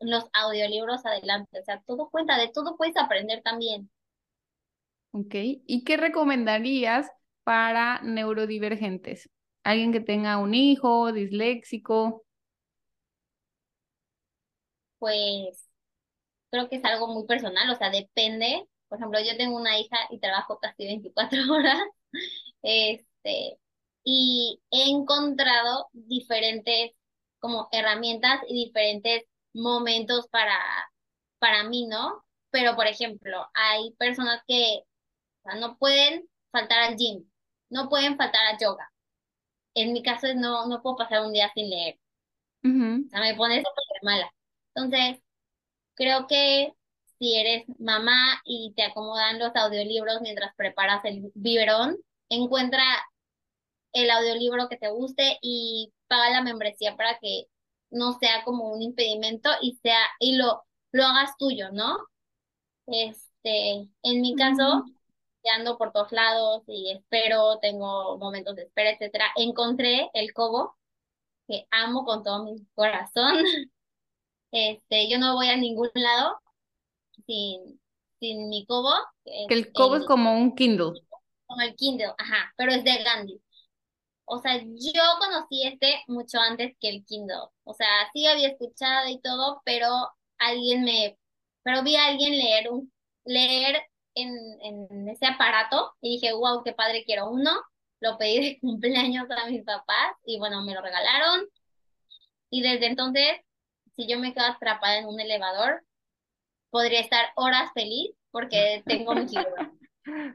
los 0.00 0.24
audiolibros, 0.32 1.06
adelante. 1.06 1.60
O 1.60 1.64
sea, 1.64 1.82
todo 1.86 2.10
cuenta, 2.10 2.38
de 2.38 2.48
todo 2.48 2.76
puedes 2.76 2.96
aprender 2.96 3.42
también. 3.42 3.90
Ok, 5.12 5.34
¿y 5.34 5.84
qué 5.84 5.96
recomendarías 5.96 7.10
para 7.44 8.02
neurodivergentes? 8.02 9.30
Alguien 9.64 9.92
que 9.92 10.00
tenga 10.00 10.36
un 10.38 10.54
hijo, 10.54 11.12
disléxico. 11.12 12.25
Pues 14.98 15.68
creo 16.50 16.68
que 16.68 16.76
es 16.76 16.84
algo 16.84 17.08
muy 17.08 17.26
personal, 17.26 17.70
o 17.70 17.76
sea, 17.76 17.90
depende. 17.90 18.66
Por 18.88 18.98
ejemplo, 18.98 19.20
yo 19.20 19.36
tengo 19.36 19.56
una 19.56 19.78
hija 19.78 19.96
y 20.10 20.20
trabajo 20.20 20.58
casi 20.60 20.86
24 20.86 21.38
horas. 21.52 21.78
Este, 22.62 23.58
y 24.04 24.60
he 24.70 24.90
encontrado 24.90 25.88
diferentes 25.92 26.92
como 27.40 27.68
herramientas 27.72 28.40
y 28.48 28.66
diferentes 28.66 29.24
momentos 29.54 30.28
para, 30.28 30.58
para 31.38 31.64
mí, 31.64 31.86
¿no? 31.86 32.24
Pero, 32.50 32.76
por 32.76 32.86
ejemplo, 32.86 33.46
hay 33.54 33.92
personas 33.98 34.42
que 34.46 34.82
no 35.60 35.78
pueden 35.78 36.28
faltar 36.52 36.80
al 36.80 36.96
gym, 36.96 37.24
no 37.70 37.88
pueden 37.88 38.16
faltar 38.16 38.46
a 38.46 38.58
yoga. 38.58 38.90
En 39.74 39.92
mi 39.92 40.02
caso, 40.02 40.28
no, 40.34 40.66
no 40.68 40.82
puedo 40.82 40.96
pasar 40.96 41.22
un 41.24 41.32
día 41.32 41.50
sin 41.54 41.70
leer. 41.70 41.98
O 43.06 43.10
sea, 43.10 43.20
me 43.20 43.34
pone 43.34 43.56
súper 43.58 44.02
mala. 44.02 44.30
Entonces, 44.76 45.22
creo 45.94 46.26
que 46.28 46.74
si 47.18 47.36
eres 47.36 47.64
mamá 47.78 48.42
y 48.44 48.74
te 48.76 48.84
acomodan 48.84 49.38
los 49.38 49.56
audiolibros 49.56 50.20
mientras 50.22 50.54
preparas 50.56 51.04
el 51.04 51.32
biberón, 51.34 51.96
encuentra 52.28 52.84
el 53.92 54.10
audiolibro 54.10 54.68
que 54.68 54.76
te 54.76 54.90
guste 54.90 55.38
y 55.42 55.92
paga 56.08 56.30
la 56.30 56.42
membresía 56.42 56.96
para 56.96 57.18
que 57.18 57.46
no 57.90 58.18
sea 58.18 58.44
como 58.44 58.72
un 58.72 58.82
impedimento 58.82 59.50
y 59.62 59.78
sea 59.82 59.98
y 60.20 60.36
lo 60.36 60.62
lo 60.92 61.04
hagas 61.04 61.36
tuyo, 61.38 61.70
¿no? 61.72 61.98
Este, 62.86 63.88
en 64.02 64.20
mi 64.22 64.34
caso, 64.34 64.84
ya 65.44 65.56
ando 65.56 65.78
por 65.78 65.92
todos 65.92 66.12
lados 66.12 66.62
y 66.68 66.90
espero, 66.92 67.58
tengo 67.60 68.18
momentos 68.18 68.56
de 68.56 68.64
espera, 68.64 68.90
etcétera. 68.92 69.26
Encontré 69.36 70.10
el 70.14 70.32
Cobo 70.32 70.76
que 71.48 71.66
amo 71.70 72.04
con 72.04 72.22
todo 72.24 72.44
mi 72.44 72.66
corazón. 72.74 73.36
Este, 74.56 75.10
yo 75.10 75.18
no 75.18 75.34
voy 75.34 75.48
a 75.48 75.56
ningún 75.56 75.90
lado 75.94 76.38
sin 77.26 77.78
sin 78.20 78.48
mi 78.48 78.66
Cobo. 78.66 78.92
Que 79.24 79.54
el 79.54 79.72
Cobo 79.72 79.96
es 79.96 80.06
como 80.06 80.32
un 80.32 80.54
Kindle. 80.54 80.92
Como 81.46 81.60
el 81.62 81.74
Kindle, 81.76 82.12
ajá, 82.18 82.52
pero 82.56 82.72
es 82.72 82.84
de 82.84 83.02
Gandhi. 83.02 83.40
O 84.24 84.40
sea, 84.40 84.58
yo 84.58 85.02
conocí 85.20 85.62
este 85.64 86.02
mucho 86.08 86.38
antes 86.40 86.74
que 86.80 86.88
el 86.88 87.04
Kindle. 87.04 87.48
O 87.64 87.74
sea, 87.74 87.86
sí 88.12 88.26
había 88.26 88.48
escuchado 88.48 89.08
y 89.08 89.20
todo, 89.20 89.62
pero 89.64 89.88
alguien 90.38 90.84
me, 90.84 91.16
pero 91.62 91.82
vi 91.82 91.96
a 91.96 92.06
alguien 92.06 92.32
leer 92.32 92.70
un, 92.70 92.92
leer 93.24 93.82
en, 94.14 94.30
en 94.62 95.08
ese 95.08 95.26
aparato 95.26 95.92
y 96.00 96.18
dije, 96.18 96.32
wow, 96.32 96.62
qué 96.64 96.72
padre, 96.72 97.04
quiero 97.04 97.30
uno. 97.30 97.52
Lo 98.00 98.18
pedí 98.18 98.40
de 98.40 98.58
cumpleaños 98.60 99.26
a 99.30 99.48
mis 99.48 99.64
papás 99.64 100.16
y 100.24 100.38
bueno, 100.38 100.62
me 100.64 100.74
lo 100.74 100.82
regalaron. 100.82 101.46
Y 102.50 102.62
desde 102.62 102.86
entonces, 102.86 103.40
si 103.96 104.08
yo 104.08 104.18
me 104.18 104.32
quedo 104.34 104.46
atrapada 104.46 104.98
en 104.98 105.06
un 105.06 105.18
elevador, 105.20 105.82
podría 106.70 107.00
estar 107.00 107.26
horas 107.34 107.70
feliz 107.74 108.14
porque 108.30 108.82
tengo 108.86 109.14
mi 109.14 109.26
libro. 109.26 109.72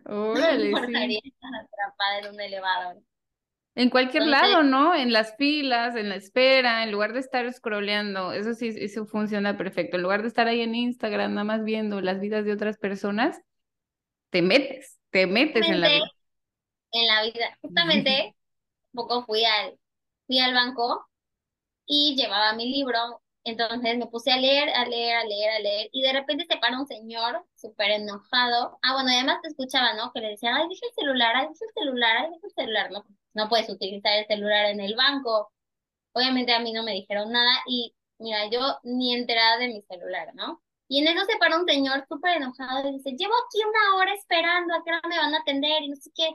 Órale, 0.05 0.73
sí. 0.85 1.21
estar 1.23 1.55
atrapada 1.55 2.19
en 2.19 2.33
un 2.33 2.41
elevador. 2.41 2.97
En 3.73 3.89
cualquier 3.89 4.27
lado, 4.27 4.63
¿no? 4.63 4.93
En 4.93 5.13
las 5.13 5.37
filas, 5.37 5.95
en 5.95 6.09
la 6.09 6.15
espera, 6.15 6.83
en 6.83 6.91
lugar 6.91 7.13
de 7.13 7.19
estar 7.19 7.51
scrolleando, 7.53 8.33
eso 8.33 8.53
sí, 8.53 8.73
eso 8.75 9.05
funciona 9.05 9.57
perfecto. 9.57 9.95
En 9.95 10.03
lugar 10.03 10.23
de 10.23 10.27
estar 10.27 10.47
ahí 10.47 10.59
en 10.59 10.75
Instagram 10.75 11.33
nada 11.35 11.45
más 11.45 11.63
viendo 11.63 12.01
las 12.01 12.19
vidas 12.19 12.43
de 12.43 12.51
otras 12.51 12.77
personas, 12.77 13.41
te 14.29 14.41
metes, 14.41 14.99
te 15.09 15.25
metes 15.25 15.69
en 15.69 15.79
la 15.79 15.87
vida. 15.87 16.11
En 16.91 17.07
la 17.07 17.23
vida. 17.23 17.57
Justamente, 17.61 18.35
un 18.93 19.07
poco 19.07 19.25
fui 19.25 19.45
al, 19.45 19.79
fui 20.27 20.39
al 20.39 20.53
banco 20.53 21.07
y 21.85 22.15
llevaba 22.17 22.53
mi 22.53 22.69
libro, 22.69 23.21
entonces 23.43 23.97
me 23.97 24.07
puse 24.07 24.31
a 24.31 24.37
leer, 24.37 24.69
a 24.69 24.85
leer, 24.85 25.15
a 25.17 25.23
leer, 25.25 25.49
a 25.51 25.59
leer, 25.59 25.89
y 25.91 26.01
de 26.01 26.13
repente 26.13 26.45
se 26.49 26.57
para 26.57 26.79
un 26.79 26.87
señor 26.87 27.45
súper 27.55 27.91
enojado. 27.91 28.77
Ah, 28.83 28.93
bueno, 28.93 29.11
y 29.11 29.15
además 29.15 29.39
te 29.41 29.49
escuchaba, 29.49 29.93
¿no? 29.95 30.11
Que 30.13 30.21
le 30.21 30.29
decía, 30.29 30.55
ay, 30.55 30.67
deja 30.69 30.85
el 30.87 30.93
celular, 30.95 31.35
ay, 31.35 31.47
deja 31.49 31.65
el 31.65 31.73
celular, 31.73 32.17
ay, 32.17 32.29
deja 32.31 32.47
el 32.47 32.53
celular, 32.53 32.91
¿no? 32.91 33.05
no 33.33 33.49
puedes 33.49 33.69
utilizar 33.69 34.13
el 34.17 34.27
celular 34.27 34.65
en 34.67 34.79
el 34.79 34.95
banco. 34.95 35.51
Obviamente 36.13 36.53
a 36.53 36.59
mí 36.59 36.73
no 36.73 36.83
me 36.83 36.93
dijeron 36.93 37.31
nada 37.31 37.51
y 37.67 37.95
mira, 38.19 38.49
yo 38.49 38.61
ni 38.83 39.13
enterada 39.15 39.57
de 39.57 39.69
mi 39.69 39.81
celular, 39.83 40.33
¿no? 40.35 40.61
Y 40.87 40.99
en 40.99 41.07
eso 41.07 41.25
se 41.25 41.37
para 41.37 41.57
un 41.59 41.65
señor 41.65 42.05
súper 42.09 42.37
enojado 42.37 42.89
y 42.89 42.93
dice, 42.93 43.11
llevo 43.17 43.33
aquí 43.33 43.59
una 43.63 43.97
hora 43.97 44.13
esperando, 44.13 44.73
¿a 44.75 44.83
qué 44.83 44.91
hora 44.91 45.01
me 45.09 45.17
van 45.17 45.33
a 45.35 45.39
atender? 45.39 45.83
Y 45.83 45.89
no 45.89 45.95
sé 45.95 46.11
qué. 46.15 46.29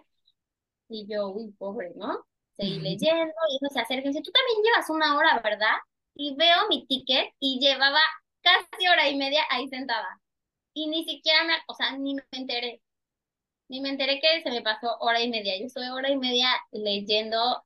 Y 0.89 1.07
yo, 1.07 1.29
uy, 1.29 1.53
pobre, 1.53 1.93
¿no? 1.97 2.25
Seguí 2.57 2.81
leyendo 2.81 3.35
y 3.51 3.57
eso 3.57 3.73
se 3.75 3.81
acerca 3.81 4.05
y 4.05 4.09
dice, 4.13 4.23
tú 4.23 4.31
también 4.33 4.63
llevas 4.65 4.89
una 4.91 5.17
hora, 5.19 5.41
¿verdad? 5.45 5.77
Y 6.17 6.35
veo 6.35 6.69
mi 6.69 6.87
ticket 6.87 7.33
y 7.39 7.61
llevaba 7.61 8.01
casi 8.43 8.89
hora 8.89 9.09
y 9.09 9.17
media 9.17 9.43
ahí 9.51 9.69
sentada. 9.69 10.21
Y 10.75 10.89
ni 10.89 11.05
siquiera 11.05 11.45
me, 11.45 11.55
o 11.69 11.75
sea, 11.75 11.97
ni 11.97 12.15
me 12.15 12.23
enteré. 12.33 12.83
Ni 13.69 13.81
me 13.81 13.91
enteré 13.91 14.21
que 14.21 14.43
se 14.43 14.51
me 14.51 14.63
pasó 14.63 14.97
hora 15.01 15.21
y 15.21 15.29
media. 15.29 15.59
Yo 15.59 15.67
estuve 15.67 15.91
hora 15.91 16.11
y 16.11 16.17
media 16.17 16.49
leyendo, 16.73 17.65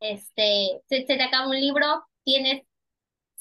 este, 0.00 0.80
se, 0.88 1.06
se 1.06 1.16
te 1.16 1.22
acaba 1.22 1.48
un 1.48 1.60
libro, 1.60 2.04
tienes 2.24 2.62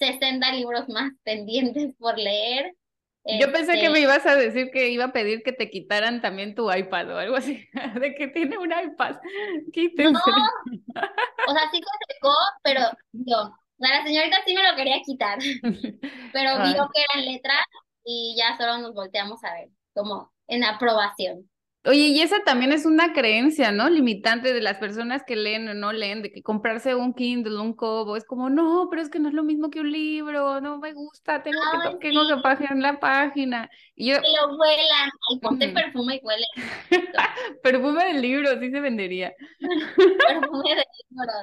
60 0.02 0.52
libros 0.54 0.90
más 0.90 1.12
pendientes 1.24 1.96
por 1.98 2.18
leer. 2.18 2.76
Yo 3.24 3.52
pensé 3.52 3.74
que 3.74 3.90
me 3.90 4.00
este 4.00 4.02
ibas 4.02 4.26
a 4.26 4.36
decir 4.36 4.72
que 4.72 4.90
iba 4.90 5.06
a 5.06 5.14
pedir 5.14 5.44
que 5.44 5.54
te 5.54 5.70
quitaran 5.70 6.22
también 6.22 6.56
tu 6.56 6.72
iPad 6.74 7.12
o 7.12 7.18
algo 7.18 7.36
así, 7.36 7.70
de 8.02 8.16
que 8.16 8.28
tiene 8.30 8.58
un 8.58 8.72
iPad. 8.72 9.18
Quítense. 9.74 10.12
No, 10.12 11.02
o 11.48 11.54
sea, 11.54 11.70
sí 11.72 11.80
secó, 12.08 12.34
pero 12.64 12.82
yo, 13.12 13.54
la 13.90 14.04
señorita 14.04 14.38
sí 14.46 14.54
me 14.54 14.70
lo 14.70 14.76
quería 14.76 15.02
quitar, 15.04 15.40
pero 16.34 16.64
vio 16.64 16.90
que 16.94 17.06
eran 17.14 17.26
letras 17.26 17.66
y 18.04 18.36
ya 18.38 18.58
solo 18.58 18.78
nos 18.80 18.94
volteamos 18.94 19.44
a 19.44 19.54
ver, 19.54 19.70
como 19.94 20.32
en 20.48 20.64
aprobación. 20.64 21.50
Oye, 21.84 22.10
y 22.10 22.22
esa 22.22 22.44
también 22.44 22.72
es 22.74 22.86
una 22.86 23.12
creencia, 23.12 23.72
¿no? 23.72 23.90
Limitante 23.90 24.54
de 24.54 24.62
las 24.62 24.78
personas 24.78 25.24
que 25.26 25.36
leen 25.36 25.68
o 25.68 25.74
no 25.74 25.92
leen, 25.92 26.22
de 26.22 26.32
que 26.32 26.44
comprarse 26.44 26.94
un 26.94 27.16
Kindle, 27.16 27.60
un 27.60 27.74
Kobo, 27.74 28.16
es 28.18 28.24
como, 28.24 28.52
no, 28.52 28.88
pero 28.92 29.02
es 29.02 29.10
que 29.10 29.18
no 29.18 29.30
es 29.30 29.34
lo 29.34 29.44
mismo 29.44 29.72
que 29.72 29.80
un 29.80 29.92
libro, 29.92 30.62
no 30.62 30.78
me 30.78 30.94
gusta, 30.94 31.42
tengo 31.42 31.60
que, 32.00 32.10
tengo 32.10 32.28
que 32.28 32.40
pagar 32.44 32.78
la 32.78 33.00
página. 33.00 33.68
Y 33.96 34.12
yo... 34.12 34.18
lo 34.18 34.58
vuelan, 34.58 35.10
ay, 35.32 35.40
ponte 35.40 35.70
perfume 35.70 36.18
y 36.18 36.20
huele. 36.24 36.46
perfume 37.64 38.06
de 38.06 38.14
libro, 38.14 38.60
sí 38.60 38.70
se 38.70 38.80
vendería. 38.80 39.34
perfume 40.28 40.76
de 40.76 40.86
libro. 41.10 41.34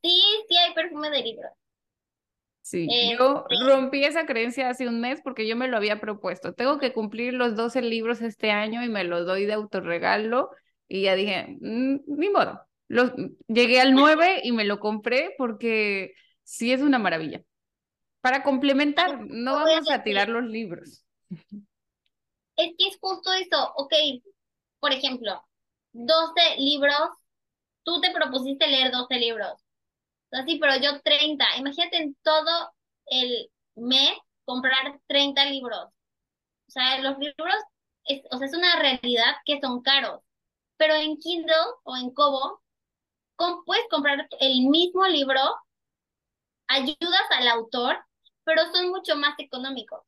Sí, 0.00 0.22
sí 0.48 0.56
hay 0.58 0.74
perfume 0.74 1.10
de 1.10 1.22
libro. 1.22 1.48
Sí, 2.62 2.88
yo 3.18 3.44
este 3.50 3.64
rompí 3.66 4.04
esa 4.04 4.24
creencia 4.24 4.70
hace 4.70 4.86
un 4.86 5.00
mes 5.00 5.20
porque 5.22 5.48
yo 5.48 5.56
me 5.56 5.66
lo 5.66 5.76
había 5.76 6.00
propuesto. 6.00 6.54
Tengo 6.54 6.78
que 6.78 6.92
cumplir 6.92 7.34
los 7.34 7.56
12 7.56 7.82
libros 7.82 8.22
este 8.22 8.52
año 8.52 8.84
y 8.84 8.88
me 8.88 9.02
lo 9.02 9.24
doy 9.24 9.46
de 9.46 9.52
autorregalo. 9.54 10.50
Y 10.88 11.02
ya 11.02 11.16
dije, 11.16 11.58
mm, 11.60 11.96
ni 12.06 12.30
modo. 12.30 12.62
Los, 12.86 13.12
llegué 13.48 13.80
al 13.80 13.94
9 13.94 14.42
y 14.44 14.52
me 14.52 14.64
lo 14.64 14.78
compré 14.78 15.34
porque 15.38 16.14
sí 16.44 16.72
es 16.72 16.82
una 16.82 17.00
maravilla. 17.00 17.42
Para 18.20 18.44
complementar, 18.44 19.26
no 19.26 19.54
vamos 19.54 19.90
a 19.90 20.04
tirar 20.04 20.28
los 20.28 20.44
libros. 20.44 21.04
Es 22.54 22.68
que 22.78 22.88
es 22.88 22.98
justo 23.00 23.32
eso. 23.32 23.72
Ok, 23.76 23.94
por 24.78 24.92
ejemplo, 24.92 25.42
12 25.92 26.58
libros, 26.58 27.08
tú 27.82 27.98
te 28.02 28.12
propusiste 28.12 28.66
leer 28.66 28.92
12 28.92 29.14
libros 29.16 29.61
Así, 30.32 30.58
pero 30.58 30.76
yo 30.80 31.00
30. 31.02 31.44
Imagínate 31.58 31.98
en 31.98 32.16
todo 32.22 32.72
el 33.06 33.50
mes 33.76 34.10
comprar 34.44 35.00
30 35.06 35.44
libros. 35.46 35.86
O 36.68 36.70
sea, 36.72 36.98
los 37.00 37.18
libros, 37.18 37.54
es, 38.06 38.22
o 38.32 38.38
sea, 38.38 38.46
es 38.48 38.54
una 38.54 38.78
realidad 38.80 39.36
que 39.46 39.60
son 39.60 39.82
caros. 39.82 40.22
Pero 40.78 40.94
en 40.96 41.18
Kindle 41.18 41.54
o 41.84 41.96
en 41.96 42.10
Kobo, 42.12 42.62
puedes 43.66 43.86
comprar 43.90 44.26
el 44.40 44.62
mismo 44.68 45.06
libro, 45.06 45.40
ayudas 46.68 47.22
al 47.30 47.48
autor, 47.48 48.04
pero 48.44 48.62
son 48.72 48.88
mucho 48.90 49.16
más 49.16 49.38
económicos. 49.38 50.00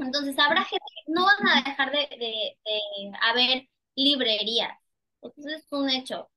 Entonces, 0.00 0.38
habrá 0.38 0.64
gente 0.64 0.84
que 1.06 1.12
no 1.12 1.24
van 1.24 1.48
a 1.48 1.62
dejar 1.62 1.90
de, 1.92 1.98
de, 2.18 2.58
de 2.64 3.12
haber 3.22 3.68
librerías. 3.96 4.76
Entonces, 5.22 5.64
es 5.64 5.72
un 5.72 5.88
hecho. 5.90 6.30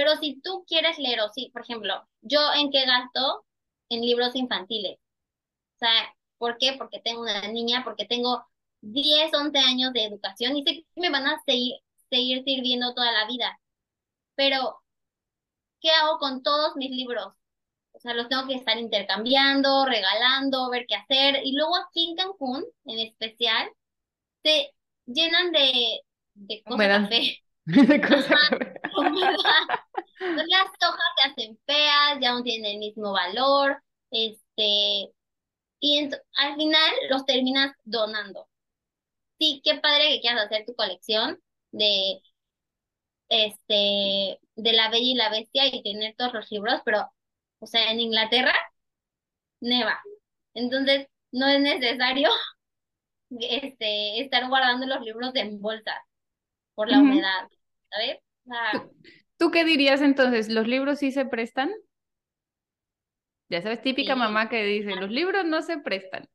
Pero 0.00 0.16
si 0.16 0.40
tú 0.40 0.64
quieres 0.66 0.98
leer, 0.98 1.20
o 1.20 1.28
sí, 1.28 1.50
por 1.52 1.60
ejemplo, 1.62 2.08
yo 2.22 2.40
en 2.54 2.70
qué 2.70 2.86
gasto 2.86 3.44
en 3.90 4.00
libros 4.00 4.34
infantiles. 4.34 4.98
O 5.76 5.78
sea, 5.80 5.90
¿por 6.38 6.58
qué? 6.58 6.74
Porque 6.78 7.00
tengo 7.00 7.22
una 7.22 7.42
niña, 7.48 7.84
porque 7.84 8.06
tengo 8.06 8.44
10, 8.80 9.34
11 9.34 9.58
años 9.58 9.92
de 9.92 10.04
educación 10.06 10.56
y 10.56 10.64
sé 10.64 10.86
que 10.94 11.00
me 11.02 11.10
van 11.10 11.26
a 11.26 11.42
seguir, 11.46 11.76
seguir 12.10 12.44
sirviendo 12.44 12.94
toda 12.94 13.12
la 13.12 13.26
vida. 13.26 13.60
Pero, 14.36 14.80
¿qué 15.80 15.90
hago 15.90 16.18
con 16.18 16.42
todos 16.42 16.76
mis 16.76 16.90
libros? 16.90 17.34
O 17.92 18.00
sea, 18.00 18.14
los 18.14 18.28
tengo 18.28 18.46
que 18.48 18.54
estar 18.56 18.78
intercambiando, 18.78 19.86
regalando, 19.86 20.70
ver 20.70 20.86
qué 20.88 20.96
hacer. 20.96 21.40
Y 21.44 21.52
luego 21.54 21.76
aquí 21.76 22.10
en 22.10 22.16
Cancún, 22.16 22.64
en 22.86 23.00
especial, 23.00 23.70
se 24.44 24.74
llenan 25.06 25.52
de, 25.52 26.02
de 26.34 26.64
cosas. 26.64 27.12
de 27.66 28.00
cosas 28.00 28.50
las 30.20 30.68
hojas 30.82 31.10
se 31.16 31.30
hacen 31.30 31.58
feas, 31.66 32.18
ya 32.20 32.32
no 32.32 32.42
tienen 32.42 32.72
el 32.72 32.78
mismo 32.78 33.12
valor, 33.12 33.82
este, 34.10 35.12
y 35.80 36.10
al 36.36 36.56
final 36.56 36.92
los 37.10 37.24
terminas 37.26 37.72
donando. 37.84 38.48
Sí, 39.38 39.60
qué 39.64 39.76
padre 39.76 40.08
que 40.10 40.20
quieras 40.20 40.46
hacer 40.46 40.64
tu 40.66 40.74
colección 40.74 41.40
de, 41.72 42.20
este, 43.28 44.38
de 44.56 44.72
La 44.72 44.90
Bella 44.90 45.04
y 45.12 45.14
la 45.14 45.30
Bestia 45.30 45.66
y 45.66 45.82
tener 45.82 46.14
todos 46.16 46.32
los 46.34 46.50
libros, 46.50 46.80
pero, 46.84 47.10
o 47.60 47.66
sea, 47.66 47.90
en 47.92 48.00
Inglaterra, 48.00 48.54
neva. 49.60 50.00
Entonces, 50.54 51.08
no 51.32 51.48
es 51.48 51.60
necesario 51.60 52.30
este, 53.40 54.20
estar 54.22 54.48
guardando 54.48 54.86
los 54.86 55.00
libros 55.02 55.34
en 55.34 55.60
bolsas 55.60 55.98
por 56.80 56.90
la 56.90 56.98
humedad, 56.98 57.46
¿sabes? 57.90 58.20
¿Tú 59.36 59.50
qué 59.50 59.64
dirías 59.64 60.00
entonces? 60.00 60.48
¿Los 60.48 60.66
libros 60.66 60.98
sí 60.98 61.12
se 61.12 61.26
prestan? 61.26 61.70
Ya 63.50 63.60
sabes, 63.60 63.82
típica 63.82 64.16
mamá 64.16 64.48
que 64.48 64.64
dice, 64.64 64.96
los 64.96 65.10
libros 65.10 65.44
no 65.44 65.60
se 65.60 65.76
prestan. 65.76 66.26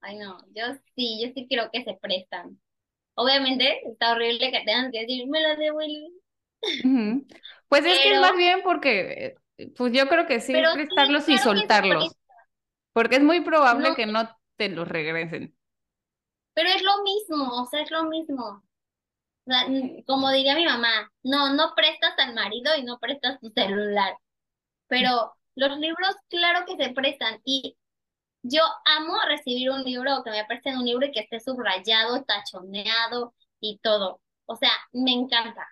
Ay, 0.00 0.16
no, 0.16 0.38
yo 0.54 0.64
sí, 0.96 1.20
yo 1.22 1.30
sí 1.34 1.46
creo 1.46 1.68
que 1.70 1.84
se 1.84 1.92
prestan. 2.00 2.58
Obviamente 3.16 3.86
está 3.86 4.12
horrible 4.12 4.50
que 4.50 4.60
tengan 4.60 4.90
que 4.90 5.00
decir, 5.00 5.26
me 5.28 5.42
lo 5.42 5.56
devuelven. 5.56 7.26
Pues 7.68 7.84
es 7.84 7.98
que 7.98 8.14
es 8.14 8.20
más 8.22 8.34
bien 8.34 8.62
porque, 8.64 9.34
pues 9.76 9.92
yo 9.92 10.08
creo 10.08 10.26
que 10.26 10.40
sí, 10.40 10.54
prestarlos 10.72 11.28
y 11.28 11.36
soltarlos. 11.36 12.16
Porque 12.94 13.16
es 13.16 13.22
muy 13.22 13.42
probable 13.42 13.94
que 13.94 14.06
no 14.06 14.26
te 14.56 14.70
los 14.70 14.88
regresen. 14.88 15.54
Pero 16.54 16.70
es 16.70 16.82
lo 16.82 17.02
mismo, 17.02 17.60
o 17.60 17.66
sea, 17.66 17.82
es 17.82 17.90
lo 17.90 18.04
mismo 18.04 18.62
como 20.06 20.30
diría 20.30 20.54
mi 20.54 20.64
mamá, 20.64 21.10
no, 21.22 21.54
no 21.54 21.74
prestas 21.74 22.14
al 22.18 22.34
marido 22.34 22.74
y 22.76 22.84
no 22.84 22.98
prestas 22.98 23.40
tu 23.40 23.50
celular. 23.50 24.16
Pero 24.88 25.34
los 25.56 25.78
libros, 25.78 26.16
claro 26.28 26.66
que 26.66 26.76
se 26.76 26.92
prestan. 26.92 27.40
Y 27.44 27.76
yo 28.42 28.62
amo 28.84 29.14
recibir 29.28 29.70
un 29.70 29.82
libro 29.84 30.22
que 30.24 30.30
me 30.30 30.44
presten 30.46 30.78
un 30.78 30.86
libro 30.86 31.06
y 31.06 31.12
que 31.12 31.20
esté 31.20 31.40
subrayado, 31.40 32.24
tachoneado 32.24 33.34
y 33.60 33.78
todo. 33.78 34.20
O 34.46 34.56
sea, 34.56 34.72
me 34.92 35.12
encanta 35.12 35.66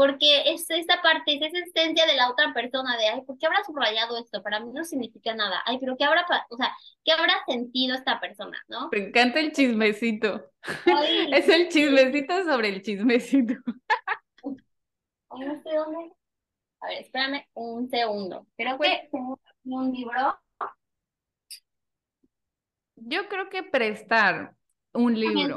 porque 0.00 0.50
es 0.50 0.64
esa 0.70 1.02
parte, 1.02 1.34
es 1.34 1.42
esa 1.42 1.58
esencia 1.58 2.06
de 2.06 2.14
la 2.14 2.30
otra 2.30 2.54
persona 2.54 2.96
de, 2.96 3.08
ay, 3.08 3.20
¿por 3.20 3.36
qué 3.36 3.44
habrá 3.44 3.62
subrayado 3.64 4.16
esto? 4.16 4.42
Para 4.42 4.58
mí 4.58 4.72
no 4.72 4.82
significa 4.82 5.34
nada. 5.34 5.62
Ay, 5.66 5.76
pero 5.78 5.94
¿qué 5.98 6.04
habrá, 6.04 6.24
o 6.48 6.56
sea, 6.56 6.74
qué 7.04 7.12
habrá 7.12 7.34
sentido 7.46 7.96
esta 7.96 8.18
persona, 8.18 8.58
no? 8.68 8.88
Me 8.92 9.08
encanta 9.08 9.40
el 9.40 9.52
chismecito. 9.52 10.50
es 11.34 11.46
el 11.50 11.68
chismecito 11.68 12.44
sobre 12.44 12.70
el 12.70 12.82
chismecito. 12.82 13.56
Ay, 15.28 15.40
no 15.40 15.62
sé 15.62 15.68
dónde. 15.76 16.12
A 16.80 16.86
ver, 16.86 17.02
espérame 17.02 17.46
un 17.52 17.90
segundo. 17.90 18.46
Creo 18.56 18.78
que 18.78 19.06
tengo 19.12 19.38
un 19.64 19.92
libro. 19.92 20.40
Yo 22.96 23.28
creo 23.28 23.50
que 23.50 23.64
prestar 23.64 24.54
un 24.94 25.20
libro 25.20 25.56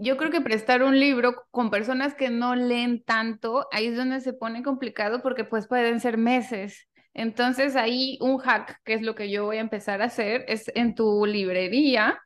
yo 0.00 0.16
creo 0.16 0.30
que 0.30 0.40
prestar 0.40 0.82
un 0.82 0.98
libro 0.98 1.46
con 1.50 1.70
personas 1.70 2.14
que 2.14 2.30
no 2.30 2.54
leen 2.54 3.04
tanto, 3.04 3.66
ahí 3.70 3.86
es 3.86 3.96
donde 3.96 4.20
se 4.20 4.32
pone 4.32 4.62
complicado 4.62 5.22
porque 5.22 5.44
pues 5.44 5.68
pueden 5.68 6.00
ser 6.00 6.16
meses. 6.16 6.88
Entonces 7.12 7.76
ahí 7.76 8.18
un 8.22 8.38
hack, 8.38 8.80
que 8.84 8.94
es 8.94 9.02
lo 9.02 9.14
que 9.14 9.30
yo 9.30 9.44
voy 9.44 9.58
a 9.58 9.60
empezar 9.60 10.00
a 10.00 10.06
hacer, 10.06 10.44
es 10.48 10.70
en 10.74 10.94
tu 10.94 11.26
librería 11.26 12.18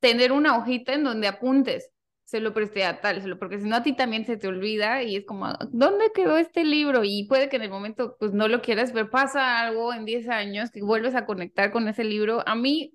tener 0.00 0.32
una 0.32 0.56
hojita 0.58 0.94
en 0.94 1.04
donde 1.04 1.28
apuntes, 1.28 1.90
se 2.24 2.40
lo 2.40 2.54
presté 2.54 2.84
a 2.84 3.00
tal, 3.00 3.38
porque 3.38 3.58
si 3.58 3.68
no 3.68 3.76
a 3.76 3.82
ti 3.82 3.94
también 3.94 4.24
se 4.24 4.36
te 4.36 4.48
olvida 4.48 5.02
y 5.02 5.16
es 5.16 5.26
como, 5.26 5.52
¿dónde 5.70 6.10
quedó 6.14 6.38
este 6.38 6.64
libro? 6.64 7.02
Y 7.04 7.26
puede 7.28 7.48
que 7.48 7.56
en 7.56 7.62
el 7.62 7.70
momento 7.70 8.16
pues 8.18 8.32
no 8.32 8.48
lo 8.48 8.62
quieras 8.62 8.92
ver, 8.92 9.10
pasa 9.10 9.60
algo 9.60 9.92
en 9.92 10.04
10 10.04 10.28
años 10.28 10.70
que 10.70 10.82
vuelves 10.82 11.14
a 11.14 11.26
conectar 11.26 11.70
con 11.70 11.86
ese 11.88 12.04
libro. 12.04 12.42
A 12.46 12.54
mí, 12.54 12.94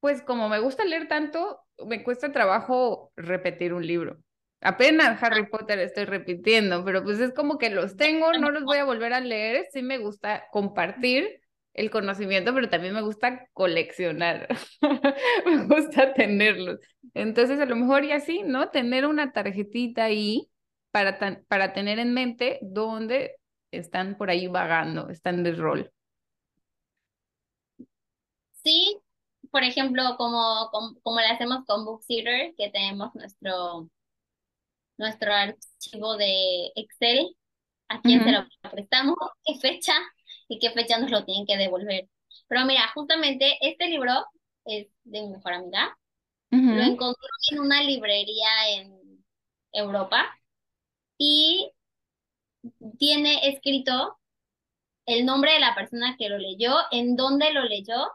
pues 0.00 0.22
como 0.22 0.48
me 0.48 0.60
gusta 0.60 0.84
leer 0.84 1.08
tanto, 1.08 1.60
me 1.86 2.02
cuesta 2.02 2.32
trabajo 2.32 3.12
repetir 3.16 3.72
un 3.72 3.86
libro. 3.86 4.18
Apenas 4.60 5.22
Harry 5.22 5.46
Potter 5.46 5.78
estoy 5.78 6.04
repitiendo, 6.04 6.84
pero 6.84 7.04
pues 7.04 7.20
es 7.20 7.32
como 7.32 7.58
que 7.58 7.70
los 7.70 7.96
tengo, 7.96 8.32
no 8.32 8.50
los 8.50 8.64
voy 8.64 8.78
a 8.78 8.84
volver 8.84 9.12
a 9.12 9.20
leer, 9.20 9.66
sí 9.72 9.82
me 9.82 9.98
gusta 9.98 10.46
compartir, 10.50 11.40
el 11.78 11.90
conocimiento, 11.90 12.52
pero 12.52 12.68
también 12.68 12.92
me 12.92 13.02
gusta 13.02 13.46
coleccionar, 13.52 14.48
me 15.46 15.64
gusta 15.66 16.12
tenerlos. 16.12 16.80
Entonces, 17.14 17.60
a 17.60 17.66
lo 17.66 17.76
mejor 17.76 18.04
y 18.04 18.10
así, 18.10 18.42
¿no? 18.42 18.70
Tener 18.70 19.06
una 19.06 19.32
tarjetita 19.32 20.04
ahí 20.04 20.50
para, 20.90 21.18
para 21.46 21.72
tener 21.72 22.00
en 22.00 22.14
mente 22.14 22.58
dónde 22.62 23.36
están 23.70 24.16
por 24.16 24.28
ahí 24.28 24.48
vagando, 24.48 25.08
están 25.08 25.44
de 25.44 25.52
rol. 25.52 25.92
Sí, 28.64 29.00
por 29.50 29.64
ejemplo, 29.64 30.16
como, 30.16 30.68
como, 30.70 31.00
como, 31.02 31.20
le 31.20 31.26
hacemos 31.26 31.64
con 31.66 31.84
Bookseater, 31.84 32.54
que 32.56 32.70
tenemos 32.70 33.14
nuestro, 33.14 33.88
nuestro 34.96 35.32
archivo 35.32 36.16
de 36.16 36.72
Excel, 36.74 37.36
a 37.88 38.00
quién 38.00 38.22
se 38.24 38.32
lo 38.32 38.46
prestamos, 38.70 39.16
qué 39.44 39.58
fecha 39.58 39.94
y 40.48 40.58
qué 40.58 40.70
fecha 40.70 40.98
nos 40.98 41.10
lo 41.10 41.24
tienen 41.24 41.46
que 41.46 41.56
devolver. 41.56 42.08
Pero 42.48 42.64
mira, 42.64 42.90
justamente 42.94 43.58
este 43.60 43.88
libro 43.88 44.12
es 44.64 44.88
de 45.04 45.22
mi 45.22 45.28
mejor 45.28 45.54
amiga. 45.54 45.96
Lo 46.50 46.82
encontró 46.82 47.28
en 47.50 47.60
una 47.60 47.82
librería 47.82 48.48
en 48.70 49.22
Europa 49.70 50.34
y 51.18 51.70
tiene 52.98 53.48
escrito 53.48 54.18
el 55.04 55.26
nombre 55.26 55.52
de 55.52 55.60
la 55.60 55.74
persona 55.74 56.16
que 56.18 56.28
lo 56.28 56.38
leyó, 56.38 56.74
en 56.90 57.16
dónde 57.16 57.52
lo 57.52 57.64
leyó 57.64 58.08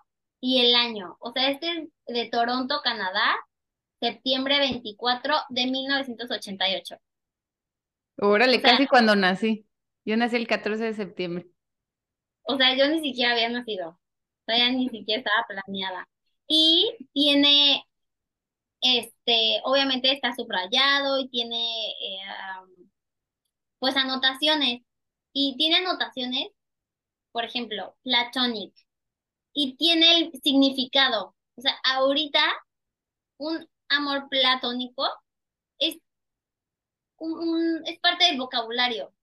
y 0.44 0.60
el 0.60 0.76
año. 0.76 1.16
O 1.22 1.32
sea, 1.32 1.50
este 1.50 1.72
es 1.72 1.90
de 2.06 2.30
Toronto, 2.30 2.82
Canadá, 2.84 3.34
septiembre 4.02 4.60
24 4.60 5.36
de 5.48 5.68
1988. 5.68 6.98
Órale, 8.18 8.62
casi 8.62 8.86
cuando 8.86 9.16
nací. 9.16 9.66
Yo 10.04 10.18
nací 10.18 10.36
el 10.36 10.46
14 10.46 10.84
de 10.84 10.94
septiembre. 10.96 11.48
O 12.42 12.58
sea, 12.58 12.76
yo 12.76 12.90
ni 12.90 13.00
siquiera 13.00 13.32
había 13.32 13.48
nacido. 13.48 13.98
Todavía 14.46 14.70
ni 14.72 14.90
siquiera 14.90 15.20
estaba 15.20 15.46
planeada. 15.48 16.10
Y 16.46 16.94
tiene, 17.14 17.86
este, 18.82 19.62
obviamente 19.64 20.12
está 20.12 20.36
subrayado 20.36 21.20
y 21.20 21.30
tiene, 21.30 21.88
eh, 21.92 22.20
pues, 23.80 23.96
anotaciones. 23.96 24.82
Y 25.32 25.56
tiene 25.58 25.78
anotaciones, 25.78 26.50
por 27.32 27.46
ejemplo, 27.46 27.96
platonic. 28.04 28.83
Y 29.54 29.76
tiene 29.76 30.20
el 30.20 30.32
significado. 30.42 31.36
O 31.56 31.62
sea, 31.62 31.76
ahorita 31.84 32.42
un 33.38 33.68
amor 33.90 34.28
platónico 34.30 35.08
es, 35.80 35.98
un, 37.18 37.84
es 37.86 38.00
parte 38.00 38.26
del 38.26 38.38
vocabulario. 38.38 39.14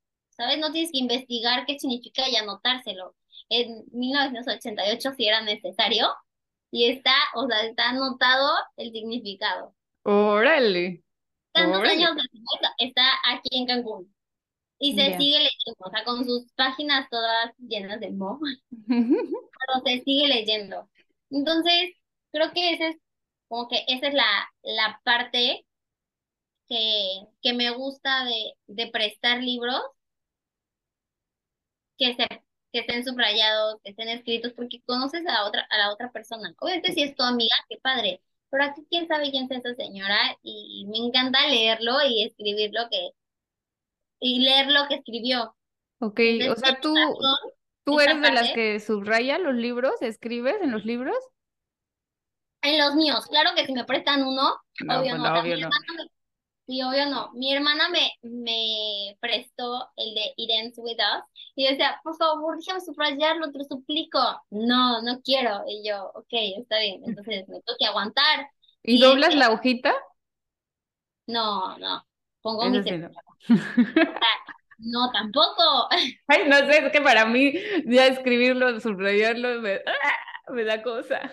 ¿sabes? 0.41 0.59
No 0.59 0.73
tienes 0.73 0.91
que 0.91 0.99
investigar 0.99 1.67
qué 1.67 1.79
significa 1.79 2.29
y 2.29 2.37
anotárselo. 2.37 3.15
En 3.49 3.85
1988 3.93 5.13
si 5.17 5.27
era 5.27 5.43
necesario 5.43 6.09
y 6.71 6.87
está, 6.87 7.15
o 7.35 7.47
sea, 7.47 7.61
está 7.63 7.91
anotado 7.91 8.51
el 8.77 8.93
significado. 8.93 9.75
Órale. 10.03 11.03
Tantos 11.53 11.83
años 11.83 12.15
después 12.15 12.73
está 12.79 13.03
aquí 13.29 13.59
en 13.59 13.67
Cancún. 13.67 14.15
Y 14.83 14.95
se 14.95 15.19
sigue 15.19 15.39
leyendo, 15.39 15.77
o 15.79 15.91
sea, 15.91 16.05
con 16.05 16.25
sus 16.25 16.51
páginas 16.55 17.07
todas 17.11 17.53
llenas 17.59 18.01
de 18.01 18.11
mo, 18.13 18.41
pero 18.89 19.81
se 19.85 20.03
sigue 20.05 20.27
leyendo. 20.27 20.89
Entonces, 21.31 21.93
creo 22.33 22.53
que 22.53 22.73
ese 22.73 22.89
es, 22.89 22.97
como 23.49 23.69
que 23.69 23.85
esa 23.89 24.09
es 24.09 24.15
la, 24.15 24.25
la 24.63 25.01
parte 25.05 25.67
que, 26.69 27.27
que 27.43 27.53
me 27.55 27.71
gusta 27.73 28.25
de, 28.25 28.55
de 28.69 28.91
prestar 28.91 29.43
libros, 29.43 29.83
que, 31.99 32.15
se, 32.15 32.27
que 32.73 32.81
estén 32.81 33.05
subrayados, 33.05 33.81
que 33.83 33.91
estén 33.91 34.09
escritos, 34.09 34.53
porque 34.55 34.81
conoces 34.87 35.27
a 35.27 35.33
la 35.33 35.47
otra, 35.47 35.67
a 35.71 35.79
la 35.79 35.93
otra 35.93 36.11
persona. 36.13 36.55
Obviamente 36.61 36.93
si 36.93 37.03
es 37.03 37.15
tu 37.15 37.23
amiga, 37.23 37.55
qué 37.69 37.77
padre, 37.83 38.23
pero 38.51 38.65
aquí 38.65 38.83
quién 38.91 39.07
sabe 39.09 39.31
quién 39.31 39.45
es 39.51 39.59
esa 39.59 39.75
señora 39.75 40.39
y 40.43 40.87
me 40.89 40.99
encanta 40.99 41.47
leerlo 41.49 41.99
y 42.09 42.25
escribir 42.25 42.71
lo 42.73 42.89
que, 42.91 43.11
y 44.21 44.41
leer 44.41 44.71
lo 44.71 44.87
que 44.89 44.97
escribió. 44.97 45.57
Ok, 46.01 46.21
o 46.51 46.57
sea, 46.57 46.81
tú, 46.81 46.95
tú 47.85 48.01
eres 48.01 48.21
de 48.21 48.33
las 48.33 48.53
que 48.53 48.81
subraya 48.81 49.39
los 49.39 49.55
libros, 49.55 50.01
escribes 50.01 50.57
en 50.63 50.71
los 50.71 50.85
libros. 50.85 51.17
En 52.63 52.79
los 52.79 52.95
míos, 52.95 53.27
claro 53.27 53.51
que 53.57 53.67
si 53.67 53.73
me 53.73 53.85
prestan 53.85 54.23
uno, 54.23 54.55
obvio 54.83 55.11
pues 55.11 55.19
no. 55.19 55.41
Obvio 55.41 55.57
no. 55.57 55.71
Sí, 56.67 56.81
obvio 56.83 57.07
no. 57.07 57.33
Mi 57.33 57.53
hermana 57.53 57.89
me, 57.89 58.13
me 58.23 59.17
prestó 59.19 59.89
el 59.97 60.15
de 60.15 60.35
It 60.37 60.51
Ends 60.51 60.79
With 60.79 60.99
Us 60.99 61.25
y 61.57 61.65
yo 61.65 61.71
decía, 61.71 62.01
por 62.05 62.17
favor, 62.17 62.57
déjame 62.59 62.81
subrayarlo, 62.81 63.51
te 63.51 63.59
lo 63.59 63.65
suplico. 63.65 64.21
No, 64.51 65.03
no 65.03 65.21
quiero. 65.21 65.65
Y 65.67 65.89
yo, 65.89 66.13
ok, 66.15 66.29
está 66.31 66.79
bien. 66.79 67.03
Entonces 67.05 67.49
me 67.49 67.61
tengo 67.61 67.77
que 67.77 67.87
aguantar. 67.87 68.49
¿Y, 68.85 69.01
doblas 69.01 69.35
la 69.35 69.51
hojita? 69.51 69.93
No, 71.27 71.77
no. 71.79 72.07
Pongo 72.41 72.71
mi 72.71 72.79
no. 72.79 73.11
No, 73.49 75.11
tampoco. 75.13 75.89
Ay, 76.27 76.49
no 76.49 76.57
sé, 76.59 76.87
es 76.87 76.93
que 76.93 77.01
para 77.01 77.27
mí 77.27 77.53
ya 77.87 78.07
escribirlo, 78.07 78.81
subrayarlo, 78.81 79.61
me, 79.61 79.77
¡ah! 79.77 80.53
me 80.53 80.65
da 80.65 80.83
cosa. 80.83 81.33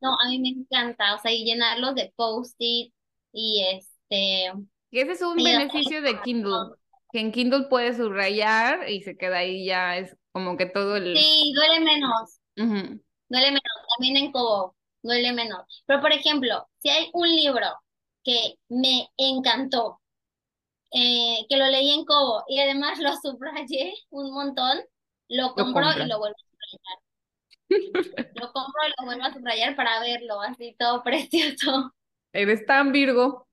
No, 0.00 0.16
a 0.24 0.28
mí 0.28 0.38
me 0.38 0.48
encanta, 0.48 1.14
o 1.14 1.18
sea, 1.18 1.32
y 1.32 1.44
llenarlos 1.44 1.94
de 1.94 2.12
post-it 2.16 2.92
y 3.32 3.64
es 3.64 3.94
este, 4.10 4.52
ese 4.90 5.12
es 5.12 5.22
un 5.22 5.36
beneficio 5.36 6.02
de 6.02 6.20
Kindle, 6.22 6.76
que 7.12 7.20
en 7.20 7.32
Kindle 7.32 7.66
puedes 7.68 7.96
subrayar 7.96 8.88
y 8.88 9.02
se 9.02 9.16
queda 9.16 9.38
ahí 9.38 9.66
ya, 9.66 9.96
es 9.96 10.16
como 10.32 10.56
que 10.56 10.66
todo 10.66 10.96
el... 10.96 11.16
Sí, 11.16 11.52
duele 11.54 11.80
menos. 11.80 12.40
Duele 12.56 13.46
menos, 13.46 13.62
también 13.96 14.16
en 14.16 14.32
Kobo, 14.32 14.76
duele 15.02 15.32
menos. 15.32 15.82
Pero 15.86 16.00
por 16.00 16.12
ejemplo, 16.12 16.68
si 16.78 16.90
hay 16.90 17.10
un 17.12 17.28
libro 17.28 17.66
que 18.22 18.54
me 18.68 19.08
encantó, 19.16 20.00
eh, 20.94 21.44
que 21.48 21.56
lo 21.56 21.66
leí 21.66 21.90
en 21.90 22.04
Kobo 22.04 22.44
y 22.48 22.60
además 22.60 23.00
lo 23.00 23.10
subrayé 23.16 23.94
un 24.10 24.32
montón, 24.32 24.78
lo 25.28 25.52
compro 25.54 25.90
y 25.92 26.06
lo 26.06 26.18
vuelvo 26.18 26.36
a 26.36 26.44
subrayar. 27.68 28.30
lo 28.36 28.52
compro 28.52 28.80
y 28.86 28.92
lo 29.00 29.06
vuelvo 29.06 29.24
a 29.24 29.32
subrayar 29.32 29.74
para 29.74 30.00
verlo, 30.00 30.40
así 30.40 30.76
todo 30.78 31.02
precioso. 31.04 31.92
Eres 32.32 32.64
tan 32.64 32.92
Virgo. 32.92 33.48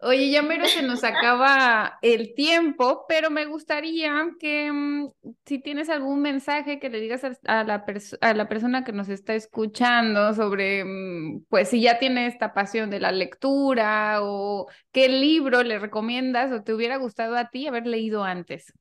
Oye, 0.00 0.30
ya 0.30 0.42
mero 0.42 0.66
se 0.66 0.82
nos 0.82 1.04
acaba 1.04 1.98
el 2.02 2.34
tiempo, 2.34 3.06
pero 3.08 3.30
me 3.30 3.46
gustaría 3.46 4.12
que 4.38 4.70
mm, 4.70 5.10
si 5.46 5.58
tienes 5.58 5.88
algún 5.88 6.20
mensaje 6.20 6.78
que 6.78 6.90
le 6.90 7.00
digas 7.00 7.24
a, 7.24 7.64
la, 7.64 7.84
a 8.20 8.34
la 8.34 8.48
persona 8.48 8.84
que 8.84 8.92
nos 8.92 9.08
está 9.08 9.34
escuchando 9.34 10.34
sobre, 10.34 10.84
mm, 10.84 11.44
pues 11.48 11.70
si 11.70 11.80
ya 11.80 11.98
tiene 11.98 12.26
esta 12.26 12.52
pasión 12.52 12.90
de 12.90 13.00
la 13.00 13.10
lectura 13.10 14.18
o 14.22 14.68
qué 14.92 15.08
libro 15.08 15.62
le 15.62 15.78
recomiendas 15.78 16.52
o 16.52 16.62
te 16.62 16.74
hubiera 16.74 16.96
gustado 16.96 17.36
a 17.36 17.48
ti 17.48 17.66
haber 17.66 17.86
leído 17.86 18.22
antes. 18.22 18.74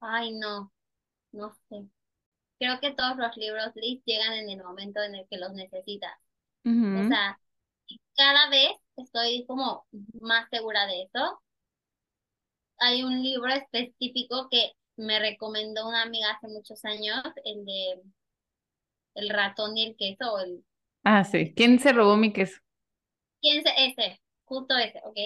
Ay, 0.00 0.32
no, 0.34 0.72
no 1.32 1.54
sé. 1.68 1.86
Creo 2.58 2.80
que 2.80 2.92
todos 2.94 3.16
los 3.18 3.36
libros, 3.36 3.72
Liz, 3.76 4.02
llegan 4.06 4.34
en 4.34 4.50
el 4.50 4.64
momento 4.64 5.02
en 5.02 5.14
el 5.16 5.26
que 5.28 5.38
los 5.38 5.52
necesitas. 5.54 6.12
O 6.92 7.04
sea, 7.04 7.38
cada 8.16 8.50
vez 8.50 8.72
estoy 8.96 9.44
como 9.46 9.86
más 10.20 10.48
segura 10.50 10.86
de 10.86 11.02
eso. 11.02 11.40
Hay 12.78 13.02
un 13.02 13.22
libro 13.22 13.52
específico 13.52 14.48
que 14.50 14.72
me 14.96 15.18
recomendó 15.18 15.88
una 15.88 16.02
amiga 16.02 16.32
hace 16.32 16.48
muchos 16.48 16.84
años, 16.84 17.22
el 17.44 17.64
de 17.64 18.02
El 19.14 19.28
ratón 19.30 19.76
y 19.76 19.86
el 19.86 19.96
queso. 19.96 20.38
El... 20.38 20.64
Ah, 21.04 21.24
sí. 21.24 21.52
¿Quién 21.54 21.78
se 21.78 21.92
robó 21.92 22.16
mi 22.16 22.32
queso? 22.32 22.60
¿Quién 23.40 23.62
se... 23.62 23.70
Ese, 23.76 24.20
justo 24.44 24.76
ese, 24.76 25.00
¿ok? 25.04 25.18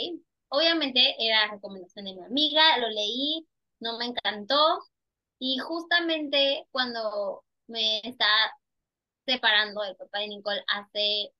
Obviamente 0.50 1.16
era 1.18 1.50
recomendación 1.50 2.06
de 2.06 2.14
mi 2.14 2.22
amiga, 2.24 2.78
lo 2.78 2.88
leí, 2.88 3.46
no 3.80 3.98
me 3.98 4.06
encantó. 4.06 4.80
Y 5.38 5.58
justamente 5.58 6.66
cuando 6.70 7.44
me 7.66 8.00
está 8.00 8.26
separando 9.26 9.84
el 9.84 9.96
papá 9.96 10.20
de 10.20 10.28
Nicole 10.28 10.64
hace, 10.68 11.32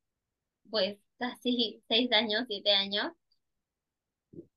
pues, 0.71 0.99
casi 1.19 1.83
seis 1.89 2.11
años, 2.13 2.45
siete 2.49 2.73
años. 2.73 3.13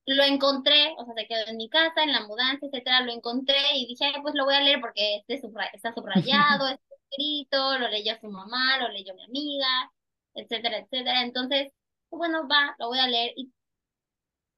Lo 0.05 0.23
encontré, 0.23 0.93
o 0.97 1.05
sea, 1.05 1.13
se 1.15 1.27
quedó 1.27 1.47
en 1.47 1.57
mi 1.57 1.69
casa, 1.69 2.03
en 2.03 2.11
la 2.11 2.25
mudanza, 2.27 2.65
etcétera, 2.65 3.01
lo 3.01 3.11
encontré 3.13 3.57
y 3.75 3.87
dije, 3.87 4.11
pues 4.21 4.33
lo 4.35 4.45
voy 4.45 4.55
a 4.55 4.61
leer 4.61 4.81
porque 4.81 5.17
este 5.27 5.35
está 5.73 5.93
subrayado, 5.93 6.67
está 6.69 6.95
escrito, 7.09 7.77
lo 7.79 7.87
leyó 7.87 8.13
su 8.19 8.29
mamá, 8.29 8.79
lo 8.79 8.89
leyó 8.89 9.13
mi 9.15 9.23
amiga, 9.23 9.91
etcétera, 10.33 10.79
etcétera. 10.79 11.21
Entonces, 11.23 11.71
bueno, 12.09 12.47
va, 12.47 12.75
lo 12.79 12.87
voy 12.87 12.99
a 12.99 13.07
leer 13.07 13.33
y 13.35 13.51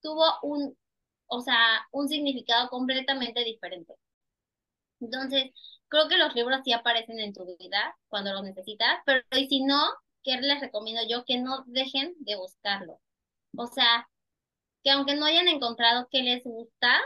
tuvo 0.01 0.25
un, 0.43 0.77
o 1.27 1.41
sea, 1.41 1.87
un 1.91 2.07
significado 2.09 2.69
completamente 2.69 3.43
diferente. 3.43 3.95
Entonces, 4.99 5.51
creo 5.89 6.07
que 6.07 6.17
los 6.17 6.33
libros 6.35 6.61
sí 6.63 6.71
aparecen 6.73 7.19
en 7.19 7.33
tu 7.33 7.45
vida 7.57 7.95
cuando 8.07 8.33
los 8.33 8.43
necesitas, 8.43 8.99
pero 9.05 9.21
y 9.31 9.47
si 9.47 9.63
no, 9.63 9.83
¿qué 10.23 10.37
les 10.37 10.61
recomiendo 10.61 11.01
yo? 11.07 11.25
Que 11.25 11.37
no 11.39 11.63
dejen 11.67 12.15
de 12.19 12.35
buscarlo. 12.35 12.99
O 13.57 13.67
sea, 13.67 14.09
que 14.83 14.91
aunque 14.91 15.15
no 15.15 15.25
hayan 15.25 15.47
encontrado 15.47 16.07
qué 16.11 16.23
les 16.23 16.43
gusta, 16.43 16.99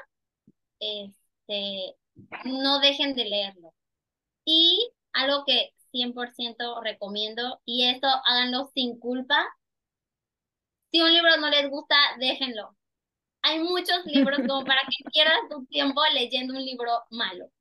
este, 0.79 1.95
no 2.45 2.79
dejen 2.79 3.15
de 3.15 3.25
leerlo. 3.25 3.73
Y 4.45 4.91
algo 5.13 5.43
que 5.45 5.73
100% 5.91 6.81
recomiendo, 6.83 7.61
y 7.65 7.85
esto 7.89 8.07
háganlo 8.25 8.71
sin 8.73 8.99
culpa. 8.99 9.45
Si 10.91 11.01
un 11.01 11.13
libro 11.13 11.37
no 11.37 11.49
les 11.49 11.69
gusta, 11.69 11.95
déjenlo. 12.19 12.75
Hay 13.41 13.59
muchos 13.59 14.05
libros 14.05 14.39
como 14.47 14.65
para 14.65 14.81
que 14.81 15.03
pierdas 15.11 15.39
tu 15.49 15.65
tiempo 15.67 16.01
leyendo 16.13 16.53
un 16.53 16.65
libro 16.65 17.05
malo. 17.11 17.51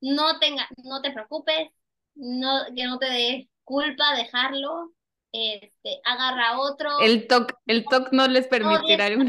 No, 0.00 0.38
tenga, 0.40 0.68
no 0.84 1.02
te 1.02 1.12
preocupes, 1.12 1.70
no, 2.14 2.66
que 2.74 2.84
no 2.84 2.98
te 2.98 3.06
dé 3.06 3.50
culpa 3.66 4.14
dejarlo, 4.14 4.92
este, 5.32 6.00
agarra 6.04 6.58
otro. 6.58 6.98
El 7.00 7.26
TOC, 7.26 7.52
el 7.66 7.84
TOC 7.84 8.12
no 8.12 8.28
les 8.28 8.46
permitirá 8.46 9.10
no, 9.10 9.24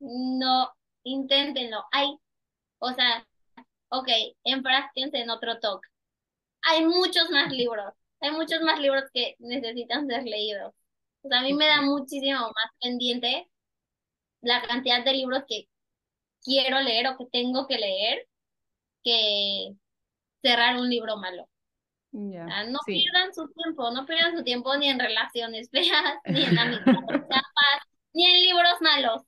no, 0.00 0.70
inténtenlo. 1.04 1.84
Hay, 1.92 2.16
o 2.78 2.92
sea, 2.92 3.24
ok, 3.90 4.08
enfrásquense 4.44 5.18
en 5.18 5.30
otro 5.30 5.60
TOC. 5.60 5.86
Hay 6.62 6.84
muchos 6.86 7.30
más 7.30 7.52
libros, 7.52 7.92
hay 8.20 8.32
muchos 8.32 8.60
más 8.62 8.80
libros 8.80 9.04
que 9.12 9.36
necesitan 9.38 10.06
ser 10.08 10.24
leídos. 10.24 10.72
O 11.22 11.28
sea, 11.28 11.40
a 11.40 11.42
mí 11.42 11.52
me 11.54 11.66
da 11.66 11.82
muchísimo 11.82 12.40
más 12.40 12.70
pendiente 12.80 13.48
la 14.40 14.62
cantidad 14.62 15.04
de 15.04 15.12
libros 15.12 15.44
que 15.46 15.68
quiero 16.42 16.80
leer 16.80 17.08
o 17.08 17.18
que 17.18 17.26
tengo 17.26 17.66
que 17.68 17.78
leer 17.78 18.26
que 19.04 19.74
cerrar 20.42 20.76
un 20.78 20.88
libro 20.90 21.16
malo. 21.16 21.48
No 22.12 22.78
pierdan 22.84 23.34
su 23.34 23.48
tiempo, 23.48 23.90
no 23.90 24.04
pierdan 24.06 24.36
su 24.36 24.44
tiempo 24.44 24.76
ni 24.76 24.88
en 24.88 24.98
relaciones 24.98 25.70
feas, 25.70 26.14
ni 26.26 26.44
en 26.44 26.58
amistades 26.58 27.22
ni 28.14 28.26
en 28.26 28.42
libros 28.42 28.74
malos. 28.80 29.22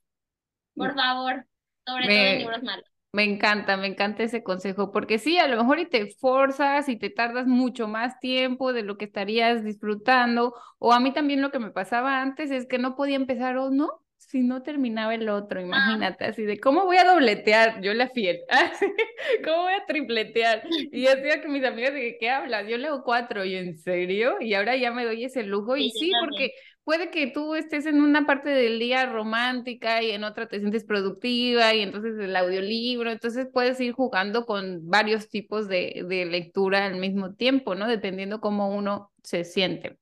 Por 0.74 0.94
favor, 0.94 1.46
sobre 1.86 2.06
todo 2.06 2.16
en 2.16 2.38
libros 2.38 2.62
malos. 2.62 2.84
Me 3.12 3.22
encanta, 3.22 3.76
me 3.76 3.86
encanta 3.86 4.24
ese 4.24 4.42
consejo, 4.42 4.90
porque 4.90 5.20
sí, 5.20 5.38
a 5.38 5.46
lo 5.46 5.56
mejor 5.56 5.78
y 5.78 5.86
te 5.86 6.10
forzas 6.16 6.88
y 6.88 6.98
te 6.98 7.10
tardas 7.10 7.46
mucho 7.46 7.86
más 7.86 8.18
tiempo 8.18 8.72
de 8.72 8.82
lo 8.82 8.98
que 8.98 9.04
estarías 9.04 9.62
disfrutando, 9.62 10.52
o 10.78 10.92
a 10.92 10.98
mí 10.98 11.12
también 11.12 11.40
lo 11.40 11.52
que 11.52 11.60
me 11.60 11.70
pasaba 11.70 12.20
antes 12.20 12.50
es 12.50 12.66
que 12.66 12.78
no 12.78 12.96
podía 12.96 13.14
empezar 13.14 13.56
o 13.56 13.70
no, 13.70 14.03
si 14.34 14.42
no 14.42 14.64
terminaba 14.64 15.14
el 15.14 15.28
otro, 15.28 15.60
ah. 15.60 15.62
imagínate, 15.62 16.24
así 16.24 16.42
de, 16.42 16.58
¿cómo 16.58 16.86
voy 16.86 16.96
a 16.96 17.04
dobletear? 17.04 17.80
Yo 17.82 17.94
la 17.94 18.08
fiel, 18.08 18.40
¿cómo 19.44 19.62
voy 19.62 19.74
a 19.74 19.86
tripletear? 19.86 20.64
Y 20.90 21.02
decía 21.02 21.40
que 21.40 21.46
mis 21.46 21.62
amigas 21.64 21.94
de 21.94 22.16
¿qué 22.18 22.30
hablas? 22.30 22.66
Yo 22.66 22.76
leo 22.76 23.04
cuatro, 23.04 23.44
¿y 23.44 23.54
en 23.54 23.78
serio? 23.78 24.34
Y 24.40 24.54
ahora 24.54 24.74
ya 24.74 24.90
me 24.90 25.04
doy 25.04 25.22
ese 25.22 25.44
lujo, 25.44 25.76
y 25.76 25.88
sí, 25.92 26.10
porque 26.20 26.50
puede 26.82 27.12
que 27.12 27.28
tú 27.28 27.54
estés 27.54 27.86
en 27.86 28.02
una 28.02 28.26
parte 28.26 28.50
del 28.50 28.80
día 28.80 29.06
romántica 29.06 30.02
y 30.02 30.10
en 30.10 30.24
otra 30.24 30.48
te 30.48 30.58
sientes 30.58 30.82
productiva 30.82 31.72
y 31.72 31.82
entonces 31.82 32.18
el 32.18 32.34
audiolibro, 32.34 33.12
entonces 33.12 33.46
puedes 33.52 33.80
ir 33.80 33.92
jugando 33.92 34.46
con 34.46 34.88
varios 34.88 35.28
tipos 35.28 35.68
de, 35.68 36.04
de 36.08 36.24
lectura 36.24 36.86
al 36.86 36.96
mismo 36.96 37.34
tiempo, 37.34 37.76
¿no? 37.76 37.86
Dependiendo 37.86 38.40
cómo 38.40 38.74
uno 38.74 39.12
se 39.22 39.44
siente. 39.44 39.96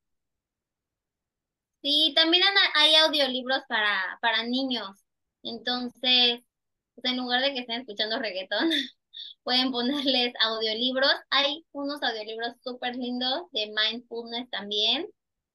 Sí, 1.82 2.12
también 2.14 2.42
hay 2.74 2.94
audiolibros 2.96 3.62
para, 3.68 4.18
para 4.20 4.44
niños. 4.44 5.04
Entonces, 5.42 6.40
pues, 6.94 7.04
en 7.04 7.16
lugar 7.18 7.42
de 7.42 7.52
que 7.54 7.60
estén 7.60 7.80
escuchando 7.80 8.18
reggaetón, 8.20 8.70
pueden 9.44 9.72
ponerles 9.72 10.32
audiolibros. 10.40 11.10
Hay 11.30 11.66
unos 11.72 12.02
audiolibros 12.02 12.54
súper 12.62 12.96
lindos 12.96 13.50
de 13.52 13.68
mindfulness 13.74 14.48
también, 14.50 15.08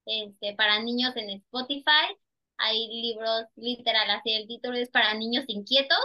este, 0.06 0.54
para 0.54 0.80
niños 0.82 1.16
en 1.16 1.30
Spotify. 1.30 2.16
Hay 2.58 2.88
libros 2.88 3.44
literal, 3.56 4.10
así 4.10 4.32
el 4.32 4.46
título 4.48 4.76
es 4.78 4.90
para 4.90 5.14
niños 5.14 5.44
inquietos 5.48 5.98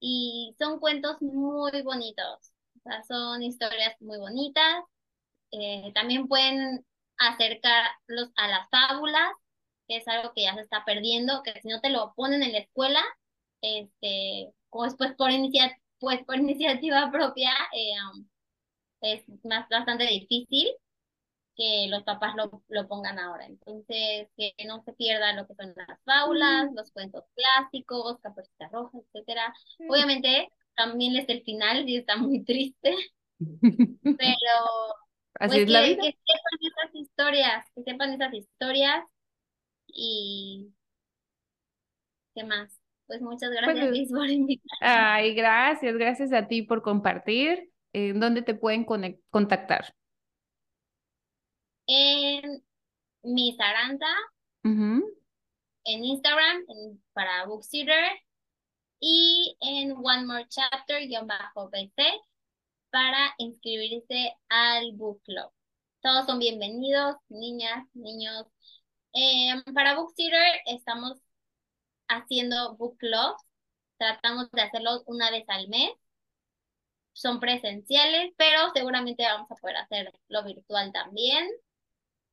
y 0.00 0.54
son 0.58 0.80
cuentos 0.80 1.20
muy 1.22 1.82
bonitos. 1.82 2.52
O 2.78 2.80
sea, 2.84 3.02
son 3.04 3.42
historias 3.42 3.94
muy 4.00 4.18
bonitas. 4.18 4.84
Eh, 5.52 5.92
también 5.94 6.28
pueden 6.28 6.84
acercarlos 7.20 8.30
a 8.36 8.48
las 8.48 8.68
fábulas, 8.70 9.30
que 9.88 9.98
es 9.98 10.08
algo 10.08 10.32
que 10.34 10.42
ya 10.42 10.54
se 10.54 10.62
está 10.62 10.84
perdiendo, 10.84 11.42
que 11.42 11.60
si 11.60 11.68
no 11.68 11.80
te 11.80 11.90
lo 11.90 12.14
ponen 12.14 12.42
en 12.42 12.52
la 12.52 12.58
escuela, 12.58 13.02
este, 13.62 14.52
pues, 14.70 14.94
pues 14.96 15.14
por, 15.14 15.30
inicia 15.30 15.76
pues 15.98 16.24
por 16.24 16.36
iniciativa 16.38 17.10
propia, 17.12 17.52
eh, 17.72 17.92
um, 18.12 18.26
es 19.02 19.22
más, 19.44 19.68
bastante 19.68 20.06
difícil 20.06 20.68
que 21.56 21.88
los 21.90 22.04
papás 22.04 22.34
lo, 22.36 22.62
lo, 22.68 22.88
pongan 22.88 23.18
ahora. 23.18 23.44
Entonces, 23.44 24.28
que 24.36 24.54
no 24.66 24.82
se 24.84 24.94
pierda 24.94 25.34
lo 25.34 25.46
que 25.46 25.54
son 25.54 25.74
las 25.76 26.00
fábulas, 26.04 26.70
los 26.74 26.90
cuentos 26.92 27.24
clásicos, 27.34 28.18
Caperucita 28.20 28.68
Roja, 28.68 28.98
etcétera. 28.98 29.52
Obviamente, 29.88 30.48
también 30.74 31.16
es 31.16 31.28
el 31.28 31.42
final 31.42 31.86
y 31.88 31.96
está 31.96 32.16
muy 32.16 32.44
triste, 32.44 32.94
pero 34.02 34.94
Así 35.40 35.56
pues, 35.56 35.62
es 35.62 35.70
la 35.70 35.80
vida. 35.80 36.02
que 36.02 36.18
sepan 36.26 36.58
esas 36.60 36.94
historias, 36.94 37.64
que 37.74 37.82
sepan 37.82 38.12
esas 38.12 38.34
historias 38.34 39.04
y 39.86 40.70
¿qué 42.34 42.44
más? 42.44 42.78
Pues 43.06 43.22
muchas 43.22 43.50
gracias, 43.50 43.90
Liz, 43.90 44.12
por 44.12 44.28
invitarme. 44.28 44.78
Ay, 44.80 45.34
gracias, 45.34 45.96
gracias 45.96 46.32
a 46.34 46.46
ti 46.46 46.62
por 46.62 46.82
compartir. 46.82 47.72
¿En 47.94 48.20
dónde 48.20 48.42
te 48.42 48.54
pueden 48.54 48.84
contactar? 49.30 49.94
En 51.86 52.62
mi 53.22 53.56
Saranta, 53.56 54.14
en 54.62 55.02
Instagram, 55.84 56.66
para 57.14 57.46
Bookseater, 57.46 58.12
y 59.00 59.56
en 59.60 59.92
One 59.92 60.26
More 60.26 60.46
Chapter, 60.48 61.08
guion 61.08 61.26
bajo 61.26 61.70
BC, 61.70 62.04
para 62.90 63.34
inscribirse 63.38 64.34
al 64.48 64.92
book 64.92 65.22
club. 65.24 65.50
Todos 66.02 66.26
son 66.26 66.38
bienvenidos, 66.38 67.16
niñas, 67.28 67.86
niños, 67.94 68.46
eh, 69.12 69.52
para 69.74 69.94
Book 69.96 70.14
estamos 70.66 71.18
haciendo 72.08 72.76
book 72.76 72.96
clubs. 72.98 73.42
Tratamos 73.98 74.50
de 74.52 74.62
hacerlo 74.62 75.02
una 75.06 75.30
vez 75.30 75.44
al 75.48 75.68
mes. 75.68 75.90
Son 77.12 77.40
presenciales, 77.40 78.32
pero 78.36 78.70
seguramente 78.74 79.24
vamos 79.24 79.50
a 79.50 79.56
poder 79.56 79.76
hacerlo 79.76 80.44
virtual 80.44 80.92
también. 80.92 81.48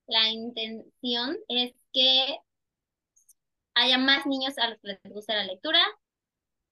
La 0.08 0.30
intención 0.30 1.38
es 1.50 1.74
que 1.94 2.40
haya 3.76 3.98
más 3.98 4.26
niños 4.26 4.58
a 4.58 4.70
los 4.70 4.80
que 4.80 4.88
les 4.90 5.14
guste 5.14 5.34
la 5.34 5.44
lectura 5.44 5.80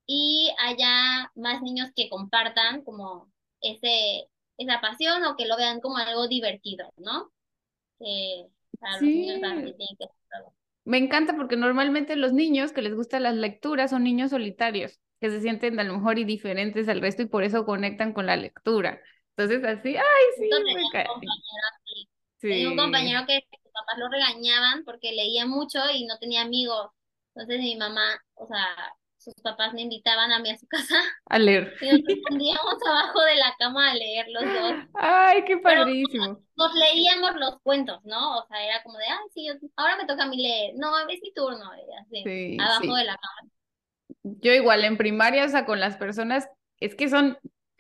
y 0.06 0.54
haya 0.60 1.32
más 1.36 1.62
niños 1.62 1.90
que 1.96 2.10
compartan 2.10 2.84
como 2.84 3.32
ese, 3.72 4.28
esa 4.58 4.82
pasión 4.82 5.24
o 5.24 5.36
que 5.36 5.46
lo 5.46 5.58
vean 5.58 5.80
como 5.82 5.98
algo 5.98 6.28
divertido, 6.28 6.92
¿no? 6.98 7.32
Me 10.84 10.98
encanta 10.98 11.36
porque 11.36 11.58
normalmente 11.58 12.16
los 12.16 12.34
niños 12.34 12.72
que 12.72 12.82
les 12.82 12.94
gustan 12.94 13.24
las 13.24 13.36
lecturas 13.36 13.90
son 13.90 14.04
niños 14.04 14.30
solitarios, 14.30 15.00
que 15.20 15.30
se 15.30 15.42
sienten 15.42 15.80
a 15.80 15.84
lo 15.84 15.96
mejor 15.96 16.20
y 16.20 16.26
diferentes 16.26 16.88
al 16.88 17.02
resto 17.02 17.24
y 17.24 17.28
por 17.28 17.44
eso 17.44 17.66
conectan 17.66 18.14
con 18.14 18.28
la 18.28 18.36
lectura. 18.36 19.02
Entonces 19.36 19.64
así, 19.64 19.96
ay, 19.98 20.04
sí, 20.38 20.50
Tenía 22.40 22.70
un 22.70 22.78
compañero 22.78 23.26
que 23.26 23.40
sus 23.50 23.72
papás 23.72 23.98
lo 23.98 24.10
regañaban 24.10 24.84
porque 24.86 25.14
leía 25.14 25.46
mucho 25.46 25.80
y 25.94 26.06
no 26.06 26.18
tenía 26.20 26.44
amigos. 26.44 26.92
Entonces 27.34 27.60
mi 27.60 27.76
mamá, 27.76 28.22
o 28.36 28.46
sea, 28.46 28.94
sus 29.26 29.42
papás 29.42 29.74
me 29.74 29.82
invitaban 29.82 30.32
a 30.32 30.40
mí 30.40 30.52
a 30.52 30.58
su 30.58 30.68
casa. 30.68 30.96
A 31.26 31.40
leer. 31.40 31.74
Y 31.82 31.90
nos 31.90 32.20
poníamos 32.30 32.76
abajo 32.88 33.22
de 33.22 33.36
la 33.36 33.56
cama 33.58 33.92
a 33.92 33.96
leer 33.96 34.28
los 34.30 34.44
dos. 34.44 34.74
Ay, 34.94 35.44
qué 35.46 35.58
padrísimo. 35.58 36.40
nos 36.56 36.74
leíamos 36.76 37.36
los 37.38 37.60
cuentos, 37.62 38.00
¿no? 38.04 38.38
O 38.38 38.48
sea, 38.48 38.64
era 38.64 38.84
como 38.84 39.00
de, 39.00 39.06
ay, 39.06 39.28
sí, 39.34 39.48
ahora 39.76 39.98
me 39.98 40.06
toca 40.06 40.24
a 40.24 40.28
mí 40.28 40.38
leer. 40.38 40.74
No, 40.78 40.98
es 41.00 41.20
mi 41.22 41.34
turno. 41.34 41.72
Así, 42.02 42.58
abajo 42.60 42.96
de 42.96 43.04
la 43.04 43.18
cama. 43.18 43.52
Yo 44.24 44.54
igual 44.54 44.86
en 44.86 44.98
primaria, 44.98 45.46
o 45.46 45.50
sea, 45.50 45.66
con 45.66 45.80
las 45.80 45.98
personas, 45.98 46.48
es 46.80 46.96
que 46.96 47.10
son 47.10 47.40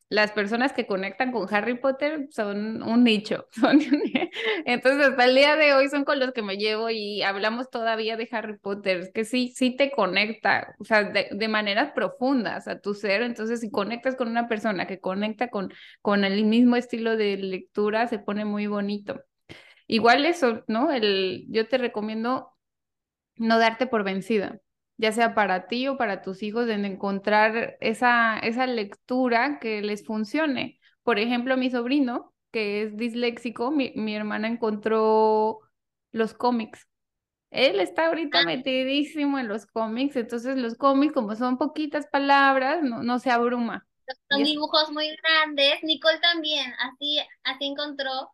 las 0.09 0.31
personas 0.31 0.71
que 0.71 0.85
conectan 0.85 1.31
con 1.31 1.51
Harry 1.53 1.79
Potter 1.79 2.27
son 2.29 2.83
un 2.83 3.03
nicho. 3.03 3.47
Entonces, 4.65 5.07
hasta 5.07 5.25
el 5.25 5.35
día 5.35 5.55
de 5.55 5.73
hoy 5.73 5.89
son 5.89 6.05
con 6.05 6.19
los 6.19 6.31
que 6.31 6.43
me 6.43 6.57
llevo 6.57 6.89
y 6.89 7.23
hablamos 7.23 7.69
todavía 7.69 8.15
de 8.15 8.27
Harry 8.31 8.57
Potter. 8.57 8.99
Es 8.99 9.11
que 9.11 9.25
sí, 9.25 9.53
sí 9.55 9.75
te 9.75 9.91
conecta, 9.91 10.75
o 10.79 10.83
sea, 10.85 11.03
de, 11.03 11.29
de 11.31 11.47
maneras 11.47 11.91
profundas 11.93 12.67
a 12.67 12.79
tu 12.79 12.93
ser. 12.93 13.23
Entonces, 13.23 13.61
si 13.61 13.71
conectas 13.71 14.15
con 14.15 14.27
una 14.27 14.47
persona 14.47 14.85
que 14.87 14.99
conecta 14.99 15.49
con, 15.49 15.73
con 16.01 16.23
el 16.23 16.45
mismo 16.45 16.75
estilo 16.75 17.17
de 17.17 17.37
lectura, 17.37 18.07
se 18.07 18.19
pone 18.19 18.45
muy 18.45 18.67
bonito. 18.67 19.21
Igual 19.87 20.25
eso, 20.25 20.63
¿no? 20.67 20.91
El, 20.91 21.45
yo 21.49 21.67
te 21.67 21.77
recomiendo 21.77 22.51
no 23.37 23.59
darte 23.59 23.87
por 23.87 24.03
vencida 24.03 24.59
ya 24.97 25.11
sea 25.11 25.33
para 25.35 25.67
ti 25.67 25.87
o 25.87 25.97
para 25.97 26.21
tus 26.21 26.43
hijos, 26.43 26.69
en 26.69 26.85
encontrar 26.85 27.77
esa, 27.81 28.39
esa 28.39 28.67
lectura 28.67 29.59
que 29.59 29.81
les 29.81 30.05
funcione. 30.05 30.79
Por 31.03 31.19
ejemplo, 31.19 31.57
mi 31.57 31.69
sobrino, 31.69 32.33
que 32.51 32.83
es 32.83 32.97
disléxico, 32.97 33.71
mi, 33.71 33.91
mi 33.95 34.15
hermana 34.15 34.47
encontró 34.47 35.59
los 36.11 36.33
cómics. 36.33 36.87
Él 37.51 37.79
está 37.79 38.07
ahorita 38.07 38.39
ah. 38.39 38.45
metidísimo 38.45 39.39
en 39.39 39.47
los 39.47 39.65
cómics, 39.65 40.15
entonces 40.15 40.57
los 40.57 40.75
cómics, 40.75 41.13
como 41.13 41.35
son 41.35 41.57
poquitas 41.57 42.07
palabras, 42.07 42.83
no, 42.83 43.03
no 43.03 43.19
se 43.19 43.31
abruma. 43.31 43.87
Son 44.29 44.43
dibujos 44.43 44.91
muy 44.91 45.09
grandes. 45.17 45.83
Nicole 45.83 46.19
también, 46.19 46.73
así, 46.79 47.19
así 47.43 47.65
encontró 47.65 48.31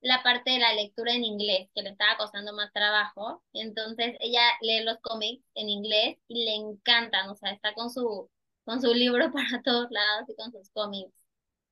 la 0.00 0.22
parte 0.22 0.52
de 0.52 0.58
la 0.58 0.72
lectura 0.74 1.12
en 1.12 1.24
inglés, 1.24 1.68
que 1.74 1.82
le 1.82 1.90
estaba 1.90 2.16
costando 2.16 2.52
más 2.52 2.72
trabajo. 2.72 3.42
Entonces 3.52 4.16
ella 4.20 4.42
lee 4.60 4.84
los 4.84 4.98
cómics 5.00 5.44
en 5.54 5.68
inglés 5.68 6.18
y 6.28 6.44
le 6.44 6.54
encantan, 6.54 7.28
o 7.28 7.34
sea, 7.34 7.50
está 7.52 7.74
con 7.74 7.90
su, 7.90 8.30
con 8.64 8.80
su 8.80 8.92
libro 8.94 9.30
para 9.32 9.62
todos 9.62 9.90
lados 9.90 10.28
y 10.28 10.36
con 10.36 10.52
sus 10.52 10.70
cómics. 10.70 11.12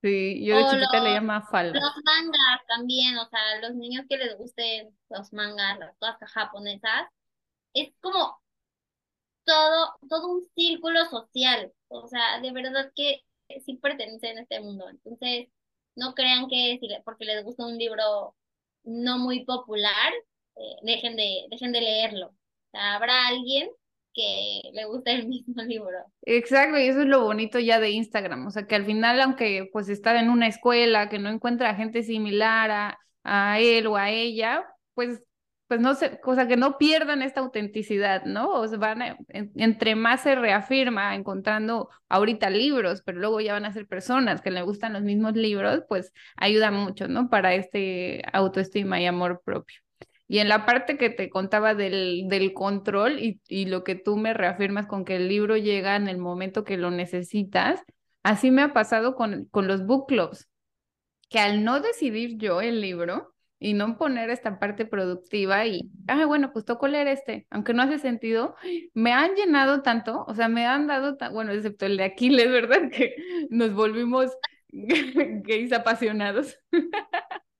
Sí, 0.03 0.45
yo 0.45 0.59
de 0.59 0.64
chiquita 0.68 1.01
leía 1.01 1.20
más 1.22 1.49
falda. 1.49 1.81
Los 1.81 2.05
mangas 2.05 2.66
también, 2.68 3.16
o 3.16 3.27
sea, 3.29 3.61
los 3.62 3.75
niños 3.75 4.05
que 4.09 4.18
les 4.18 4.37
gusten 4.37 4.95
los 5.09 5.33
mangas, 5.33 5.79
las 5.79 5.97
cosas 5.97 6.31
japonesas, 6.31 7.09
es 7.72 7.91
como 8.01 8.39
todo, 9.45 9.95
todo 10.09 10.29
un 10.29 10.45
círculo 10.55 11.05
social, 11.07 11.72
o 11.89 12.07
sea, 12.09 12.41
de 12.41 12.53
verdad 12.53 12.93
que 12.95 13.22
sí 13.64 13.77
pertenecen 13.77 14.39
a 14.39 14.43
este 14.43 14.61
mundo. 14.61 14.89
Entonces, 14.89 15.49
no 15.97 16.15
crean 16.15 16.49
que 16.49 16.79
si, 16.81 16.89
porque 17.05 17.25
les 17.25 17.45
gusta 17.45 17.67
un 17.67 17.79
libro 17.79 18.35
no 18.85 19.19
muy 19.19 19.45
popular, 19.45 20.13
eh, 20.57 20.77
dejen, 20.83 21.17
de, 21.17 21.47
dejen 21.51 21.73
de 21.73 21.81
leerlo. 21.81 22.27
O 22.29 22.37
sea, 22.73 22.97
habrá 22.97 23.29
alguien 23.29 23.69
que 24.15 24.61
le 24.73 24.85
guste 24.85 25.13
el 25.13 25.27
mismo 25.29 25.63
libro. 25.65 25.99
Exacto, 26.23 26.79
y 26.79 26.87
eso 26.87 27.01
es 27.01 27.07
lo 27.07 27.25
bonito 27.25 27.59
ya 27.59 27.81
de 27.81 27.91
Instagram, 27.91 28.47
o 28.47 28.51
sea, 28.51 28.67
que 28.67 28.75
al 28.77 28.85
final, 28.85 29.21
aunque 29.21 29.69
pues 29.73 29.89
está 29.89 30.19
en 30.21 30.31
una 30.31 30.47
escuela, 30.47 31.09
que 31.09 31.19
no 31.19 31.31
encuentra 31.31 31.75
gente 31.75 32.03
similar 32.03 32.71
a, 32.71 32.99
a 33.25 33.61
él 33.61 33.87
o 33.87 33.97
a 33.97 34.11
ella, 34.11 34.65
pues 34.95 35.21
pues 35.67 35.81
no 35.81 35.95
sé, 35.95 36.21
cosa 36.21 36.47
que 36.47 36.57
no 36.57 36.77
pierdan 36.79 37.23
esta 37.23 37.41
autenticidad, 37.41 38.25
¿no? 38.25 38.51
O 38.51 38.69
sea, 38.69 38.79
van 38.79 39.17
entre 39.29 39.95
más 39.97 40.23
se 40.23 40.35
reafirma 40.35 41.15
encontrando 41.15 41.89
ahorita 42.09 42.51
libros, 42.51 43.03
pero 43.05 43.19
luego 43.19 43.41
ya 43.41 43.55
van 43.55 43.65
a 43.65 43.73
ser 43.73 43.87
personas 43.87 44.43
que 44.43 44.51
le 44.51 44.62
gustan 44.62 44.93
los 44.93 45.03
mismos 45.03 45.35
libros, 45.35 45.83
pues 45.89 46.12
ayuda 46.37 46.71
mucho, 46.71 47.09
¿no? 47.09 47.31
Para 47.31 47.55
este 47.55 48.23
autoestima 48.33 49.01
y 49.01 49.07
amor 49.07 49.43
propio. 49.45 49.77
Y 50.29 50.39
en 50.39 50.49
la 50.49 50.67
parte 50.67 50.97
que 50.99 51.11
te 51.11 51.29
contaba 51.31 51.75
del, 51.75 52.25
del 52.29 52.55
control 52.55 53.19
y, 53.19 53.41
y 53.49 53.67
lo 53.67 53.85
que 53.85 53.95
tú 53.95 54.17
me 54.17 54.35
reafirmas 54.35 54.87
con 54.87 55.05
que 55.05 55.17
el 55.17 55.29
libro 55.29 55.57
llega 55.57 55.97
en 55.97 56.09
el 56.09 56.19
momento 56.19 56.65
que 56.65 56.77
lo 56.77 56.91
necesitas, 56.91 57.83
así 58.23 58.51
me 58.51 58.62
ha 58.62 58.73
pasado 58.73 59.15
con, 59.15 59.47
con 59.47 59.67
los 59.69 59.87
book 59.87 60.07
clubs, 60.09 60.49
que 61.29 61.39
al 61.41 61.65
no 61.65 61.81
decidir 61.81 62.39
yo 62.39 62.61
el 62.61 62.81
libro, 62.81 63.34
y 63.59 63.73
no 63.73 63.97
poner 63.97 64.31
esta 64.31 64.59
parte 64.59 64.85
productiva 64.85 65.67
y, 65.67 65.91
ah, 66.09 66.27
bueno, 66.27 66.53
pues 66.53 66.65
toco 66.65 66.89
leer 66.89 67.09
este, 67.09 67.47
aunque 67.51 67.73
no 67.73 67.83
hace 67.83 67.99
sentido, 67.99 68.57
me 68.95 69.13
han 69.13 69.35
llenado 69.35 69.83
tanto, 69.83 70.25
o 70.27 70.35
sea, 70.35 70.49
me 70.49 70.67
han 70.67 70.87
dado, 70.87 71.17
bueno, 71.33 71.53
excepto 71.53 71.87
el 71.87 71.97
de 71.97 72.05
Aquiles, 72.05 72.51
¿verdad? 72.51 72.91
Que 72.93 73.17
nos 73.51 73.73
volvimos 73.75 74.31
gays 74.69 75.73
apasionados. 75.73 76.59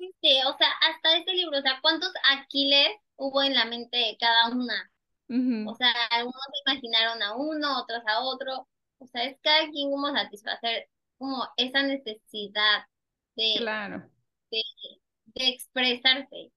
Este, 0.00 0.44
o 0.44 0.56
sea, 0.58 0.66
hasta 0.90 1.16
este 1.16 1.32
libro, 1.32 1.58
o 1.58 1.62
sea, 1.62 1.78
¿cuántos 1.80 2.10
Aquiles 2.36 2.88
hubo 3.14 3.40
en 3.40 3.54
la 3.54 3.66
mente 3.66 3.96
de 3.96 4.16
cada 4.18 4.50
una? 4.50 4.90
O 5.28 5.74
sea, 5.76 5.92
algunos 6.10 6.42
imaginaron 6.66 7.22
a 7.22 7.36
uno, 7.36 7.82
otros 7.82 8.02
a 8.06 8.20
otro, 8.20 8.68
o 8.98 9.06
sea, 9.06 9.24
es 9.24 9.38
cada 9.42 9.68
quien 9.70 9.92
como 9.92 10.12
satisfacer 10.12 10.88
como 11.18 11.48
esa 11.56 11.82
necesidad 11.82 12.84
de, 13.36 13.54
claro. 13.58 14.08
de, 14.50 14.60
de 15.36 15.48
expresarse. 15.48 16.50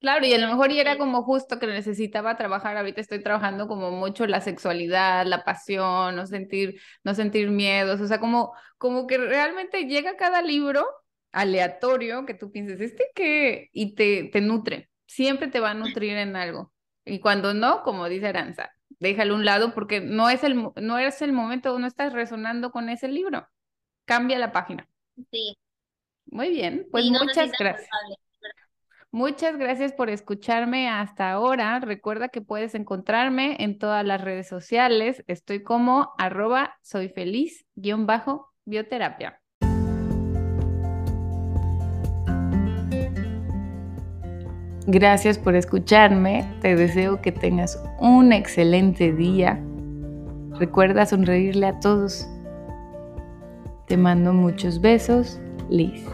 Claro, 0.00 0.24
y 0.24 0.32
a 0.32 0.38
lo 0.38 0.48
mejor 0.48 0.72
y 0.72 0.80
era 0.80 0.96
como 0.96 1.22
justo 1.22 1.58
que 1.58 1.66
necesitaba 1.66 2.38
trabajar, 2.38 2.76
ahorita 2.76 3.02
estoy 3.02 3.22
trabajando 3.22 3.68
como 3.68 3.90
mucho 3.90 4.26
la 4.26 4.40
sexualidad, 4.40 5.26
la 5.26 5.44
pasión, 5.44 6.16
no 6.16 6.26
sentir, 6.26 6.80
no 7.04 7.14
sentir 7.14 7.50
miedos, 7.50 8.00
o 8.00 8.06
sea, 8.06 8.18
como, 8.18 8.54
como 8.78 9.06
que 9.06 9.18
realmente 9.18 9.84
llega 9.84 10.16
cada 10.16 10.40
libro 10.40 10.86
aleatorio 11.32 12.24
que 12.24 12.32
tú 12.32 12.50
pienses, 12.50 12.80
este 12.80 13.10
que, 13.14 13.68
y 13.72 13.94
te, 13.94 14.30
te 14.32 14.40
nutre, 14.40 14.88
siempre 15.06 15.48
te 15.48 15.60
va 15.60 15.72
a 15.72 15.74
nutrir 15.74 16.16
en 16.16 16.34
algo. 16.34 16.72
Y 17.04 17.20
cuando 17.20 17.52
no, 17.52 17.82
como 17.82 18.08
dice 18.08 18.28
Aranza, 18.28 18.70
déjalo 19.00 19.34
a 19.34 19.36
un 19.36 19.44
lado 19.44 19.74
porque 19.74 20.00
no 20.00 20.30
es 20.30 20.44
el, 20.44 20.70
no 20.76 20.98
es 20.98 21.20
el 21.20 21.32
momento, 21.34 21.78
no 21.78 21.86
estás 21.86 22.14
resonando 22.14 22.70
con 22.70 22.88
ese 22.88 23.08
libro. 23.08 23.46
Cambia 24.06 24.38
la 24.38 24.52
página. 24.52 24.88
Sí, 25.30 25.58
muy 26.30 26.50
bien, 26.50 26.86
pues 26.90 27.04
muchas 27.06 27.50
gracias. 27.58 27.88
Muchas 29.12 29.58
gracias 29.58 29.92
por 29.92 30.08
escucharme 30.08 30.88
hasta 30.88 31.32
ahora. 31.32 31.80
Recuerda 31.80 32.28
que 32.28 32.40
puedes 32.40 32.76
encontrarme 32.76 33.56
en 33.58 33.76
todas 33.76 34.06
las 34.06 34.20
redes 34.20 34.46
sociales. 34.46 35.24
Estoy 35.26 35.64
como 35.64 36.12
arroba 36.16 36.76
soy 36.80 37.08
feliz 37.08 37.66
guion 37.74 38.06
bajo 38.06 38.52
bioterapia. 38.64 39.40
Gracias 44.86 45.38
por 45.38 45.56
escucharme. 45.56 46.48
Te 46.60 46.76
deseo 46.76 47.20
que 47.20 47.32
tengas 47.32 47.82
un 47.98 48.32
excelente 48.32 49.12
día. 49.12 49.60
Recuerda 50.58 51.04
sonreírle 51.04 51.66
a 51.66 51.80
todos. 51.80 52.28
Te 53.88 53.96
mando 53.96 54.32
muchos 54.32 54.80
besos. 54.80 55.40
Liz. 55.68 56.04